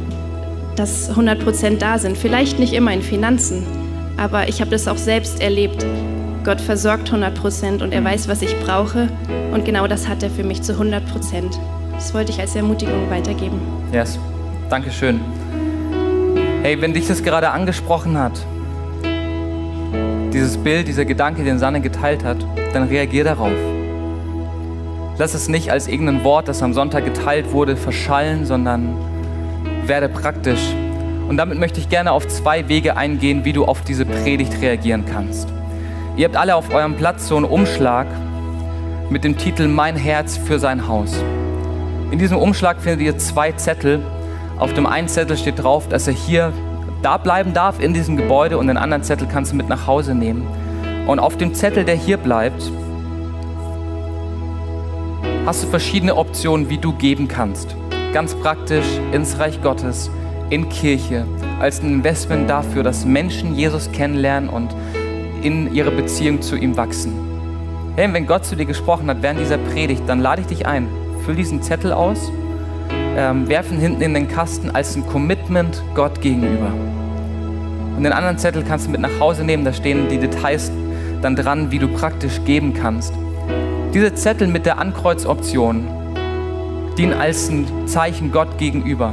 dass 0.76 1.10
100 1.10 1.42
Prozent 1.42 1.82
da 1.82 1.98
sind. 1.98 2.16
Vielleicht 2.16 2.58
nicht 2.58 2.72
immer 2.72 2.92
in 2.92 3.02
Finanzen, 3.02 3.66
aber 4.16 4.48
ich 4.48 4.60
habe 4.60 4.70
das 4.70 4.88
auch 4.88 4.96
selbst 4.96 5.40
erlebt, 5.40 5.84
Gott 6.44 6.60
versorgt 6.60 7.08
100 7.08 7.34
Prozent 7.34 7.82
und 7.82 7.92
er 7.92 8.02
weiß, 8.02 8.28
was 8.28 8.42
ich 8.42 8.58
brauche. 8.60 9.08
Und 9.52 9.64
genau 9.64 9.86
das 9.86 10.08
hat 10.08 10.22
er 10.22 10.30
für 10.30 10.44
mich 10.44 10.62
zu 10.62 10.72
100 10.72 11.04
Prozent. 11.06 11.58
Das 11.92 12.14
wollte 12.14 12.32
ich 12.32 12.40
als 12.40 12.54
Ermutigung 12.54 13.10
weitergeben. 13.10 13.60
Yes, 13.92 14.18
danke 14.70 14.90
schön. 14.90 15.20
Hey, 16.62 16.80
wenn 16.80 16.94
dich 16.94 17.06
das 17.06 17.22
gerade 17.22 17.50
angesprochen 17.50 18.16
hat, 18.16 18.32
dieses 20.32 20.56
Bild, 20.56 20.88
dieser 20.88 21.04
Gedanke, 21.04 21.44
den 21.44 21.58
Sanne 21.58 21.80
geteilt 21.80 22.24
hat, 22.24 22.38
dann 22.72 22.84
reagier 22.84 23.24
darauf. 23.24 23.52
Lass 25.18 25.34
es 25.34 25.48
nicht 25.48 25.72
als 25.72 25.88
irgendein 25.88 26.22
Wort, 26.22 26.46
das 26.46 26.62
am 26.62 26.72
Sonntag 26.72 27.04
geteilt 27.04 27.50
wurde, 27.50 27.76
verschallen, 27.76 28.46
sondern 28.46 28.94
werde 29.84 30.08
praktisch. 30.08 30.60
Und 31.28 31.36
damit 31.36 31.58
möchte 31.58 31.80
ich 31.80 31.88
gerne 31.88 32.12
auf 32.12 32.28
zwei 32.28 32.68
Wege 32.68 32.96
eingehen, 32.96 33.44
wie 33.44 33.52
du 33.52 33.64
auf 33.64 33.82
diese 33.82 34.06
Predigt 34.06 34.60
reagieren 34.62 35.04
kannst. 35.04 35.48
Ihr 36.16 36.24
habt 36.24 36.36
alle 36.36 36.54
auf 36.54 36.72
eurem 36.72 36.94
Platz 36.94 37.26
so 37.26 37.36
einen 37.36 37.46
Umschlag 37.46 38.06
mit 39.10 39.24
dem 39.24 39.36
Titel 39.36 39.66
Mein 39.66 39.96
Herz 39.96 40.36
für 40.36 40.60
sein 40.60 40.86
Haus. 40.86 41.16
In 42.12 42.20
diesem 42.20 42.38
Umschlag 42.38 42.80
findet 42.80 43.00
ihr 43.00 43.18
zwei 43.18 43.50
Zettel. 43.50 44.00
Auf 44.56 44.72
dem 44.72 44.86
einen 44.86 45.08
Zettel 45.08 45.36
steht 45.36 45.60
drauf, 45.60 45.88
dass 45.88 46.06
er 46.06 46.14
hier 46.14 46.52
da 47.02 47.16
bleiben 47.16 47.54
darf 47.54 47.80
in 47.80 47.92
diesem 47.92 48.16
Gebäude 48.16 48.56
und 48.56 48.68
den 48.68 48.76
anderen 48.76 49.02
Zettel 49.02 49.26
kannst 49.26 49.50
du 49.50 49.56
mit 49.56 49.68
nach 49.68 49.88
Hause 49.88 50.14
nehmen. 50.14 50.46
Und 51.08 51.18
auf 51.18 51.36
dem 51.36 51.54
Zettel, 51.54 51.84
der 51.84 51.96
hier 51.96 52.18
bleibt, 52.18 52.70
hast 55.48 55.64
du 55.64 55.66
verschiedene 55.68 56.14
Optionen, 56.14 56.68
wie 56.68 56.76
du 56.76 56.92
geben 56.92 57.26
kannst. 57.26 57.74
Ganz 58.12 58.34
praktisch 58.34 58.84
ins 59.12 59.38
Reich 59.38 59.62
Gottes, 59.62 60.10
in 60.50 60.68
Kirche, 60.68 61.24
als 61.58 61.80
ein 61.80 61.90
Investment 61.90 62.50
dafür, 62.50 62.82
dass 62.82 63.06
Menschen 63.06 63.54
Jesus 63.54 63.90
kennenlernen 63.90 64.50
und 64.50 64.68
in 65.40 65.74
ihrer 65.74 65.90
Beziehung 65.90 66.42
zu 66.42 66.54
ihm 66.54 66.76
wachsen. 66.76 67.14
Hey, 67.96 68.12
wenn 68.12 68.26
Gott 68.26 68.44
zu 68.44 68.56
dir 68.56 68.66
gesprochen 68.66 69.08
hat 69.08 69.22
während 69.22 69.40
dieser 69.40 69.56
Predigt, 69.56 70.02
dann 70.06 70.20
lade 70.20 70.42
ich 70.42 70.48
dich 70.48 70.66
ein. 70.66 70.86
Füll 71.24 71.36
diesen 71.36 71.62
Zettel 71.62 71.94
aus, 71.94 72.30
ähm, 73.16 73.48
werfen 73.48 73.78
hinten 73.78 74.02
in 74.02 74.12
den 74.12 74.28
Kasten 74.28 74.68
als 74.68 74.96
ein 74.96 75.06
Commitment 75.06 75.82
Gott 75.94 76.20
gegenüber. 76.20 76.74
Und 77.96 78.04
den 78.04 78.12
anderen 78.12 78.36
Zettel 78.36 78.64
kannst 78.64 78.86
du 78.86 78.90
mit 78.90 79.00
nach 79.00 79.18
Hause 79.18 79.44
nehmen, 79.44 79.64
da 79.64 79.72
stehen 79.72 80.10
die 80.10 80.18
Details 80.18 80.70
dann 81.22 81.36
dran, 81.36 81.70
wie 81.70 81.78
du 81.78 81.88
praktisch 81.88 82.38
geben 82.44 82.74
kannst. 82.74 83.14
Diese 83.98 84.14
Zettel 84.14 84.46
mit 84.46 84.64
der 84.64 84.78
Ankreuzoption 84.78 85.84
dienen 86.96 87.14
als 87.14 87.48
ein 87.48 87.66
Zeichen 87.88 88.30
Gott 88.30 88.56
gegenüber, 88.56 89.12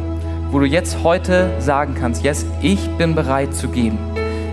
wo 0.51 0.59
du 0.59 0.67
jetzt 0.67 1.01
heute 1.01 1.49
sagen 1.57 1.95
kannst, 1.99 2.23
yes, 2.23 2.45
ich 2.61 2.87
bin 2.99 3.15
bereit 3.15 3.55
zu 3.55 3.67
geben. 3.67 3.97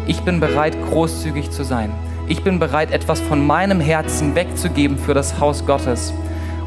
Ich 0.06 0.22
bin 0.22 0.40
bereit, 0.40 0.74
großzügig 0.88 1.50
zu 1.50 1.64
sein. 1.64 1.92
Ich 2.28 2.42
bin 2.42 2.58
bereit, 2.58 2.92
etwas 2.92 3.20
von 3.20 3.46
meinem 3.46 3.78
Herzen 3.78 4.34
wegzugeben 4.34 4.96
für 4.96 5.12
das 5.12 5.38
Haus 5.38 5.66
Gottes. 5.66 6.14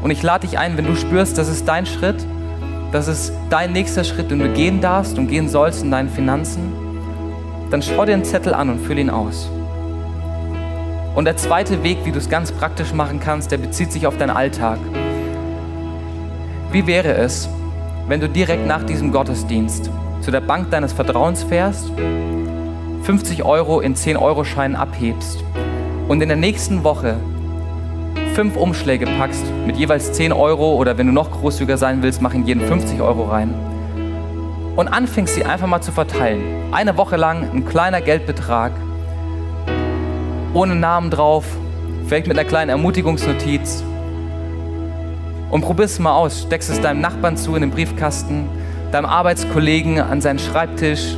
Und 0.00 0.12
ich 0.12 0.22
lade 0.22 0.46
dich 0.46 0.60
ein, 0.60 0.76
wenn 0.76 0.86
du 0.86 0.94
spürst, 0.94 1.36
das 1.36 1.48
ist 1.48 1.66
dein 1.66 1.86
Schritt, 1.86 2.24
das 2.92 3.08
ist 3.08 3.32
dein 3.50 3.72
nächster 3.72 4.04
Schritt, 4.04 4.30
den 4.30 4.38
du 4.38 4.48
gehen 4.52 4.80
darfst 4.80 5.18
und 5.18 5.26
gehen 5.26 5.48
sollst 5.48 5.82
in 5.82 5.90
deinen 5.90 6.08
Finanzen, 6.08 6.72
dann 7.72 7.82
schau 7.82 8.04
dir 8.04 8.14
einen 8.14 8.24
Zettel 8.24 8.54
an 8.54 8.70
und 8.70 8.78
füll 8.78 9.00
ihn 9.00 9.10
aus. 9.10 9.50
Und 11.16 11.24
der 11.24 11.38
zweite 11.38 11.82
Weg, 11.82 12.04
wie 12.04 12.12
du 12.12 12.18
es 12.18 12.28
ganz 12.28 12.52
praktisch 12.52 12.92
machen 12.92 13.20
kannst, 13.20 13.50
der 13.50 13.56
bezieht 13.56 13.90
sich 13.90 14.06
auf 14.06 14.18
deinen 14.18 14.36
Alltag. 14.36 14.78
Wie 16.70 16.86
wäre 16.86 17.14
es, 17.14 17.48
wenn 18.06 18.20
du 18.20 18.28
direkt 18.28 18.66
nach 18.66 18.82
diesem 18.82 19.12
Gottesdienst 19.12 19.90
zu 20.20 20.30
der 20.30 20.42
Bank 20.42 20.70
deines 20.70 20.92
Vertrauens 20.92 21.42
fährst, 21.42 21.90
50 23.04 23.44
Euro 23.44 23.80
in 23.80 23.94
10-Euro-Scheinen 23.94 24.76
abhebst 24.76 25.42
und 26.06 26.20
in 26.20 26.28
der 26.28 26.36
nächsten 26.36 26.84
Woche 26.84 27.16
fünf 28.34 28.54
Umschläge 28.54 29.06
packst 29.06 29.46
mit 29.66 29.78
jeweils 29.78 30.12
10 30.12 30.34
Euro 30.34 30.74
oder 30.74 30.98
wenn 30.98 31.06
du 31.06 31.14
noch 31.14 31.30
großzügiger 31.30 31.78
sein 31.78 32.02
willst, 32.02 32.20
mach 32.20 32.34
in 32.34 32.44
jeden 32.44 32.60
50 32.60 33.00
Euro 33.00 33.22
rein 33.22 33.54
und 34.76 34.88
anfängst 34.88 35.34
sie 35.34 35.46
einfach 35.46 35.66
mal 35.66 35.80
zu 35.80 35.92
verteilen. 35.92 36.42
Eine 36.72 36.98
Woche 36.98 37.16
lang 37.16 37.48
ein 37.54 37.64
kleiner 37.64 38.02
Geldbetrag, 38.02 38.72
ohne 40.54 40.74
Namen 40.74 41.10
drauf, 41.10 41.44
vielleicht 42.06 42.26
mit 42.26 42.38
einer 42.38 42.48
kleinen 42.48 42.70
Ermutigungsnotiz. 42.70 43.84
Und 45.50 45.62
probier 45.62 45.84
es 45.84 45.98
mal 45.98 46.14
aus. 46.14 46.42
Steckst 46.42 46.70
es 46.70 46.80
deinem 46.80 47.00
Nachbarn 47.00 47.36
zu 47.36 47.54
in 47.54 47.62
den 47.62 47.70
Briefkasten, 47.70 48.48
deinem 48.92 49.06
Arbeitskollegen 49.06 50.00
an 50.00 50.20
seinen 50.20 50.38
Schreibtisch, 50.38 51.16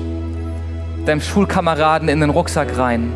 deinem 1.06 1.20
Schulkameraden 1.20 2.08
in 2.08 2.20
den 2.20 2.30
Rucksack 2.30 2.76
rein. 2.78 3.12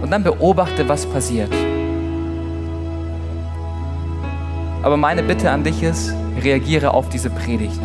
Und 0.00 0.10
dann 0.10 0.22
beobachte, 0.22 0.88
was 0.88 1.06
passiert. 1.06 1.52
Aber 4.82 4.96
meine 4.96 5.22
Bitte 5.22 5.50
an 5.50 5.64
dich 5.64 5.82
ist, 5.82 6.14
reagiere 6.42 6.94
auf 6.94 7.08
diese 7.08 7.30
Predigt 7.30 7.80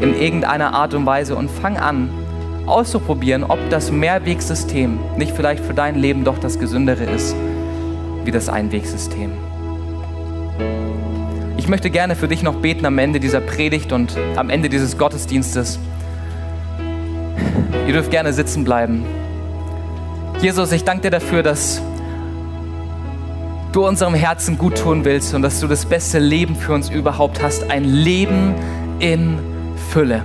in 0.00 0.14
irgendeiner 0.14 0.74
Art 0.74 0.94
und 0.94 1.06
Weise 1.06 1.36
und 1.36 1.50
fang 1.50 1.76
an, 1.76 2.10
auszuprobieren, 2.66 3.44
ob 3.44 3.58
das 3.70 3.90
Mehrwegsystem 3.90 4.98
nicht 5.16 5.34
vielleicht 5.34 5.64
für 5.64 5.74
dein 5.74 5.96
Leben 5.96 6.24
doch 6.24 6.38
das 6.38 6.58
gesündere 6.58 7.04
ist 7.04 7.34
wie 8.24 8.30
das 8.32 8.48
Einwegsystem. 8.48 9.30
Ich 11.56 11.68
möchte 11.68 11.90
gerne 11.90 12.16
für 12.16 12.28
dich 12.28 12.42
noch 12.42 12.56
beten 12.56 12.84
am 12.84 12.98
Ende 12.98 13.20
dieser 13.20 13.40
Predigt 13.40 13.92
und 13.92 14.16
am 14.36 14.50
Ende 14.50 14.68
dieses 14.68 14.98
Gottesdienstes. 14.98 15.78
Ihr 17.86 17.92
dürft 17.92 18.10
gerne 18.10 18.32
sitzen 18.32 18.64
bleiben. 18.64 19.04
Jesus, 20.40 20.72
ich 20.72 20.84
danke 20.84 21.02
dir 21.02 21.10
dafür, 21.10 21.42
dass 21.42 21.80
du 23.72 23.86
unserem 23.86 24.14
Herzen 24.14 24.58
gut 24.58 24.78
tun 24.78 25.04
willst 25.04 25.34
und 25.34 25.42
dass 25.42 25.60
du 25.60 25.66
das 25.66 25.86
beste 25.86 26.18
Leben 26.18 26.56
für 26.56 26.72
uns 26.72 26.90
überhaupt 26.90 27.42
hast. 27.42 27.70
Ein 27.70 27.84
Leben 27.84 28.54
in 28.98 29.38
Fülle. 29.90 30.24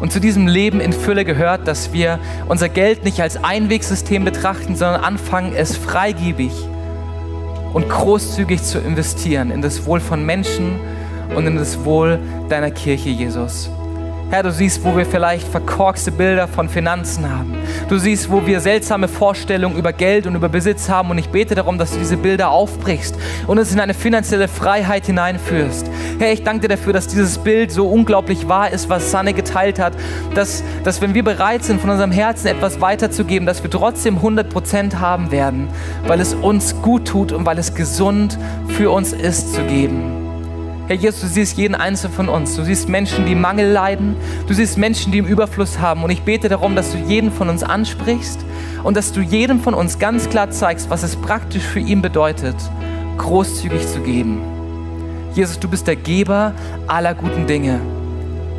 Und 0.00 0.12
zu 0.12 0.20
diesem 0.20 0.46
Leben 0.46 0.80
in 0.80 0.92
Fülle 0.92 1.24
gehört, 1.24 1.66
dass 1.66 1.92
wir 1.92 2.18
unser 2.48 2.68
Geld 2.68 3.04
nicht 3.04 3.20
als 3.20 3.42
Einwegsystem 3.42 4.24
betrachten, 4.24 4.76
sondern 4.76 5.02
anfangen, 5.02 5.54
es 5.54 5.76
freigebig 5.76 6.52
und 7.72 7.88
großzügig 7.88 8.62
zu 8.62 8.78
investieren 8.78 9.50
in 9.50 9.60
das 9.60 9.86
Wohl 9.86 10.00
von 10.00 10.24
Menschen 10.24 10.78
und 11.34 11.46
in 11.46 11.56
das 11.56 11.84
Wohl 11.84 12.18
deiner 12.48 12.70
Kirche, 12.70 13.10
Jesus. 13.10 13.70
Herr, 14.30 14.42
du 14.42 14.52
siehst, 14.52 14.84
wo 14.84 14.94
wir 14.94 15.06
vielleicht 15.06 15.48
verkorkste 15.48 16.12
Bilder 16.12 16.48
von 16.48 16.68
Finanzen 16.68 17.30
haben. 17.30 17.54
Du 17.88 17.96
siehst, 17.96 18.30
wo 18.30 18.44
wir 18.44 18.60
seltsame 18.60 19.08
Vorstellungen 19.08 19.78
über 19.78 19.94
Geld 19.94 20.26
und 20.26 20.34
über 20.34 20.50
Besitz 20.50 20.90
haben. 20.90 21.08
Und 21.08 21.16
ich 21.16 21.30
bete 21.30 21.54
darum, 21.54 21.78
dass 21.78 21.92
du 21.92 21.98
diese 21.98 22.18
Bilder 22.18 22.50
aufbrichst 22.50 23.16
und 23.46 23.58
uns 23.58 23.72
in 23.72 23.80
eine 23.80 23.94
finanzielle 23.94 24.46
Freiheit 24.46 25.06
hineinführst. 25.06 25.90
Herr, 26.18 26.30
ich 26.30 26.42
danke 26.42 26.68
dir 26.68 26.76
dafür, 26.76 26.92
dass 26.92 27.06
dieses 27.06 27.38
Bild 27.38 27.72
so 27.72 27.88
unglaublich 27.88 28.46
wahr 28.48 28.70
ist, 28.70 28.90
was 28.90 29.10
Sanne 29.10 29.32
geteilt 29.32 29.78
hat. 29.78 29.94
Dass, 30.34 30.62
dass 30.84 31.00
wenn 31.00 31.14
wir 31.14 31.24
bereit 31.24 31.64
sind, 31.64 31.80
von 31.80 31.88
unserem 31.88 32.12
Herzen 32.12 32.48
etwas 32.48 32.82
weiterzugeben, 32.82 33.46
dass 33.46 33.62
wir 33.62 33.70
trotzdem 33.70 34.18
100% 34.18 34.96
haben 34.96 35.30
werden, 35.30 35.68
weil 36.06 36.20
es 36.20 36.34
uns 36.34 36.82
gut 36.82 37.06
tut 37.06 37.32
und 37.32 37.46
weil 37.46 37.56
es 37.56 37.74
gesund 37.74 38.38
für 38.68 38.90
uns 38.90 39.14
ist 39.14 39.54
zu 39.54 39.62
geben. 39.62 40.17
Herr 40.88 40.96
Jesus, 40.96 41.20
du 41.20 41.26
siehst 41.26 41.58
jeden 41.58 41.74
Einzelnen 41.74 42.14
von 42.14 42.30
uns. 42.30 42.56
Du 42.56 42.64
siehst 42.64 42.88
Menschen, 42.88 43.26
die 43.26 43.34
Mangel 43.34 43.70
leiden. 43.70 44.16
Du 44.46 44.54
siehst 44.54 44.78
Menschen, 44.78 45.12
die 45.12 45.18
im 45.18 45.26
Überfluss 45.26 45.78
haben. 45.80 46.02
Und 46.02 46.08
ich 46.08 46.22
bete 46.22 46.48
darum, 46.48 46.74
dass 46.74 46.92
du 46.92 46.96
jeden 46.96 47.30
von 47.30 47.50
uns 47.50 47.62
ansprichst 47.62 48.42
und 48.84 48.96
dass 48.96 49.12
du 49.12 49.20
jedem 49.20 49.60
von 49.60 49.74
uns 49.74 49.98
ganz 49.98 50.30
klar 50.30 50.50
zeigst, 50.50 50.88
was 50.88 51.02
es 51.02 51.14
praktisch 51.14 51.62
für 51.62 51.80
ihn 51.80 52.00
bedeutet, 52.00 52.56
großzügig 53.18 53.86
zu 53.86 54.00
geben. 54.00 54.40
Jesus, 55.34 55.60
du 55.60 55.68
bist 55.68 55.86
der 55.86 55.96
Geber 55.96 56.54
aller 56.86 57.14
guten 57.14 57.46
Dinge. 57.46 57.80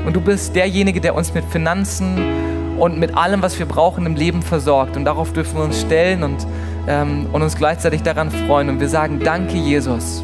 Und 0.05 0.15
du 0.15 0.21
bist 0.21 0.55
derjenige, 0.55 1.01
der 1.01 1.15
uns 1.15 1.33
mit 1.33 1.45
Finanzen 1.45 2.77
und 2.77 2.99
mit 2.99 3.17
allem, 3.17 3.41
was 3.41 3.57
wir 3.57 3.65
brauchen 3.65 4.05
im 4.05 4.13
Leben 4.13 4.43
versorgt. 4.43 4.97
Und 4.97 5.05
darauf 5.05 5.33
dürfen 5.33 5.57
wir 5.57 5.63
uns 5.63 5.81
stellen 5.81 6.21
und, 6.21 6.45
ähm, 6.87 7.25
und 7.33 7.41
uns 7.41 7.55
gleichzeitig 7.55 8.03
daran 8.03 8.29
freuen. 8.29 8.69
Und 8.69 8.79
wir 8.79 8.87
sagen, 8.87 9.19
danke 9.19 9.57
Jesus 9.57 10.23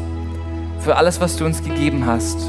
für 0.86 0.96
alles, 0.96 1.20
was 1.20 1.36
du 1.36 1.44
uns 1.44 1.62
gegeben 1.64 2.06
hast. 2.06 2.48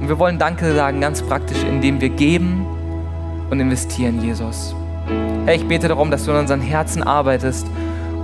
Und 0.00 0.08
wir 0.08 0.18
wollen 0.18 0.36
Danke 0.36 0.74
sagen, 0.74 1.00
ganz 1.00 1.22
praktisch, 1.22 1.62
indem 1.62 2.00
wir 2.00 2.08
geben 2.08 2.66
und 3.50 3.60
investieren, 3.60 4.20
Jesus. 4.20 4.74
Herr, 5.44 5.54
ich 5.54 5.68
bete 5.68 5.86
darum, 5.86 6.10
dass 6.10 6.24
du 6.24 6.32
in 6.32 6.38
unseren 6.38 6.60
Herzen 6.60 7.04
arbeitest 7.04 7.68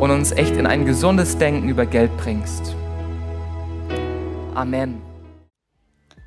und 0.00 0.11
uns 0.11 0.32
echt 0.32 0.56
in 0.56 0.66
ein 0.66 0.86
gesundes 0.86 1.38
Denken 1.38 1.68
über 1.68 1.86
Geld 1.86 2.11
bringst. 2.16 2.74
Amen. 4.56 5.00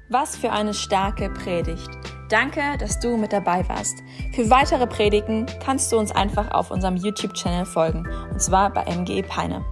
Was 0.10 0.38
für 0.38 0.52
eine 0.54 0.74
starke 0.74 1.30
Predigt. 1.32 1.90
Danke, 2.30 2.62
dass 2.80 3.02
du 3.02 3.18
mit 3.18 3.34
dabei 3.34 3.68
warst. 3.68 3.98
Für 4.34 4.50
weitere 4.50 4.88
Predigen 4.88 5.48
kannst 5.62 5.92
du 5.92 5.98
uns 5.98 6.14
einfach 6.14 6.52
auf 6.52 6.72
unserem 6.72 6.96
YouTube-Channel 6.96 7.66
folgen, 7.66 8.08
und 8.32 8.42
zwar 8.42 8.70
bei 8.70 8.86
MGE 8.86 9.24
Peine. 9.24 9.66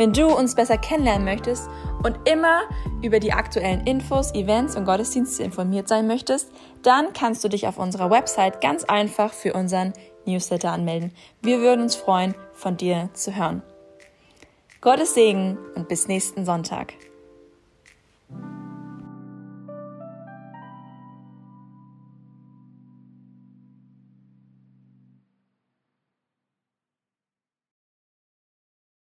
Wenn 0.00 0.14
du 0.14 0.34
uns 0.34 0.54
besser 0.54 0.78
kennenlernen 0.78 1.26
möchtest 1.26 1.68
und 2.02 2.26
immer 2.26 2.62
über 3.02 3.20
die 3.20 3.34
aktuellen 3.34 3.86
Infos, 3.86 4.32
Events 4.34 4.74
und 4.74 4.86
Gottesdienste 4.86 5.42
informiert 5.42 5.88
sein 5.88 6.06
möchtest, 6.06 6.50
dann 6.82 7.12
kannst 7.12 7.44
du 7.44 7.48
dich 7.48 7.68
auf 7.68 7.76
unserer 7.76 8.10
Website 8.10 8.62
ganz 8.62 8.84
einfach 8.84 9.34
für 9.34 9.52
unseren 9.52 9.92
Newsletter 10.24 10.72
anmelden. 10.72 11.12
Wir 11.42 11.60
würden 11.60 11.82
uns 11.82 11.96
freuen, 11.96 12.34
von 12.54 12.78
dir 12.78 13.10
zu 13.12 13.36
hören. 13.36 13.62
Gottes 14.80 15.12
Segen 15.12 15.58
und 15.74 15.88
bis 15.88 16.08
nächsten 16.08 16.46
Sonntag. 16.46 16.94